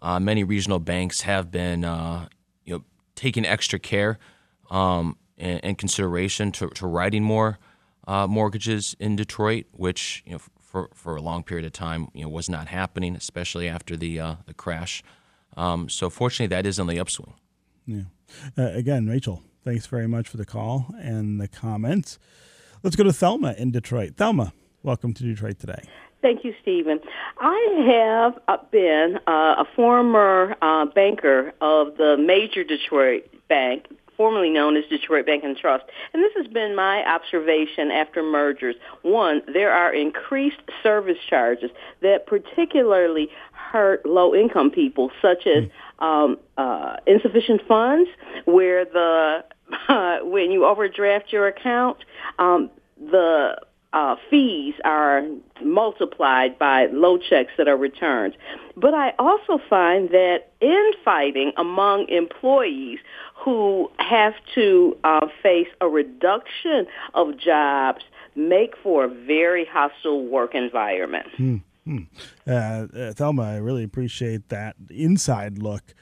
uh, 0.02 0.20
many 0.20 0.44
regional 0.44 0.80
banks 0.80 1.22
have 1.22 1.52
been, 1.52 1.84
uh, 1.84 2.28
you 2.66 2.76
know, 2.76 2.84
taking 3.16 3.46
extra 3.46 3.80
care 3.80 4.20
um, 4.70 5.18
and, 5.38 5.60
and, 5.64 5.78
consideration 5.78 6.52
to, 6.52 6.70
to 6.70 6.86
writing 6.86 7.24
more 7.24 7.58
uh, 8.08 8.28
mortgages 8.28 8.96
in 9.00 9.16
Detroit, 9.16 9.66
which 9.72 10.24
you 10.26 10.34
know 10.34 10.40
for, 10.62 10.90
for 10.94 11.16
a 11.16 11.22
long 11.22 11.44
period 11.44 11.66
of 11.66 11.72
time 11.72 12.10
you 12.14 12.24
know 12.24 12.30
was 12.30 12.50
not 12.50 12.68
happening, 12.68 13.16
especially 13.16 13.68
after 13.68 13.98
the 13.98 14.20
uh, 14.20 14.36
the 14.46 14.54
crash. 14.54 15.04
Um, 15.56 15.90
so 15.90 16.10
fortunately, 16.10 16.56
that 16.56 16.66
is 16.66 16.80
on 16.80 16.88
the 16.88 17.00
upswing. 17.00 17.34
Yeah. 17.86 18.04
Uh, 18.58 18.72
again, 18.74 19.08
Rachel, 19.08 19.44
thanks 19.64 19.88
very 19.88 20.08
much 20.08 20.28
for 20.28 20.38
the 20.38 20.46
call 20.46 20.94
and 21.00 21.40
the 21.40 21.48
comments. 21.48 22.20
Let's 22.84 22.96
go 22.96 23.04
to 23.04 23.14
Thelma 23.14 23.56
in 23.58 23.72
Detroit. 23.72 24.16
Thelma, 24.18 24.54
welcome 24.84 25.14
to 25.14 25.24
Detroit 25.24 25.60
today. 25.60 25.82
Thank 26.28 26.44
you, 26.44 26.54
Stephen. 26.62 27.00
I 27.40 27.86
have 27.88 28.38
uh, 28.50 28.62
been 28.70 29.18
uh, 29.28 29.64
a 29.64 29.66
former 29.78 30.58
uh, 30.62 30.86
banker 30.88 31.54
of 31.62 31.96
the 31.96 32.18
major 32.18 32.66
Detroit 32.66 33.24
bank, 33.48 33.86
formerly 34.18 34.50
known 34.50 34.76
as 34.76 34.84
Detroit 34.90 35.26
Bank 35.26 35.46
and 35.46 35.56
Trust. 35.56 35.86
And 36.12 36.22
this 36.22 36.34
has 36.36 36.48
been 36.48 36.76
my 36.76 37.02
observation 37.08 37.92
after 37.92 38.22
mergers. 38.24 38.76
One, 39.04 39.42
there 39.54 39.72
are 39.72 39.94
increased 39.94 40.60
service 40.84 41.16
charges 41.30 41.72
that 42.02 42.28
particularly 42.28 43.30
hurt 43.54 44.06
low-income 44.06 44.72
people, 44.72 45.12
such 45.22 45.48
as 45.48 45.64
um, 46.00 46.38
uh, 46.58 46.98
insufficient 47.06 47.62
funds, 47.70 48.10
where 48.44 48.84
the 48.84 49.46
uh, 49.88 50.18
when 50.24 50.52
you 50.52 50.66
overdraft 50.66 51.32
your 51.32 51.48
account, 51.48 52.00
um, 52.38 52.70
the 53.00 53.56
uh, 53.94 54.16
fees 54.30 54.76
are 54.84 55.24
multiplied 55.64 56.60
by 56.60 56.88
low 56.88 57.18
checks 57.18 57.52
that 57.58 57.68
are 57.68 57.78
returned. 57.78 58.36
But 58.76 58.94
I 58.94 59.14
also 59.18 59.60
find 59.70 60.10
that 60.10 60.52
infighting 60.62 61.54
among 61.58 62.10
employees 62.10 63.00
who 63.36 63.90
have 63.98 64.34
to 64.56 64.98
uh, 65.04 65.28
face 65.42 65.68
a 65.82 65.88
reduction 65.88 66.88
of 67.14 67.38
jobs 67.38 68.04
make 68.36 68.76
for 68.84 69.06
a 69.06 69.08
very 69.08 69.66
hostile 69.66 70.26
work 70.26 70.54
environment. 70.54 71.28
Hmm. 71.36 71.56
hmm. 71.86 71.98
Uh, 72.46 72.52
uh, 72.52 73.14
Thelma, 73.14 73.44
I 73.44 73.58
really 73.58 73.84
appreciate 73.84 74.50
that 74.50 74.76
inside 74.90 75.58
look 75.58 75.96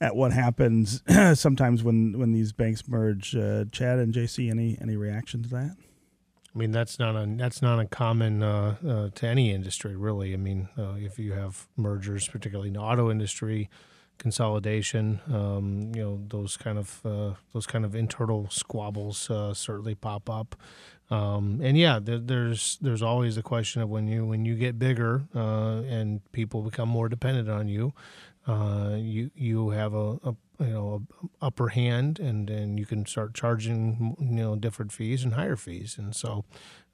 at 0.00 0.14
what 0.14 0.32
happens 0.32 1.02
sometimes 1.34 1.82
when, 1.82 2.18
when 2.18 2.32
these 2.32 2.52
banks 2.52 2.86
merge. 2.86 3.34
Uh, 3.34 3.64
Chad 3.72 3.98
and 3.98 4.12
JC, 4.12 4.50
any 4.50 4.76
any 4.80 4.96
reaction 4.96 5.42
to 5.44 5.48
that? 5.50 5.76
I 6.58 6.60
mean, 6.60 6.72
that's 6.72 6.98
not 6.98 7.14
a 7.14 7.24
that's 7.36 7.62
not 7.62 7.78
uncommon 7.78 8.42
uh, 8.42 8.74
uh, 8.84 9.08
to 9.14 9.26
any 9.28 9.52
industry, 9.52 9.94
really. 9.94 10.34
I 10.34 10.38
mean, 10.38 10.68
uh, 10.76 10.94
if 10.96 11.16
you 11.16 11.32
have 11.34 11.68
mergers, 11.76 12.26
particularly 12.26 12.66
in 12.66 12.74
the 12.74 12.80
auto 12.80 13.12
industry, 13.12 13.70
consolidation, 14.18 15.20
um, 15.32 15.92
you 15.94 16.02
know, 16.02 16.20
those 16.26 16.56
kind 16.56 16.76
of 16.76 17.00
uh, 17.04 17.34
those 17.52 17.64
kind 17.64 17.84
of 17.84 17.94
internal 17.94 18.48
squabbles 18.50 19.30
uh, 19.30 19.54
certainly 19.54 19.94
pop 19.94 20.28
up. 20.28 20.56
Um, 21.10 21.60
and 21.62 21.78
yeah, 21.78 22.00
there, 22.02 22.18
there's 22.18 22.76
there's 22.80 23.02
always 23.02 23.36
a 23.36 23.42
question 23.42 23.80
of 23.80 23.88
when 23.88 24.08
you 24.08 24.26
when 24.26 24.44
you 24.44 24.56
get 24.56 24.80
bigger 24.80 25.28
uh, 25.36 25.82
and 25.88 26.20
people 26.32 26.62
become 26.62 26.88
more 26.88 27.08
dependent 27.08 27.48
on 27.48 27.68
you, 27.68 27.92
you 28.48 29.30
you 29.34 29.70
have 29.70 29.94
a, 29.94 30.18
a 30.24 30.34
you 30.60 30.66
know 30.66 31.06
upper 31.40 31.68
hand 31.68 32.18
and 32.18 32.48
and 32.50 32.78
you 32.78 32.86
can 32.86 33.06
start 33.06 33.34
charging 33.34 34.16
you 34.20 34.26
know 34.26 34.56
different 34.56 34.92
fees 34.92 35.24
and 35.24 35.34
higher 35.34 35.56
fees. 35.56 35.96
And 35.98 36.14
so 36.14 36.44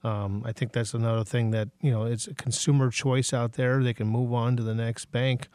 um, 0.02 0.42
I 0.44 0.52
think 0.52 0.72
that's 0.72 0.94
another 0.94 1.24
thing 1.24 1.50
that 1.50 1.68
you 1.80 1.90
know 1.90 2.04
it's 2.04 2.26
a 2.26 2.34
consumer 2.34 2.90
choice 2.90 3.32
out 3.32 3.52
there. 3.52 3.82
They 3.82 3.94
can 3.94 4.06
move 4.06 4.32
on 4.32 4.56
to 4.56 4.62
the 4.62 4.74
next 4.74 5.06
bank. 5.12 5.48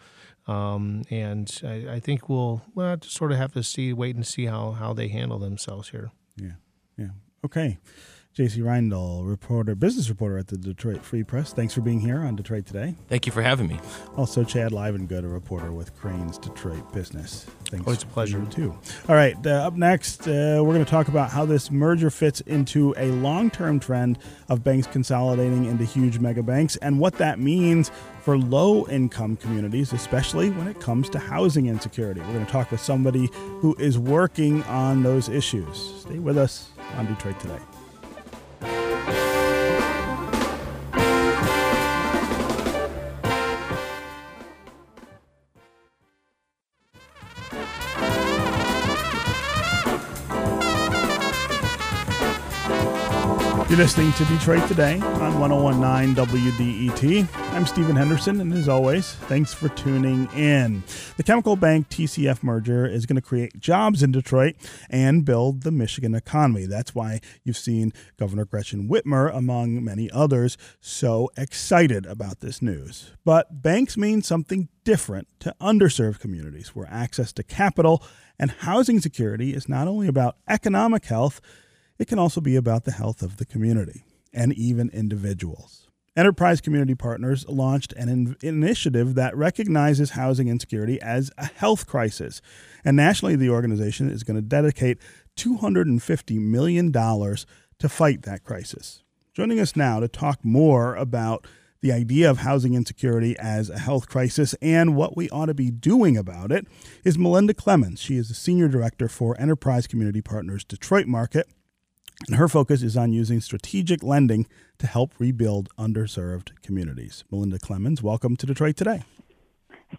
Um, 0.47 1.03
and 1.11 1.61
I, 1.63 1.85
I, 1.91 1.99
think 1.99 2.27
we'll, 2.27 2.63
we'll 2.73 2.97
sort 3.03 3.31
of 3.31 3.37
have 3.37 3.53
to 3.53 3.61
see 3.61 3.93
wait 3.93 4.15
and 4.15 4.25
see 4.25 4.45
how 4.45 4.71
how 4.71 4.93
they 4.93 5.09
handle 5.09 5.37
themselves 5.37 5.89
here. 5.89 6.11
Yeah. 6.37 6.53
Yeah. 6.97 7.09
Okay 7.45 7.77
JC 8.35 8.59
Reindl, 8.59 9.27
reporter, 9.27 9.73
business 9.75 10.07
reporter 10.07 10.37
at 10.37 10.47
the 10.47 10.55
Detroit 10.55 11.03
Free 11.03 11.23
Press. 11.23 11.51
Thanks 11.51 11.73
for 11.73 11.81
being 11.81 11.99
here 11.99 12.19
on 12.19 12.35
Detroit 12.35 12.65
Today. 12.67 12.95
Thank 13.09 13.25
you 13.25 13.31
for 13.31 13.41
having 13.41 13.67
me. 13.67 13.79
Also, 14.15 14.43
Chad 14.43 14.71
Livengood, 14.71 15.25
a 15.25 15.27
reporter 15.27 15.73
with 15.73 15.93
Crain's 15.99 16.37
Detroit 16.37 16.93
Business. 16.93 17.47
Thanks. 17.65 17.85
Always 17.85 18.03
a 18.03 18.05
pleasure. 18.05 18.45
too. 18.45 18.77
All 19.09 19.15
right, 19.15 19.35
uh, 19.45 19.67
up 19.67 19.73
next, 19.73 20.27
uh, 20.27 20.61
we're 20.63 20.73
going 20.73 20.85
to 20.85 20.89
talk 20.89 21.07
about 21.07 21.31
how 21.31 21.43
this 21.43 21.69
merger 21.71 22.09
fits 22.11 22.39
into 22.41 22.93
a 22.97 23.07
long 23.11 23.49
term 23.49 23.79
trend 23.79 24.19
of 24.47 24.63
banks 24.63 24.87
consolidating 24.87 25.65
into 25.65 25.83
huge 25.83 26.19
mega 26.19 26.43
banks 26.43 26.75
and 26.77 26.99
what 26.99 27.15
that 27.15 27.39
means 27.39 27.91
for 28.21 28.37
low 28.37 28.87
income 28.87 29.35
communities, 29.37 29.91
especially 29.91 30.51
when 30.51 30.67
it 30.67 30.79
comes 30.79 31.09
to 31.09 31.19
housing 31.19 31.65
insecurity. 31.65 32.21
We're 32.21 32.33
going 32.33 32.45
to 32.45 32.51
talk 32.51 32.69
with 32.71 32.79
somebody 32.81 33.29
who 33.33 33.75
is 33.79 33.97
working 33.97 34.63
on 34.63 35.01
those 35.03 35.27
issues. 35.29 36.01
Stay 36.01 36.19
with 36.19 36.37
us 36.37 36.69
on 36.95 37.07
Detroit 37.07 37.39
Today. 37.39 37.59
You're 53.69 53.77
listening 53.77 54.11
to 54.13 54.25
Detroit 54.25 54.67
Today 54.67 54.99
on 54.99 55.39
1019 55.39 56.15
WDET. 56.15 57.27
I'm 57.53 57.67
Stephen 57.67 57.95
Henderson, 57.95 58.41
and 58.41 58.51
as 58.51 58.67
always, 58.67 59.13
thanks 59.13 59.53
for 59.53 59.69
tuning 59.69 60.27
in. 60.33 60.81
The 61.17 61.23
Chemical 61.23 61.55
Bank 61.55 61.87
TCF 61.87 62.41
merger 62.41 62.87
is 62.87 63.05
going 63.05 63.17
to 63.17 63.21
create 63.21 63.59
jobs 63.59 64.01
in 64.01 64.11
Detroit 64.11 64.55
and 64.89 65.23
build 65.23 65.61
the 65.61 65.69
Michigan 65.69 66.15
economy. 66.15 66.65
That's 66.65 66.95
why 66.95 67.21
you've 67.43 67.59
seen 67.59 67.93
Governor 68.17 68.45
Gretchen 68.45 68.89
Whitmer, 68.89 69.31
among 69.31 69.83
many 69.83 70.09
others, 70.09 70.57
so 70.81 71.29
excited 71.37 72.07
about 72.07 72.39
this 72.39 72.63
news. 72.63 73.11
But 73.23 73.61
banks 73.61 73.95
mean 73.95 74.23
something 74.23 74.69
different 74.83 75.27
to 75.41 75.55
underserved 75.61 76.19
communities 76.19 76.69
where 76.69 76.87
access 76.89 77.31
to 77.33 77.43
capital 77.43 78.03
and 78.39 78.49
housing 78.49 78.99
security 78.99 79.53
is 79.53 79.69
not 79.69 79.87
only 79.87 80.07
about 80.07 80.37
economic 80.47 81.05
health 81.05 81.39
it 81.99 82.07
can 82.07 82.17
also 82.17 82.41
be 82.41 82.55
about 82.55 82.85
the 82.85 82.91
health 82.91 83.21
of 83.21 83.37
the 83.37 83.45
community 83.45 84.03
and 84.33 84.53
even 84.53 84.89
individuals. 84.91 85.87
Enterprise 86.15 86.59
Community 86.59 86.95
Partners 86.95 87.47
launched 87.47 87.93
an 87.93 88.09
in- 88.09 88.37
initiative 88.41 89.15
that 89.15 89.37
recognizes 89.37 90.11
housing 90.11 90.47
insecurity 90.47 90.99
as 91.01 91.31
a 91.37 91.45
health 91.45 91.85
crisis. 91.85 92.41
And 92.83 92.97
nationally, 92.97 93.35
the 93.35 93.49
organization 93.49 94.09
is 94.09 94.23
going 94.23 94.35
to 94.35 94.41
dedicate 94.41 94.97
$250 95.37 96.39
million 96.39 96.91
to 96.91 97.89
fight 97.89 98.23
that 98.23 98.43
crisis. 98.43 99.03
Joining 99.33 99.59
us 99.59 99.75
now 99.75 99.99
to 99.99 100.07
talk 100.07 100.43
more 100.43 100.95
about 100.95 101.45
the 101.81 101.93
idea 101.93 102.29
of 102.29 102.39
housing 102.39 102.73
insecurity 102.73 103.37
as 103.39 103.69
a 103.69 103.79
health 103.79 104.09
crisis 104.09 104.53
and 104.61 104.97
what 104.97 105.15
we 105.15 105.29
ought 105.29 105.45
to 105.45 105.53
be 105.53 105.71
doing 105.71 106.17
about 106.17 106.51
it 106.51 106.67
is 107.05 107.17
Melinda 107.17 107.53
Clemens. 107.53 108.01
She 108.01 108.17
is 108.17 108.27
the 108.27 108.33
Senior 108.33 108.67
Director 108.67 109.07
for 109.07 109.39
Enterprise 109.39 109.87
Community 109.87 110.21
Partners 110.21 110.65
Detroit 110.65 111.07
Market 111.07 111.47
and 112.27 112.35
her 112.35 112.47
focus 112.47 112.83
is 112.83 112.97
on 112.97 113.13
using 113.13 113.39
strategic 113.39 114.03
lending 114.03 114.47
to 114.77 114.87
help 114.87 115.13
rebuild 115.19 115.69
underserved 115.77 116.51
communities. 116.61 117.23
Melinda 117.31 117.59
Clemens, 117.59 118.03
welcome 118.03 118.35
to 118.35 118.45
Detroit 118.45 118.75
Today. 118.75 119.03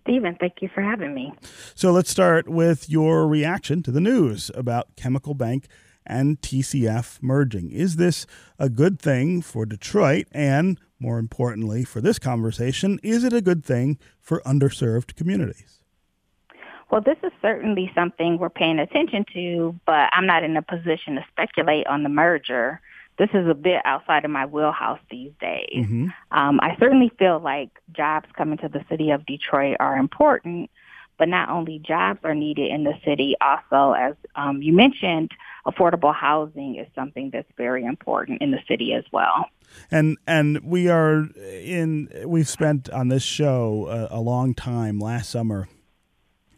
Stephen, 0.03 0.37
thank 0.39 0.55
you 0.61 0.69
for 0.73 0.83
having 0.83 1.15
me. 1.15 1.33
So 1.75 1.91
let's 1.91 2.11
start 2.11 2.49
with 2.49 2.89
your 2.89 3.27
reaction 3.27 3.83
to 3.83 3.91
the 3.91 4.01
news 4.01 4.51
about 4.55 4.95
Chemical 4.97 5.35
Bank 5.35 5.67
and 6.07 6.41
TCF 6.41 7.23
merging. 7.23 7.71
Is 7.71 7.97
this 7.97 8.27
a 8.59 8.69
good 8.69 9.01
thing 9.01 9.43
for 9.43 9.67
Detroit? 9.67 10.27
And 10.33 10.79
more 10.99 11.19
importantly, 11.19 11.85
for 11.85 12.01
this 12.01 12.19
conversation, 12.19 13.01
is 13.03 13.25
it 13.25 13.33
a 13.33 13.41
good 13.41 13.65
thing 13.65 13.99
for 14.21 14.41
underserved 14.43 15.17
communities? 15.17 15.80
Well, 16.91 17.01
this 17.01 17.19
is 17.23 17.31
certainly 17.41 17.91
something 17.95 18.39
we're 18.39 18.51
paying 18.51 18.81
attention 18.81 19.25
to, 19.33 19.79
but 19.87 20.11
I'm 20.13 20.27
not 20.27 20.43
in 20.43 20.57
a 20.57 20.63
position 20.63 21.15
to 21.15 21.25
speculate 21.31 21.87
on 21.87 22.03
the 22.03 22.09
merger. 22.09 22.81
This 23.17 23.29
is 23.33 23.47
a 23.47 23.55
bit 23.55 23.81
outside 23.85 24.25
of 24.25 24.31
my 24.31 24.47
wheelhouse 24.47 24.99
these 25.11 25.33
days. 25.41 25.69
Mm-hmm. 25.87 26.07
Um, 26.33 26.59
I 26.61 26.77
certainly 26.81 27.13
feel 27.19 27.39
like 27.39 27.71
jobs 27.93 28.27
coming 28.37 28.59
to 28.59 28.69
the 28.69 28.85
city 28.89 29.11
of 29.11 29.25
Detroit 29.25 29.77
are 29.79 29.97
important, 29.99 30.71
but 31.17 31.29
not 31.29 31.49
only 31.49 31.79
jobs 31.79 32.21
are 32.25 32.35
needed 32.35 32.73
in 32.73 32.83
the 32.83 32.95
city, 33.05 33.37
also, 33.41 33.93
as 33.93 34.15
um, 34.35 34.63
you 34.63 34.73
mentioned, 34.73 35.31
affordable 35.67 36.15
housing 36.15 36.77
is 36.77 36.89
something 36.95 37.31
that's 37.31 37.51
very 37.57 37.85
important 37.85 38.43
in 38.43 38.51
the 38.51 38.61
city 38.67 38.95
as 38.95 39.05
well. 39.13 39.47
And 39.91 40.17
and 40.27 40.59
we 40.65 40.89
are 40.89 41.27
in. 41.37 42.09
We've 42.25 42.49
spent 42.49 42.91
on 42.91 43.09
this 43.09 43.23
show 43.23 43.87
a, 44.11 44.19
a 44.19 44.21
long 44.21 44.55
time 44.55 44.99
last 44.99 45.31
summer 45.31 45.69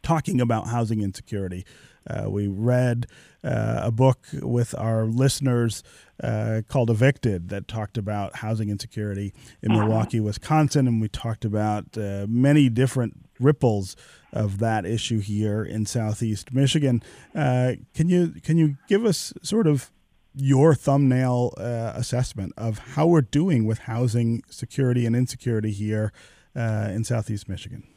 talking 0.03 0.41
about 0.41 0.69
housing 0.69 1.01
insecurity. 1.01 1.65
Uh, 2.09 2.29
we 2.29 2.49
read 2.49 3.07
uh, 3.45 3.81
a 3.83 3.91
book 3.91 4.27
with 4.35 4.75
our 4.77 5.05
listeners 5.05 5.83
uh, 6.23 6.63
called 6.69 6.91
Evicted 6.91 7.49
that 7.49 7.69
talked 7.69 7.97
about 7.97 8.37
housing 8.37 8.71
insecurity 8.71 9.33
in 9.63 9.73
uh-huh. 9.73 9.83
Milwaukee, 9.83 10.21
Wisconsin, 10.21 10.87
and 10.87 11.01
we 11.01 11.09
talked 11.09 11.45
about 11.45 11.97
uh, 11.97 12.27
many 12.29 12.69
different 12.69 13.15
ripples 13.41 13.97
of 14.33 14.59
that 14.59 14.87
issue 14.87 15.21
here 15.21 15.63
in 15.63 15.87
Southeast 15.87 16.53
Michigan. 16.53 17.03
Uh, 17.35 17.73
can 17.95 18.09
you 18.09 18.35
can 18.43 18.57
you 18.57 18.77
give 18.89 19.05
us 19.05 19.33
sort 19.43 19.67
of 19.67 19.91
your 20.35 20.75
thumbnail 20.75 21.53
uh, 21.59 21.93
assessment 21.95 22.53
of 22.57 22.79
how 22.79 23.07
we're 23.07 23.21
doing 23.21 23.67
with 23.67 23.81
housing 23.81 24.43
security 24.49 25.05
and 25.05 25.15
insecurity 25.15 25.73
here 25.73 26.13
in 26.55 27.05
Southeast 27.05 27.49
Michigan? 27.49 27.92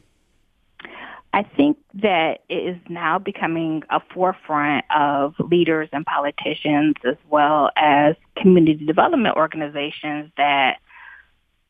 I 1.36 1.42
think 1.42 1.76
that 2.00 2.38
it 2.48 2.54
is 2.54 2.78
now 2.88 3.18
becoming 3.18 3.82
a 3.90 4.00
forefront 4.14 4.86
of 4.90 5.34
leaders 5.38 5.90
and 5.92 6.06
politicians 6.06 6.94
as 7.04 7.16
well 7.28 7.68
as 7.76 8.16
community 8.38 8.86
development 8.86 9.36
organizations 9.36 10.32
that 10.38 10.78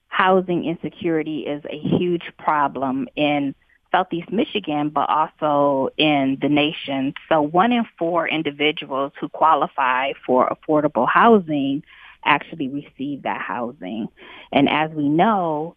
housing 0.07 0.65
insecurity 0.67 1.41
is 1.41 1.65
a 1.65 1.77
huge 1.99 2.23
problem 2.39 3.09
in 3.17 3.57
Southeast 3.91 4.31
Michigan, 4.31 4.91
but 4.91 5.11
also 5.11 5.89
in 5.97 6.39
the 6.41 6.49
nation. 6.49 7.15
So 7.29 7.43
one 7.43 7.73
in 7.73 7.87
four 7.99 8.29
individuals 8.29 9.11
who 9.21 9.29
qualify 9.29 10.13
for 10.25 10.49
affordable 10.49 11.09
housing 11.09 11.83
actually 12.25 12.69
receive 12.69 13.25
that 13.25 13.41
housing. 13.41 14.07
And 14.53 14.69
as 14.69 14.93
we 14.93 15.09
know, 15.09 15.75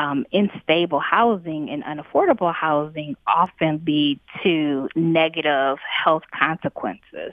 um, 0.00 0.24
unstable 0.32 0.98
housing 0.98 1.68
and 1.68 1.84
unaffordable 1.84 2.54
housing 2.54 3.16
often 3.26 3.82
lead 3.86 4.18
to 4.42 4.88
negative 4.94 5.78
health 6.04 6.22
consequences, 6.36 7.32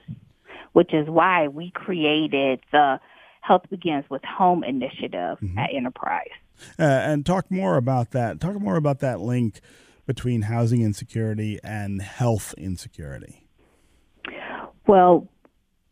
which 0.74 0.94
is 0.94 1.08
why 1.08 1.48
we 1.48 1.72
created 1.72 2.60
the 2.72 3.00
Health 3.40 3.64
Begins 3.70 4.04
with 4.10 4.24
Home 4.26 4.66
initiative 4.66 5.38
mm-hmm. 5.42 5.58
at 5.58 5.74
Enterprise. 5.74 6.28
Uh, 6.78 6.84
and 6.84 7.26
talk 7.26 7.50
more 7.50 7.78
about 7.78 8.12
that. 8.12 8.42
Talk 8.42 8.60
more 8.60 8.76
about 8.76 9.00
that 9.00 9.22
link 9.22 9.62
between 10.06 10.42
housing 10.42 10.82
insecurity 10.82 11.60
and 11.64 12.02
health 12.02 12.54
insecurity. 12.58 13.48
Well, 14.88 15.30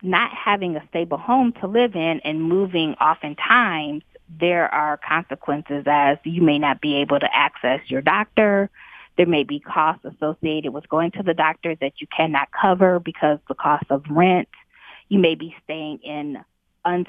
not 0.01 0.31
having 0.33 0.75
a 0.75 0.85
stable 0.89 1.17
home 1.17 1.53
to 1.61 1.67
live 1.67 1.95
in 1.95 2.19
and 2.25 2.43
moving 2.43 2.95
oftentimes 2.95 4.03
there 4.27 4.73
are 4.73 4.97
consequences 4.97 5.83
as 5.87 6.17
you 6.23 6.41
may 6.41 6.59
not 6.59 6.81
be 6.81 6.97
able 6.97 7.19
to 7.19 7.35
access 7.35 7.79
your 7.87 8.01
doctor. 8.01 8.69
There 9.17 9.25
may 9.25 9.43
be 9.43 9.59
costs 9.59 10.05
associated 10.05 10.73
with 10.73 10.89
going 10.89 11.11
to 11.11 11.23
the 11.23 11.33
doctor 11.33 11.75
that 11.79 11.93
you 11.99 12.07
cannot 12.15 12.49
cover 12.51 12.99
because 12.99 13.39
the 13.47 13.55
cost 13.55 13.85
of 13.89 14.03
rent. 14.09 14.49
You 15.07 15.19
may 15.19 15.35
be 15.35 15.55
staying 15.63 15.99
in 15.99 16.43
un- 16.83 17.05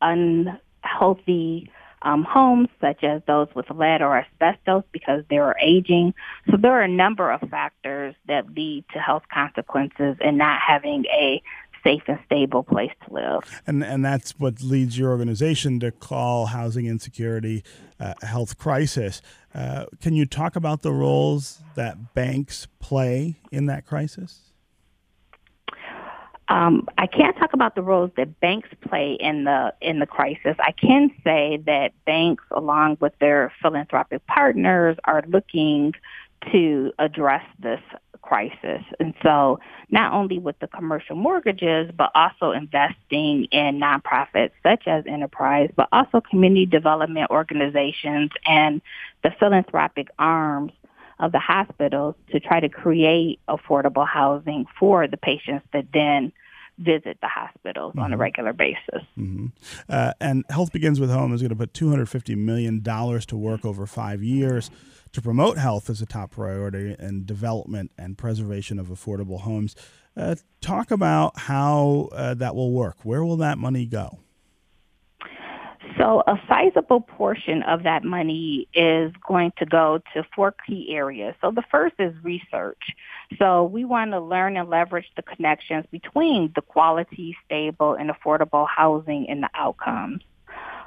unhealthy 0.00 1.70
um, 2.02 2.24
homes, 2.24 2.68
such 2.80 3.04
as 3.04 3.20
those 3.26 3.48
with 3.54 3.68
lead 3.70 4.00
or 4.00 4.16
asbestos, 4.16 4.84
because 4.92 5.22
they 5.28 5.36
are 5.36 5.56
aging. 5.60 6.14
So 6.50 6.56
there 6.56 6.72
are 6.72 6.82
a 6.82 6.88
number 6.88 7.30
of 7.30 7.40
factors 7.50 8.14
that 8.26 8.48
lead 8.54 8.84
to 8.94 8.98
health 8.98 9.24
consequences 9.32 10.16
and 10.20 10.38
not 10.38 10.60
having 10.66 11.04
a 11.06 11.42
safe 11.82 12.02
and 12.06 12.18
stable 12.26 12.62
place 12.62 12.92
to 13.06 13.14
live. 13.14 13.62
And 13.66 13.82
and 13.84 14.04
that's 14.04 14.38
what 14.38 14.62
leads 14.62 14.98
your 14.98 15.10
organization 15.10 15.80
to 15.80 15.90
call 15.90 16.46
housing 16.46 16.86
insecurity 16.86 17.62
uh, 17.98 18.14
a 18.22 18.26
health 18.26 18.58
crisis. 18.58 19.22
Uh, 19.54 19.86
can 20.00 20.14
you 20.14 20.26
talk 20.26 20.56
about 20.56 20.82
the 20.82 20.92
roles 20.92 21.60
that 21.74 22.14
banks 22.14 22.66
play 22.78 23.36
in 23.50 23.66
that 23.66 23.86
crisis? 23.86 24.40
Um, 26.48 26.88
I 26.98 27.06
can't 27.06 27.36
talk 27.36 27.52
about 27.52 27.76
the 27.76 27.82
roles 27.82 28.10
that 28.16 28.40
banks 28.40 28.68
play 28.80 29.16
in 29.20 29.44
the 29.44 29.72
in 29.80 30.00
the 30.00 30.06
crisis. 30.06 30.56
I 30.58 30.72
can 30.72 31.10
say 31.22 31.62
that 31.66 31.92
banks, 32.04 32.42
along 32.50 32.98
with 33.00 33.12
their 33.20 33.52
philanthropic 33.62 34.26
partners, 34.26 34.96
are 35.04 35.22
looking 35.28 35.94
to 36.50 36.92
address 36.98 37.44
this 37.60 37.80
crisis. 38.22 38.82
And 38.98 39.14
so 39.22 39.58
not 39.90 40.12
only 40.12 40.38
with 40.38 40.58
the 40.60 40.68
commercial 40.68 41.16
mortgages, 41.16 41.90
but 41.96 42.10
also 42.14 42.52
investing 42.52 43.44
in 43.46 43.80
nonprofits 43.80 44.52
such 44.62 44.86
as 44.86 45.04
Enterprise, 45.06 45.70
but 45.76 45.88
also 45.92 46.20
community 46.20 46.66
development 46.66 47.30
organizations 47.30 48.30
and 48.46 48.80
the 49.22 49.30
philanthropic 49.38 50.08
arms 50.18 50.72
of 51.18 51.32
the 51.32 51.38
hospitals 51.38 52.14
to 52.32 52.40
try 52.40 52.60
to 52.60 52.68
create 52.68 53.40
affordable 53.48 54.06
housing 54.06 54.64
for 54.78 55.06
the 55.06 55.16
patients 55.16 55.66
that 55.72 55.86
then 55.92 56.32
visit 56.80 57.18
the 57.20 57.28
hospitals 57.28 57.90
mm-hmm. 57.90 58.00
on 58.00 58.12
a 58.12 58.14
mm-hmm. 58.14 58.22
regular 58.22 58.52
basis. 58.52 59.06
Mm-hmm. 59.18 59.46
Uh, 59.88 60.12
and 60.20 60.44
Health 60.50 60.72
Begins 60.72 60.98
with 60.98 61.10
Home 61.10 61.32
is 61.32 61.42
going 61.42 61.50
to 61.50 61.56
put 61.56 61.72
$250 61.72 62.36
million 62.36 62.82
to 62.82 63.36
work 63.36 63.64
over 63.64 63.86
five 63.86 64.22
years 64.22 64.70
to 65.12 65.20
promote 65.20 65.58
health 65.58 65.90
as 65.90 66.00
a 66.00 66.06
top 66.06 66.30
priority 66.30 66.96
and 66.98 67.26
development 67.26 67.90
and 67.98 68.16
preservation 68.16 68.78
of 68.78 68.88
affordable 68.88 69.40
homes. 69.40 69.76
Uh, 70.16 70.36
talk 70.60 70.90
about 70.90 71.38
how 71.38 72.08
uh, 72.12 72.34
that 72.34 72.54
will 72.54 72.72
work. 72.72 72.96
Where 73.04 73.24
will 73.24 73.36
that 73.38 73.58
money 73.58 73.86
go? 73.86 74.18
So 75.96 76.22
a 76.26 76.40
sizable 76.48 77.00
portion 77.00 77.62
of 77.62 77.82
that 77.84 78.04
money 78.04 78.68
is 78.74 79.12
going 79.26 79.52
to 79.58 79.66
go 79.66 80.00
to 80.14 80.24
four 80.34 80.54
key 80.66 80.94
areas. 80.94 81.34
So 81.40 81.50
the 81.50 81.64
first 81.70 81.94
is 81.98 82.14
research. 82.22 82.94
So 83.38 83.64
we 83.64 83.84
want 83.84 84.12
to 84.12 84.20
learn 84.20 84.56
and 84.56 84.68
leverage 84.68 85.10
the 85.16 85.22
connections 85.22 85.86
between 85.90 86.52
the 86.54 86.62
quality, 86.62 87.36
stable, 87.44 87.94
and 87.94 88.10
affordable 88.10 88.66
housing 88.68 89.28
and 89.28 89.42
the 89.42 89.50
outcomes. 89.54 90.22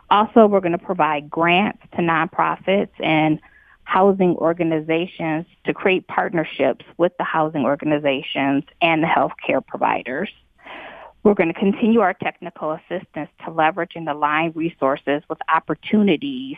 also, 0.09 0.45
we're 0.47 0.59
going 0.59 0.73
to 0.73 0.77
provide 0.77 1.29
grants 1.29 1.81
to 1.95 1.97
nonprofits 1.97 2.91
and 2.99 3.39
housing 3.85 4.35
organizations 4.37 5.45
to 5.65 5.73
create 5.73 6.07
partnerships 6.07 6.85
with 6.97 7.11
the 7.17 7.23
housing 7.23 7.65
organizations 7.65 8.63
and 8.81 9.03
the 9.03 9.07
healthcare 9.07 9.65
providers. 9.65 10.29
We're 11.23 11.33
going 11.35 11.53
to 11.53 11.59
continue 11.59 12.01
our 12.01 12.13
technical 12.13 12.71
assistance 12.71 13.29
to 13.45 13.51
leverage 13.51 13.93
and 13.95 14.07
align 14.09 14.51
resources 14.55 15.23
with 15.29 15.37
opportunities 15.53 16.57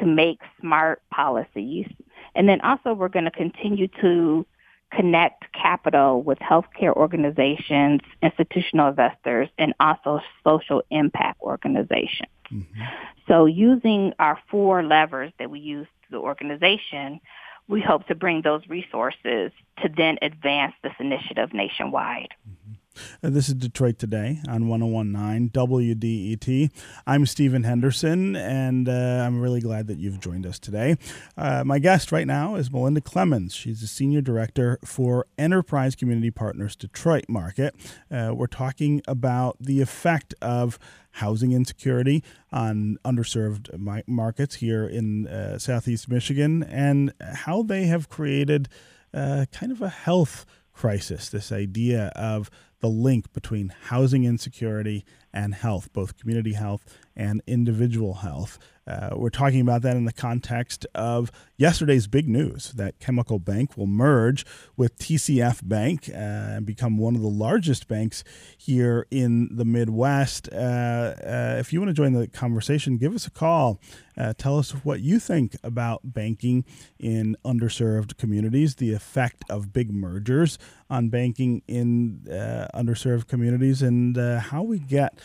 to 0.00 0.06
make 0.06 0.40
smart 0.60 1.02
policies. 1.10 1.86
And 2.34 2.48
then 2.48 2.60
also 2.62 2.94
we're 2.94 3.08
going 3.08 3.26
to 3.26 3.30
continue 3.30 3.88
to 4.00 4.46
connect 4.92 5.44
capital 5.52 6.22
with 6.22 6.38
healthcare 6.38 6.94
organizations, 6.94 8.00
institutional 8.22 8.88
investors, 8.88 9.48
and 9.58 9.74
also 9.80 10.20
social 10.44 10.82
impact 10.90 11.40
organizations. 11.42 12.30
Mm-hmm. 12.50 12.82
So 13.26 13.44
using 13.44 14.14
our 14.18 14.38
four 14.50 14.82
levers 14.82 15.32
that 15.38 15.50
we 15.50 15.60
use 15.60 15.86
to 16.04 16.10
the 16.12 16.18
organization, 16.18 17.20
we 17.68 17.82
hope 17.82 18.06
to 18.06 18.14
bring 18.14 18.40
those 18.40 18.62
resources 18.68 19.52
to 19.82 19.88
then 19.94 20.16
advance 20.22 20.72
this 20.82 20.94
initiative 20.98 21.52
nationwide. 21.52 22.32
Mm-hmm. 22.48 22.74
Uh, 23.22 23.30
this 23.30 23.48
is 23.48 23.54
Detroit 23.54 23.98
Today 23.98 24.40
on 24.48 24.68
1019 24.68 25.50
WDET. 25.50 26.70
I'm 27.06 27.26
Stephen 27.26 27.64
Henderson, 27.64 28.36
and 28.36 28.88
uh, 28.88 29.24
I'm 29.26 29.40
really 29.40 29.60
glad 29.60 29.86
that 29.88 29.98
you've 29.98 30.20
joined 30.20 30.46
us 30.46 30.58
today. 30.58 30.96
Uh, 31.36 31.64
my 31.64 31.78
guest 31.78 32.12
right 32.12 32.26
now 32.26 32.54
is 32.54 32.70
Melinda 32.70 33.00
Clemens. 33.00 33.54
She's 33.54 33.80
the 33.80 33.86
Senior 33.86 34.20
Director 34.20 34.78
for 34.84 35.26
Enterprise 35.36 35.94
Community 35.94 36.30
Partners 36.30 36.76
Detroit 36.76 37.24
Market. 37.28 37.74
Uh, 38.10 38.32
we're 38.34 38.46
talking 38.46 39.02
about 39.06 39.56
the 39.60 39.80
effect 39.80 40.34
of 40.40 40.78
housing 41.12 41.52
insecurity 41.52 42.22
on 42.52 42.96
underserved 43.04 43.70
markets 44.06 44.56
here 44.56 44.86
in 44.86 45.26
uh, 45.26 45.58
Southeast 45.58 46.08
Michigan 46.08 46.62
and 46.62 47.12
how 47.20 47.62
they 47.62 47.86
have 47.86 48.08
created 48.08 48.68
uh, 49.12 49.46
kind 49.52 49.72
of 49.72 49.82
a 49.82 49.88
health 49.88 50.46
crisis, 50.72 51.28
this 51.28 51.50
idea 51.50 52.12
of 52.14 52.50
the 52.80 52.88
link 52.88 53.32
between 53.32 53.72
housing 53.86 54.24
insecurity 54.24 55.04
and 55.32 55.54
health, 55.54 55.92
both 55.92 56.16
community 56.16 56.52
health 56.52 56.84
and 57.16 57.42
individual 57.46 58.14
health. 58.14 58.58
Uh, 58.88 59.10
we're 59.12 59.28
talking 59.28 59.60
about 59.60 59.82
that 59.82 59.96
in 59.96 60.06
the 60.06 60.12
context 60.12 60.86
of 60.94 61.30
yesterday's 61.58 62.06
big 62.06 62.26
news 62.26 62.72
that 62.72 62.98
Chemical 62.98 63.38
Bank 63.38 63.76
will 63.76 63.86
merge 63.86 64.46
with 64.78 64.98
TCF 64.98 65.60
Bank 65.68 66.08
uh, 66.08 66.16
and 66.16 66.64
become 66.64 66.96
one 66.96 67.14
of 67.14 67.20
the 67.20 67.28
largest 67.28 67.86
banks 67.86 68.24
here 68.56 69.06
in 69.10 69.54
the 69.54 69.66
Midwest. 69.66 70.48
Uh, 70.50 70.56
uh 70.56 71.56
if 71.58 71.72
you 71.72 71.80
want 71.80 71.90
to 71.90 71.94
join 71.94 72.14
the 72.14 72.28
conversation, 72.28 72.96
give 72.96 73.14
us 73.14 73.26
a 73.26 73.30
call. 73.30 73.78
Uh, 74.16 74.32
tell 74.36 74.58
us 74.58 74.70
what 74.70 75.00
you 75.00 75.20
think 75.20 75.54
about 75.62 76.00
banking 76.02 76.64
in 76.98 77.36
underserved 77.44 78.16
communities, 78.16 78.76
the 78.76 78.92
effect 78.92 79.44
of 79.50 79.72
big 79.72 79.92
mergers 79.92 80.58
on 80.88 81.08
banking 81.08 81.62
in 81.68 82.26
uh, 82.28 82.66
underserved 82.74 83.28
communities, 83.28 83.82
and 83.82 84.16
how 84.16 84.62
we 84.62 84.78
get 84.78 85.18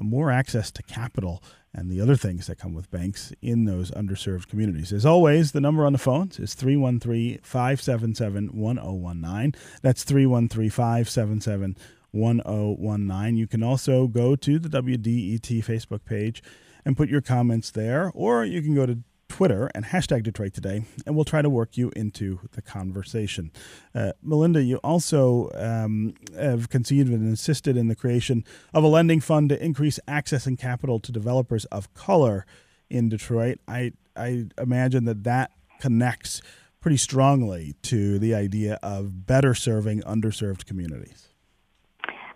more 0.00 0.30
access 0.30 0.70
to 0.72 0.82
capital 0.82 1.42
and 1.74 1.90
the 1.90 2.00
other 2.00 2.16
things 2.16 2.46
that 2.46 2.58
come 2.58 2.74
with 2.74 2.90
banks 2.90 3.32
in 3.40 3.64
those 3.64 3.90
underserved 3.92 4.48
communities. 4.48 4.92
As 4.92 5.06
always, 5.06 5.52
the 5.52 5.60
number 5.60 5.86
on 5.86 5.92
the 5.92 5.98
phones 5.98 6.38
is 6.38 6.54
313 6.54 7.40
577 7.42 8.48
1019. 8.48 9.60
That's 9.80 10.04
313 10.04 10.70
577 10.70 11.76
1019. 12.12 13.36
You 13.36 13.46
can 13.46 13.62
also 13.62 14.06
go 14.06 14.36
to 14.36 14.58
the 14.58 14.68
WDET 14.68 15.64
Facebook 15.64 16.04
page 16.04 16.42
and 16.84 16.96
put 16.96 17.08
your 17.08 17.22
comments 17.22 17.70
there, 17.70 18.10
or 18.14 18.44
you 18.44 18.60
can 18.60 18.74
go 18.74 18.86
to 18.86 18.98
Twitter 19.32 19.70
and 19.74 19.86
hashtag 19.86 20.22
Detroit 20.24 20.52
Today, 20.52 20.84
and 21.06 21.16
we'll 21.16 21.24
try 21.24 21.40
to 21.40 21.48
work 21.48 21.78
you 21.78 21.90
into 21.96 22.38
the 22.52 22.60
conversation. 22.60 23.50
Uh, 23.94 24.12
Melinda, 24.22 24.62
you 24.62 24.76
also 24.84 25.50
um, 25.54 26.12
have 26.38 26.68
conceived 26.68 27.10
and 27.10 27.26
insisted 27.26 27.74
in 27.74 27.88
the 27.88 27.96
creation 27.96 28.44
of 28.74 28.84
a 28.84 28.88
lending 28.88 29.20
fund 29.20 29.48
to 29.48 29.64
increase 29.64 29.98
access 30.06 30.46
and 30.46 30.58
capital 30.58 31.00
to 31.00 31.10
developers 31.10 31.64
of 31.66 31.92
color 31.94 32.44
in 32.90 33.08
Detroit. 33.08 33.58
I 33.66 33.92
I 34.14 34.48
imagine 34.58 35.06
that 35.06 35.24
that 35.24 35.52
connects 35.80 36.42
pretty 36.82 36.98
strongly 36.98 37.74
to 37.84 38.18
the 38.18 38.34
idea 38.34 38.78
of 38.82 39.26
better 39.26 39.54
serving 39.54 40.02
underserved 40.02 40.66
communities. 40.66 41.28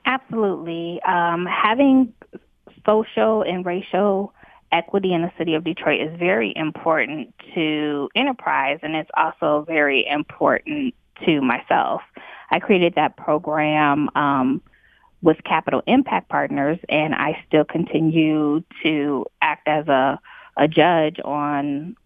Absolutely, 0.07 0.99
um, 1.07 1.45
having 1.45 2.15
social 2.87 3.43
and 3.43 3.67
racial 3.67 4.33
equity 4.73 5.13
in 5.13 5.23
the 5.23 5.33
city 5.39 5.55
of 5.55 5.65
Detroit 5.65 6.01
is 6.01 6.19
very 6.19 6.53
important 6.57 7.35
to 7.55 8.09
enterprise 8.15 8.79
and 8.83 8.95
it's 8.95 9.11
also 9.17 9.65
very 9.67 10.07
important 10.07 10.95
to 11.25 11.41
myself. 11.41 12.03
I 12.51 12.61
created 12.61 12.95
that 12.97 13.17
program 13.17 14.11
um, 14.15 14.63
with 15.23 15.43
Capital 15.45 15.83
Impact 15.87 16.29
Partners 16.29 16.79
and 16.89 17.15
I 17.15 17.43
still 17.47 17.65
continue 17.65 18.63
to 18.83 19.27
act 19.41 19.67
as 19.67 19.89
a, 19.89 20.21
a 20.57 20.69
judge 20.69 21.19
on 21.25 21.97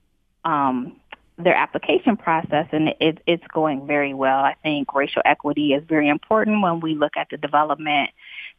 um, 0.45 1.00
their 1.45 1.55
application 1.55 2.17
process 2.17 2.67
and 2.73 2.89
it, 3.01 3.19
it's 3.27 3.47
going 3.53 3.87
very 3.87 4.15
well. 4.15 4.39
I 4.39 4.55
think 4.63 4.95
racial 4.95 5.23
equity 5.25 5.73
is 5.73 5.83
very 5.89 6.09
important 6.09 6.63
when 6.63 6.81
we 6.81 6.95
look 6.95 7.13
at 7.17 7.29
the 7.31 7.37
development 7.37 8.11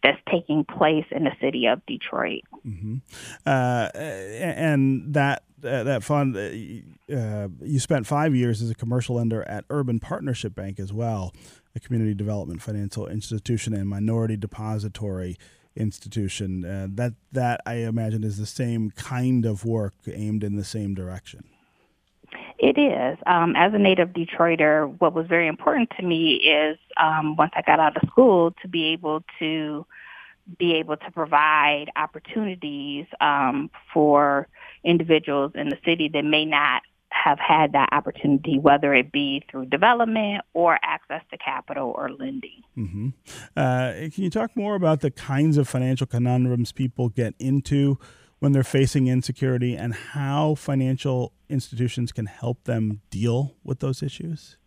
that's 0.04 0.20
taking 0.30 0.66
place 0.66 1.06
in 1.12 1.24
the 1.24 1.32
city 1.40 1.68
of 1.68 1.86
Detroit. 1.86 2.44
Mm-hmm. 2.66 2.98
Uh, 3.46 3.90
and 3.96 5.14
that 5.14 5.44
uh, 5.64 5.84
that 5.84 6.04
fund, 6.04 6.36
uh, 6.36 7.48
you 7.62 7.80
spent 7.80 8.08
five 8.08 8.36
years 8.36 8.64
as 8.64 8.72
a 8.72 8.76
commercial 8.76 9.18
lender 9.18 9.44
at 9.48 9.64
Urban 9.70 10.00
Partnership 10.00 10.56
Bank 10.56 10.80
as 10.80 10.92
well, 10.92 11.34
a 11.76 11.80
community 11.80 12.16
development 12.16 12.64
financial 12.64 13.08
institution 13.08 13.74
and 13.74 13.88
minority 13.88 14.36
depository 14.36 15.38
institution. 15.76 16.66
Uh, 16.66 16.88
that 16.90 17.14
that 17.32 17.62
I 17.66 17.76
imagine 17.76 18.24
is 18.24 18.38
the 18.38 18.46
same 18.46 18.92
kind 18.92 19.46
of 19.46 19.66
work 19.66 19.94
aimed 20.08 20.44
in 20.44 20.56
the 20.56 20.64
same 20.64 20.96
direction. 20.96 21.44
It 22.58 22.78
is. 22.78 23.18
Um, 23.26 23.56
as 23.56 23.74
a 23.74 23.80
native 23.80 24.10
Detroiter, 24.10 24.94
what 25.00 25.14
was 25.14 25.28
very 25.28 25.48
important 25.48 25.92
to 25.98 26.06
me 26.06 26.36
is 26.36 26.78
um, 26.98 27.36
once 27.36 27.52
I 27.56 27.62
got 27.62 27.80
out 27.80 27.98
of 27.98 28.08
school 28.10 28.54
to 28.62 28.68
be 28.68 28.94
able 28.94 29.24
to 29.40 29.86
be 30.58 30.76
able 30.76 30.98
to 30.98 31.12
provide 31.12 31.86
opportunities 31.96 33.06
um, 33.20 33.70
for 33.94 34.48
individuals 34.84 35.52
in 35.56 35.70
the 35.70 35.78
city 35.86 36.10
that 36.10 36.26
may 36.26 36.46
not 36.46 36.82
have 37.10 37.40
had 37.40 37.74
that 37.74 37.90
opportunity, 37.92 38.58
whether 38.58 38.94
it 38.94 39.12
be 39.12 39.44
through 39.50 39.66
development 39.66 40.44
or 40.54 40.80
access 40.82 41.22
to 41.30 41.38
capital 41.38 41.94
or 41.96 42.10
lending. 42.10 42.64
Mm-hmm. 42.78 43.10
Uh, 43.56 44.10
can 44.14 44.24
you 44.24 44.30
talk 44.30 44.56
more 44.56 44.76
about 44.76 45.02
the 45.02 45.12
kinds 45.12 45.58
of 45.58 45.68
financial 45.68 46.08
conundrums 46.08 46.72
people 46.72 47.10
get 47.10 47.36
into 47.38 48.00
when 48.42 48.54
they're 48.54 48.64
facing 48.64 49.08
insecurity 49.08 49.76
and 49.76 49.94
how 49.94 50.56
financial 50.56 51.32
institutions 51.48 52.12
can 52.12 52.26
help 52.26 52.64
them 52.64 53.00
deal 53.12 53.56
with 53.64 53.80
those 53.80 54.02
issues? 54.02 54.58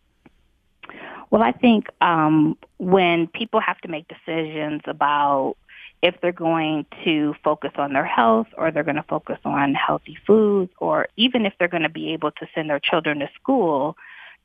Well, 1.31 1.43
I 1.43 1.51
think 1.51 1.87
um, 2.01 2.57
when 2.79 3.27
people 3.27 3.59
have 3.59 3.79
to 3.81 3.89
make 3.89 4.07
decisions 4.07 4.83
about 4.87 5.57
if 6.03 6.15
they're 6.23 6.31
going 6.31 6.87
to 7.05 7.35
focus 7.43 7.73
on 7.77 7.93
their 7.93 8.05
health 8.07 8.47
or 8.57 8.71
they're 8.71 8.85
going 8.85 8.95
to 8.95 9.03
focus 9.03 9.39
on 9.45 9.75
healthy 9.75 10.17
foods 10.25 10.71
or 10.79 11.09
even 11.17 11.45
if 11.45 11.53
they're 11.59 11.67
going 11.67 11.83
to 11.83 11.89
be 11.89 12.13
able 12.13 12.31
to 12.31 12.47
send 12.55 12.71
their 12.71 12.79
children 12.79 13.19
to 13.19 13.29
school, 13.35 13.97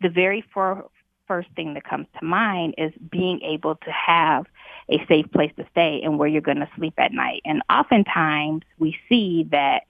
the 0.01 0.09
very 0.09 0.43
first 0.53 1.49
thing 1.55 1.75
that 1.75 1.83
comes 1.83 2.07
to 2.19 2.25
mind 2.25 2.73
is 2.79 2.91
being 3.11 3.41
able 3.43 3.75
to 3.75 3.91
have 3.91 4.47
a 4.89 5.05
safe 5.07 5.31
place 5.31 5.51
to 5.57 5.65
stay 5.71 6.01
and 6.03 6.17
where 6.17 6.27
you're 6.27 6.41
going 6.41 6.59
to 6.59 6.69
sleep 6.75 6.93
at 6.97 7.11
night. 7.13 7.41
And 7.45 7.61
oftentimes 7.69 8.63
we 8.77 8.97
see 9.07 9.47
that 9.51 9.83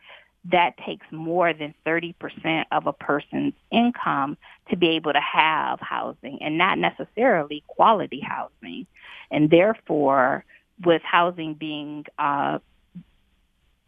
that 0.52 0.78
takes 0.86 1.06
more 1.12 1.54
than 1.54 1.74
30% 1.86 2.66
of 2.72 2.88
a 2.88 2.94
person's 2.94 3.54
income 3.72 4.38
to 4.70 4.78
be 4.78 4.90
able 4.90 5.14
to 5.14 5.22
have 5.22 5.80
housing 5.82 6.42
and 6.42 6.58
not 6.58 6.78
necessarily 6.78 7.64
quality 7.68 8.20
housing. 8.20 8.88
And 9.32 9.50
therefore, 9.50 10.46
with 10.84 11.02
housing 11.04 11.56
being 11.56 12.06
uh, 12.18 12.60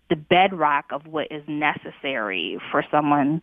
the 0.09 0.15
bedrock 0.17 0.85
of 0.91 1.07
what 1.07 1.31
is 1.31 1.43
necessary 1.47 2.59
for 2.69 2.83
someone 2.91 3.41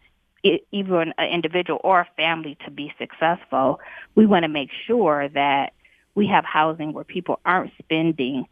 even 0.71 1.13
an 1.19 1.29
individual 1.31 1.81
or 1.83 2.01
a 2.01 2.09
family 2.17 2.57
to 2.65 2.71
be 2.71 2.93
successful, 2.99 3.81
we 4.15 4.27
want 4.27 4.45
to 4.45 4.49
make 4.49 4.71
sure 4.87 5.29
that 5.31 5.73
we 6.19 6.27
have 6.27 6.45
housing 6.45 6.93
where 6.93 7.05
people 7.05 7.39
aren't 7.45 7.73
spending 7.79 8.47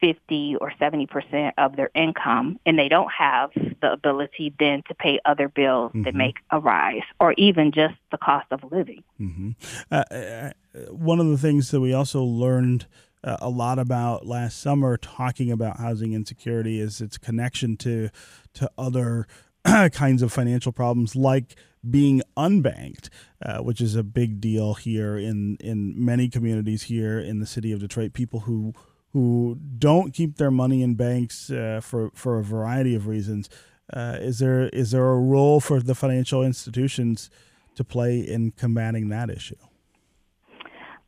50 0.00 0.56
or 0.60 0.72
70% 0.80 1.52
of 1.56 1.76
their 1.76 1.88
income 1.94 2.58
and 2.66 2.76
they 2.76 2.88
don't 2.88 3.10
have 3.16 3.50
the 3.80 3.92
ability 3.92 4.52
then 4.58 4.82
to 4.88 4.94
pay 4.94 5.20
other 5.24 5.48
bills 5.48 5.90
mm-hmm. 5.90 6.02
that 6.02 6.14
make 6.14 6.34
arise 6.50 7.04
or 7.20 7.32
even 7.34 7.70
just 7.70 7.94
the 8.10 8.18
cost 8.18 8.46
of 8.50 8.60
living. 8.72 9.04
Mm-hmm. 9.20 9.50
Uh, 9.92 10.04
uh, 10.10 10.50
one 10.90 11.20
of 11.20 11.28
the 11.28 11.38
things 11.38 11.70
that 11.70 11.80
we 11.80 11.94
also 11.94 12.24
learned 12.24 12.86
uh, 13.22 13.36
a 13.40 13.48
lot 13.48 13.78
about 13.78 14.26
last 14.26 14.60
summer, 14.60 14.96
talking 14.96 15.52
about 15.52 15.78
housing 15.78 16.12
insecurity 16.12 16.80
is 16.80 17.00
its 17.00 17.16
connection 17.16 17.76
to 17.76 18.10
to 18.54 18.68
other 18.76 19.28
kinds 19.92 20.22
of 20.22 20.32
financial 20.32 20.72
problems 20.72 21.14
like 21.14 21.54
being 21.88 22.22
unbanked, 22.36 23.08
uh, 23.44 23.58
which 23.58 23.80
is 23.80 23.96
a 23.96 24.02
big 24.02 24.40
deal 24.40 24.74
here 24.74 25.16
in 25.16 25.56
in 25.60 25.94
many 25.96 26.28
communities 26.28 26.84
here 26.84 27.18
in 27.18 27.40
the 27.40 27.46
city 27.46 27.72
of 27.72 27.80
Detroit. 27.80 28.12
People 28.12 28.40
who 28.40 28.72
who 29.12 29.58
don't 29.78 30.14
keep 30.14 30.36
their 30.36 30.50
money 30.50 30.82
in 30.82 30.94
banks 30.94 31.50
uh, 31.50 31.80
for 31.82 32.10
for 32.14 32.38
a 32.38 32.44
variety 32.44 32.94
of 32.94 33.06
reasons. 33.06 33.48
Uh, 33.92 34.16
is 34.20 34.38
there 34.38 34.68
is 34.68 34.92
there 34.92 35.10
a 35.10 35.18
role 35.18 35.60
for 35.60 35.80
the 35.80 35.94
financial 35.94 36.42
institutions 36.42 37.30
to 37.74 37.84
play 37.84 38.20
in 38.20 38.52
combating 38.52 39.08
that 39.08 39.28
issue? 39.28 39.56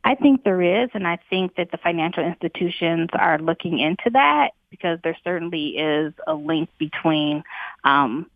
I 0.06 0.14
think 0.14 0.44
there 0.44 0.60
is, 0.60 0.90
and 0.92 1.06
I 1.06 1.18
think 1.30 1.56
that 1.56 1.70
the 1.70 1.78
financial 1.78 2.22
institutions 2.22 3.08
are 3.14 3.38
looking 3.38 3.78
into 3.78 4.10
that 4.10 4.50
because 4.68 4.98
there 5.02 5.16
certainly 5.24 5.78
is 5.78 6.12
a 6.26 6.34
link 6.34 6.68
between 6.78 7.42
um, 7.84 8.30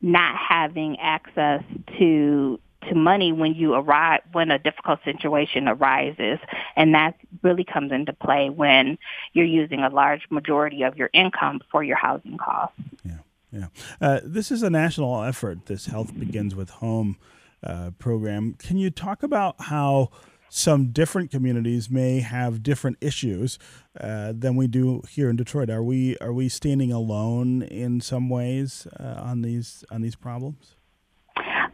not 0.00 0.36
having 0.36 0.98
access 0.98 1.62
to 1.98 2.58
to 2.88 2.94
money 2.94 3.30
when 3.30 3.54
you 3.54 3.74
arrive 3.74 4.22
when 4.32 4.50
a 4.50 4.58
difficult 4.58 5.00
situation 5.04 5.68
arises. 5.68 6.38
And 6.76 6.94
that 6.94 7.14
really 7.42 7.62
comes 7.62 7.92
into 7.92 8.14
play 8.14 8.48
when 8.48 8.96
you're 9.34 9.44
using 9.44 9.80
a 9.80 9.90
large 9.90 10.22
majority 10.30 10.82
of 10.82 10.96
your 10.96 11.10
income 11.12 11.60
for 11.70 11.82
your 11.82 11.98
housing 11.98 12.38
costs. 12.38 12.80
Yeah 13.04 13.18
yeah. 13.52 13.66
Uh, 14.00 14.20
this 14.22 14.50
is 14.50 14.62
a 14.62 14.70
national 14.70 15.22
effort 15.22 15.66
this 15.66 15.86
health 15.86 16.18
begins 16.18 16.54
with 16.54 16.70
home 16.70 17.16
uh, 17.62 17.90
program. 17.98 18.54
Can 18.54 18.76
you 18.76 18.90
talk 18.90 19.22
about 19.22 19.56
how 19.58 20.10
some 20.50 20.90
different 20.90 21.30
communities 21.30 21.88
may 21.88 22.20
have 22.20 22.62
different 22.62 22.98
issues 23.00 23.58
uh, 23.98 24.32
than 24.36 24.56
we 24.56 24.66
do 24.66 25.02
here 25.08 25.30
in 25.30 25.36
Detroit. 25.36 25.70
Are 25.70 25.82
we 25.82 26.18
are 26.18 26.32
we 26.32 26.48
standing 26.48 26.92
alone 26.92 27.62
in 27.62 28.00
some 28.00 28.28
ways 28.28 28.86
uh, 28.98 29.20
on 29.22 29.42
these 29.42 29.84
on 29.90 30.02
these 30.02 30.16
problems? 30.16 30.76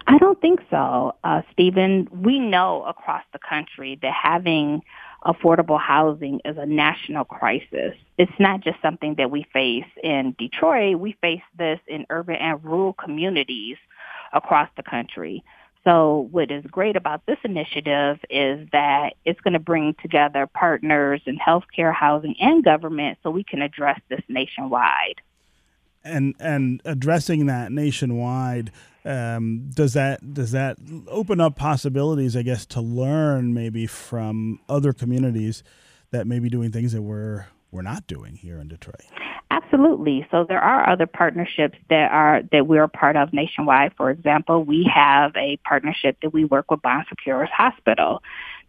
I 0.08 0.18
don't 0.18 0.40
think 0.40 0.60
so, 0.70 1.16
uh, 1.24 1.42
Stephen. 1.52 2.08
We 2.12 2.38
know 2.38 2.84
across 2.84 3.22
the 3.32 3.40
country 3.40 3.98
that 4.02 4.12
having 4.12 4.82
affordable 5.24 5.80
housing 5.80 6.40
is 6.44 6.56
a 6.56 6.66
national 6.66 7.24
crisis. 7.24 7.94
It's 8.16 8.38
not 8.38 8.60
just 8.60 8.80
something 8.80 9.16
that 9.16 9.30
we 9.30 9.46
face 9.52 9.84
in 10.02 10.36
Detroit. 10.38 11.00
We 11.00 11.16
face 11.20 11.42
this 11.58 11.80
in 11.88 12.06
urban 12.10 12.36
and 12.36 12.62
rural 12.64 12.92
communities 12.92 13.76
across 14.32 14.68
the 14.76 14.84
country. 14.84 15.42
So 15.86 16.26
what 16.32 16.50
is 16.50 16.64
great 16.64 16.96
about 16.96 17.24
this 17.26 17.38
initiative 17.44 18.18
is 18.28 18.68
that 18.72 19.10
it's 19.24 19.40
going 19.40 19.52
to 19.52 19.60
bring 19.60 19.94
together 20.02 20.48
partners 20.48 21.22
in 21.26 21.38
healthcare, 21.38 21.94
housing, 21.94 22.34
and 22.40 22.64
government 22.64 23.18
so 23.22 23.30
we 23.30 23.44
can 23.44 23.62
address 23.62 24.00
this 24.08 24.22
nationwide. 24.28 25.20
And 26.02 26.34
and 26.40 26.82
addressing 26.84 27.46
that 27.46 27.70
nationwide, 27.70 28.72
um, 29.04 29.70
does 29.72 29.92
that 29.92 30.34
does 30.34 30.50
that 30.50 30.76
open 31.06 31.40
up 31.40 31.54
possibilities? 31.54 32.36
I 32.36 32.42
guess 32.42 32.66
to 32.66 32.80
learn 32.80 33.54
maybe 33.54 33.86
from 33.86 34.58
other 34.68 34.92
communities 34.92 35.62
that 36.10 36.26
may 36.26 36.40
be 36.40 36.48
doing 36.48 36.72
things 36.72 36.92
that 36.92 37.02
we're 37.02 37.46
we're 37.70 37.82
not 37.82 38.08
doing 38.08 38.34
here 38.36 38.58
in 38.58 38.66
Detroit. 38.68 39.04
Absolutely. 39.50 40.26
So 40.30 40.44
there 40.44 40.60
are 40.60 40.88
other 40.88 41.06
partnerships 41.06 41.78
that 41.88 42.10
are 42.10 42.42
that 42.50 42.66
we're 42.66 42.88
part 42.88 43.16
of 43.16 43.32
nationwide. 43.32 43.92
For 43.96 44.10
example, 44.10 44.64
we 44.64 44.90
have 44.92 45.36
a 45.36 45.56
partnership 45.58 46.18
that 46.22 46.32
we 46.32 46.44
work 46.44 46.70
with 46.70 46.82
Bon 46.82 47.04
Secours 47.08 47.48
Hospital 47.50 48.22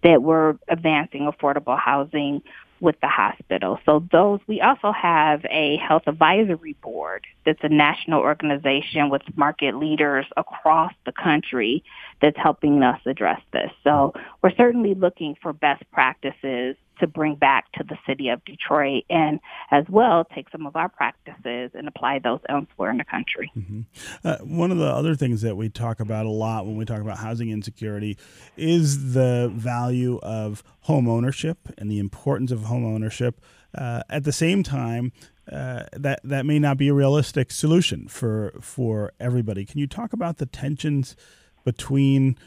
that 0.03 0.21
we're 0.21 0.55
advancing 0.67 1.32
affordable 1.32 1.80
housing 1.80 2.43
with 2.80 2.95
the 3.01 3.07
hospital. 3.07 3.80
So 3.86 4.05
those 4.11 4.39
we 4.47 4.61
also 4.61 4.91
have 4.91 5.43
a 5.49 5.78
health 5.78 6.03
advisory 6.05 6.73
board 6.73 7.25
that's 7.43 7.63
a 7.63 7.69
national 7.69 8.19
organization 8.19 9.09
with 9.09 9.23
market 9.36 9.75
leaders 9.75 10.25
across 10.38 10.93
the 11.05 11.11
country 11.11 11.84
that's 12.21 12.38
helping 12.38 12.84
us 12.84 12.99
address 13.07 13.41
this. 13.51 13.71
So 13.84 14.13
we're 14.43 14.55
certainly 14.55 14.93
looking 14.93 15.36
for 15.41 15.53
best 15.53 15.84
practices 15.91 16.75
to 16.99 17.07
bring 17.07 17.35
back 17.35 17.71
to 17.73 17.83
the 17.83 17.97
city 18.07 18.29
of 18.29 18.43
Detroit 18.45 19.03
and 19.09 19.39
as 19.71 19.85
well 19.89 20.25
take 20.35 20.49
some 20.49 20.65
of 20.65 20.75
our 20.75 20.89
practices 20.89 21.71
and 21.73 21.87
apply 21.87 22.19
those 22.19 22.39
elsewhere 22.49 22.91
in 22.91 22.97
the 22.97 23.03
country. 23.03 23.51
Mm-hmm. 23.57 23.81
Uh, 24.23 24.37
one 24.37 24.71
of 24.71 24.77
the 24.77 24.85
other 24.85 25.15
things 25.15 25.41
that 25.41 25.55
we 25.55 25.69
talk 25.69 25.99
about 25.99 26.25
a 26.25 26.31
lot 26.31 26.65
when 26.65 26.77
we 26.77 26.85
talk 26.85 27.01
about 27.01 27.17
housing 27.17 27.49
insecurity 27.49 28.17
is 28.55 29.13
the 29.13 29.51
value 29.53 30.19
of 30.23 30.63
home 30.81 31.07
ownership 31.07 31.57
and 31.77 31.91
the 31.91 31.99
importance 31.99 32.51
of 32.51 32.63
home 32.63 32.85
ownership. 32.85 33.41
Uh, 33.77 34.01
at 34.09 34.23
the 34.23 34.31
same 34.31 34.63
time, 34.63 35.11
uh, 35.51 35.83
that 35.93 36.19
that 36.23 36.45
may 36.45 36.59
not 36.59 36.77
be 36.77 36.87
a 36.87 36.93
realistic 36.93 37.51
solution 37.51 38.07
for 38.07 38.53
for 38.61 39.13
everybody. 39.19 39.65
Can 39.65 39.79
you 39.79 39.87
talk 39.87 40.13
about 40.13 40.37
the 40.37 40.45
tensions 40.45 41.15
between 41.63 42.37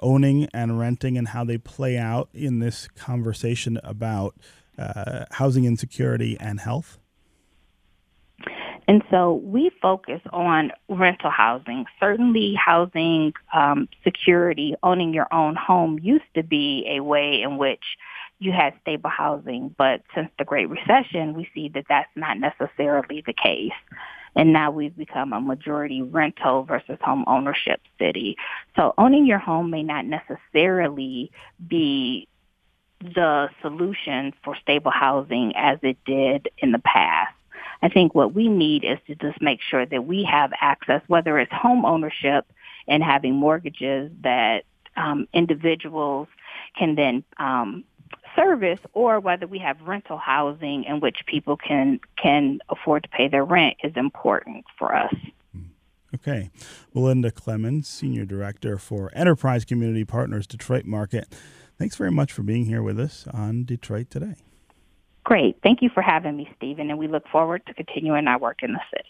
owning 0.00 0.48
and 0.52 0.78
renting 0.78 1.18
and 1.18 1.28
how 1.28 1.44
they 1.44 1.58
play 1.58 1.96
out 1.96 2.28
in 2.32 2.58
this 2.58 2.88
conversation 2.88 3.78
about 3.82 4.34
uh, 4.78 5.24
housing 5.32 5.64
insecurity 5.64 6.36
and 6.40 6.60
health? 6.60 6.98
And 8.86 9.02
so 9.10 9.34
we 9.34 9.70
focus 9.80 10.20
on 10.30 10.70
rental 10.88 11.30
housing. 11.30 11.86
Certainly, 11.98 12.54
housing 12.54 13.32
um, 13.54 13.88
security, 14.02 14.74
owning 14.82 15.14
your 15.14 15.32
own 15.32 15.56
home 15.56 15.98
used 16.02 16.24
to 16.34 16.42
be 16.42 16.86
a 16.96 17.02
way 17.02 17.40
in 17.42 17.56
which 17.56 17.82
you 18.40 18.52
had 18.52 18.74
stable 18.82 19.10
housing. 19.10 19.74
But 19.78 20.02
since 20.14 20.28
the 20.38 20.44
Great 20.44 20.68
Recession, 20.68 21.34
we 21.34 21.48
see 21.54 21.70
that 21.70 21.86
that's 21.88 22.10
not 22.14 22.38
necessarily 22.38 23.22
the 23.26 23.32
case 23.32 23.72
and 24.36 24.52
now 24.52 24.70
we've 24.70 24.96
become 24.96 25.32
a 25.32 25.40
majority 25.40 26.02
rental 26.02 26.64
versus 26.64 26.98
home 27.00 27.24
ownership 27.26 27.80
city. 27.98 28.36
So 28.76 28.94
owning 28.98 29.26
your 29.26 29.38
home 29.38 29.70
may 29.70 29.82
not 29.82 30.06
necessarily 30.06 31.30
be 31.66 32.28
the 33.00 33.48
solution 33.60 34.32
for 34.42 34.56
stable 34.56 34.90
housing 34.90 35.54
as 35.56 35.78
it 35.82 35.98
did 36.04 36.48
in 36.58 36.72
the 36.72 36.78
past. 36.78 37.34
I 37.82 37.88
think 37.88 38.14
what 38.14 38.34
we 38.34 38.48
need 38.48 38.84
is 38.84 38.98
to 39.08 39.14
just 39.14 39.42
make 39.42 39.60
sure 39.60 39.84
that 39.84 40.06
we 40.06 40.24
have 40.24 40.52
access, 40.60 41.02
whether 41.06 41.38
it's 41.38 41.52
home 41.52 41.84
ownership 41.84 42.46
and 42.88 43.02
having 43.02 43.34
mortgages 43.34 44.10
that 44.22 44.64
um, 44.96 45.28
individuals 45.32 46.28
can 46.78 46.94
then 46.94 47.24
um, 47.38 47.84
service 48.36 48.80
or 48.92 49.20
whether 49.20 49.46
we 49.46 49.58
have 49.58 49.80
rental 49.82 50.18
housing 50.18 50.84
in 50.84 51.00
which 51.00 51.18
people 51.26 51.56
can 51.56 52.00
can 52.20 52.58
afford 52.68 53.02
to 53.04 53.08
pay 53.08 53.28
their 53.28 53.44
rent 53.44 53.76
is 53.82 53.92
important 53.96 54.64
for 54.78 54.94
us. 54.94 55.14
Okay. 56.14 56.50
Melinda 56.94 57.32
Clemens, 57.32 57.88
Senior 57.88 58.24
Director 58.24 58.78
for 58.78 59.10
Enterprise 59.14 59.64
Community 59.64 60.04
Partners 60.04 60.46
Detroit 60.46 60.84
Market. 60.84 61.34
Thanks 61.76 61.96
very 61.96 62.12
much 62.12 62.32
for 62.32 62.44
being 62.44 62.66
here 62.66 62.82
with 62.82 63.00
us 63.00 63.26
on 63.32 63.64
Detroit 63.64 64.10
Today. 64.10 64.36
Great. 65.24 65.56
Thank 65.62 65.82
you 65.82 65.90
for 65.92 66.02
having 66.02 66.36
me, 66.36 66.48
Stephen, 66.56 66.90
and 66.90 66.98
we 66.98 67.08
look 67.08 67.26
forward 67.28 67.62
to 67.66 67.74
continuing 67.74 68.28
our 68.28 68.38
work 68.38 68.62
in 68.62 68.72
the 68.72 68.80
city. 68.94 69.08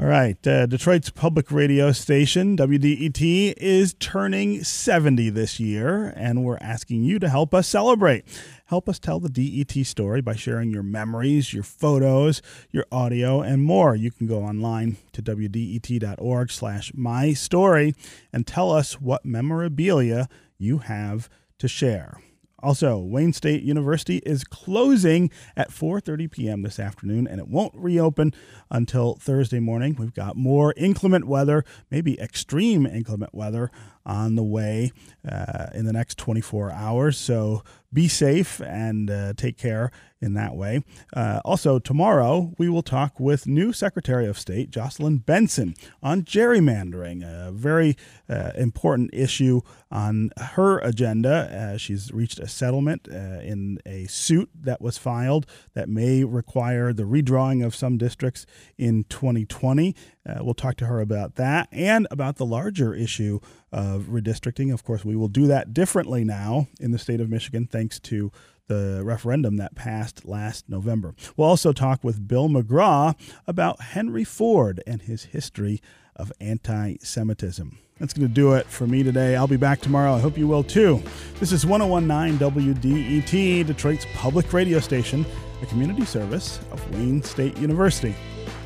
All 0.00 0.06
right. 0.06 0.44
Uh, 0.46 0.66
Detroit's 0.66 1.10
public 1.10 1.52
radio 1.52 1.92
station, 1.92 2.56
WDET, 2.56 3.54
is 3.58 3.94
turning 4.00 4.64
70 4.64 5.28
this 5.30 5.60
year, 5.60 6.14
and 6.16 6.42
we're 6.42 6.58
asking 6.60 7.04
you 7.04 7.18
to 7.18 7.28
help 7.28 7.54
us 7.54 7.68
celebrate. 7.68 8.24
Help 8.66 8.88
us 8.88 8.98
tell 8.98 9.20
the 9.20 9.28
DET 9.28 9.86
story 9.86 10.22
by 10.22 10.34
sharing 10.34 10.70
your 10.70 10.82
memories, 10.82 11.52
your 11.52 11.62
photos, 11.62 12.40
your 12.70 12.86
audio, 12.90 13.42
and 13.42 13.62
more. 13.62 13.94
You 13.94 14.10
can 14.10 14.26
go 14.26 14.42
online 14.42 14.96
to 15.12 15.22
wdet.org 15.22 16.50
slash 16.50 16.92
my 16.94 17.34
story 17.34 17.94
and 18.32 18.46
tell 18.46 18.72
us 18.72 19.00
what 19.00 19.26
memorabilia 19.26 20.26
you 20.58 20.78
have 20.78 21.28
to 21.58 21.68
share. 21.68 22.18
Also, 22.62 22.98
Wayne 22.98 23.32
State 23.32 23.62
University 23.62 24.18
is 24.18 24.44
closing 24.44 25.30
at 25.56 25.70
4:30 25.70 26.30
p.m. 26.30 26.62
this 26.62 26.78
afternoon 26.78 27.26
and 27.26 27.40
it 27.40 27.48
won't 27.48 27.74
reopen 27.74 28.32
until 28.70 29.16
Thursday 29.16 29.58
morning. 29.58 29.96
We've 29.98 30.14
got 30.14 30.36
more 30.36 30.72
inclement 30.76 31.26
weather, 31.26 31.64
maybe 31.90 32.20
extreme 32.20 32.86
inclement 32.86 33.34
weather 33.34 33.70
on 34.04 34.34
the 34.36 34.42
way 34.42 34.92
uh, 35.28 35.66
in 35.74 35.84
the 35.84 35.92
next 35.92 36.18
24 36.18 36.72
hours. 36.72 37.18
So 37.18 37.62
be 37.92 38.08
safe 38.08 38.60
and 38.60 39.10
uh, 39.10 39.34
take 39.36 39.58
care 39.58 39.90
in 40.20 40.34
that 40.34 40.54
way. 40.54 40.82
Uh, 41.14 41.40
also, 41.44 41.78
tomorrow 41.78 42.54
we 42.56 42.68
will 42.68 42.82
talk 42.82 43.20
with 43.20 43.46
new 43.46 43.72
Secretary 43.72 44.26
of 44.26 44.38
State 44.38 44.70
Jocelyn 44.70 45.18
Benson 45.18 45.74
on 46.02 46.22
gerrymandering, 46.22 47.22
a 47.22 47.52
very 47.52 47.96
uh, 48.30 48.52
important 48.56 49.10
issue 49.12 49.60
on 49.90 50.30
her 50.38 50.78
agenda. 50.78 51.76
She's 51.78 52.10
reached 52.12 52.38
a 52.38 52.48
settlement 52.48 53.08
uh, 53.10 53.40
in 53.42 53.78
a 53.84 54.06
suit 54.06 54.48
that 54.54 54.80
was 54.80 54.96
filed 54.96 55.46
that 55.74 55.88
may 55.88 56.24
require 56.24 56.92
the 56.92 57.02
redrawing 57.02 57.64
of 57.64 57.74
some 57.74 57.98
districts 57.98 58.46
in 58.78 59.04
2020. 59.04 59.94
Uh, 60.26 60.38
we'll 60.40 60.54
talk 60.54 60.76
to 60.76 60.86
her 60.86 61.00
about 61.00 61.34
that 61.34 61.68
and 61.72 62.06
about 62.10 62.36
the 62.36 62.46
larger 62.46 62.94
issue 62.94 63.40
of 63.72 64.02
redistricting. 64.04 64.72
Of 64.72 64.84
course, 64.84 65.04
we 65.04 65.16
will 65.16 65.28
do 65.28 65.46
that 65.46 65.74
differently 65.74 66.24
now 66.24 66.68
in 66.80 66.92
the 66.92 66.98
state 66.98 67.20
of 67.20 67.28
Michigan 67.28 67.66
thanks 67.66 67.98
to 68.00 68.30
the 68.68 69.02
referendum 69.04 69.56
that 69.56 69.74
passed 69.74 70.24
last 70.24 70.68
November. 70.68 71.14
We'll 71.36 71.48
also 71.48 71.72
talk 71.72 72.04
with 72.04 72.28
Bill 72.28 72.48
McGraw 72.48 73.14
about 73.46 73.80
Henry 73.80 74.24
Ford 74.24 74.82
and 74.86 75.02
his 75.02 75.24
history 75.24 75.80
of 76.14 76.32
anti 76.40 76.96
Semitism. 77.00 77.78
That's 77.98 78.14
going 78.14 78.26
to 78.26 78.34
do 78.34 78.54
it 78.54 78.66
for 78.66 78.86
me 78.86 79.02
today. 79.02 79.36
I'll 79.36 79.46
be 79.46 79.56
back 79.56 79.80
tomorrow. 79.80 80.14
I 80.14 80.20
hope 80.20 80.36
you 80.36 80.48
will 80.48 80.64
too. 80.64 81.02
This 81.38 81.52
is 81.52 81.64
1019 81.64 82.38
WDET, 82.38 83.66
Detroit's 83.66 84.06
public 84.14 84.52
radio 84.52 84.80
station, 84.80 85.24
a 85.62 85.66
community 85.66 86.04
service 86.04 86.58
of 86.72 86.94
Wayne 86.94 87.22
State 87.22 87.56
University. 87.58 88.14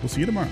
We'll 0.00 0.08
see 0.08 0.20
you 0.20 0.26
tomorrow. 0.26 0.48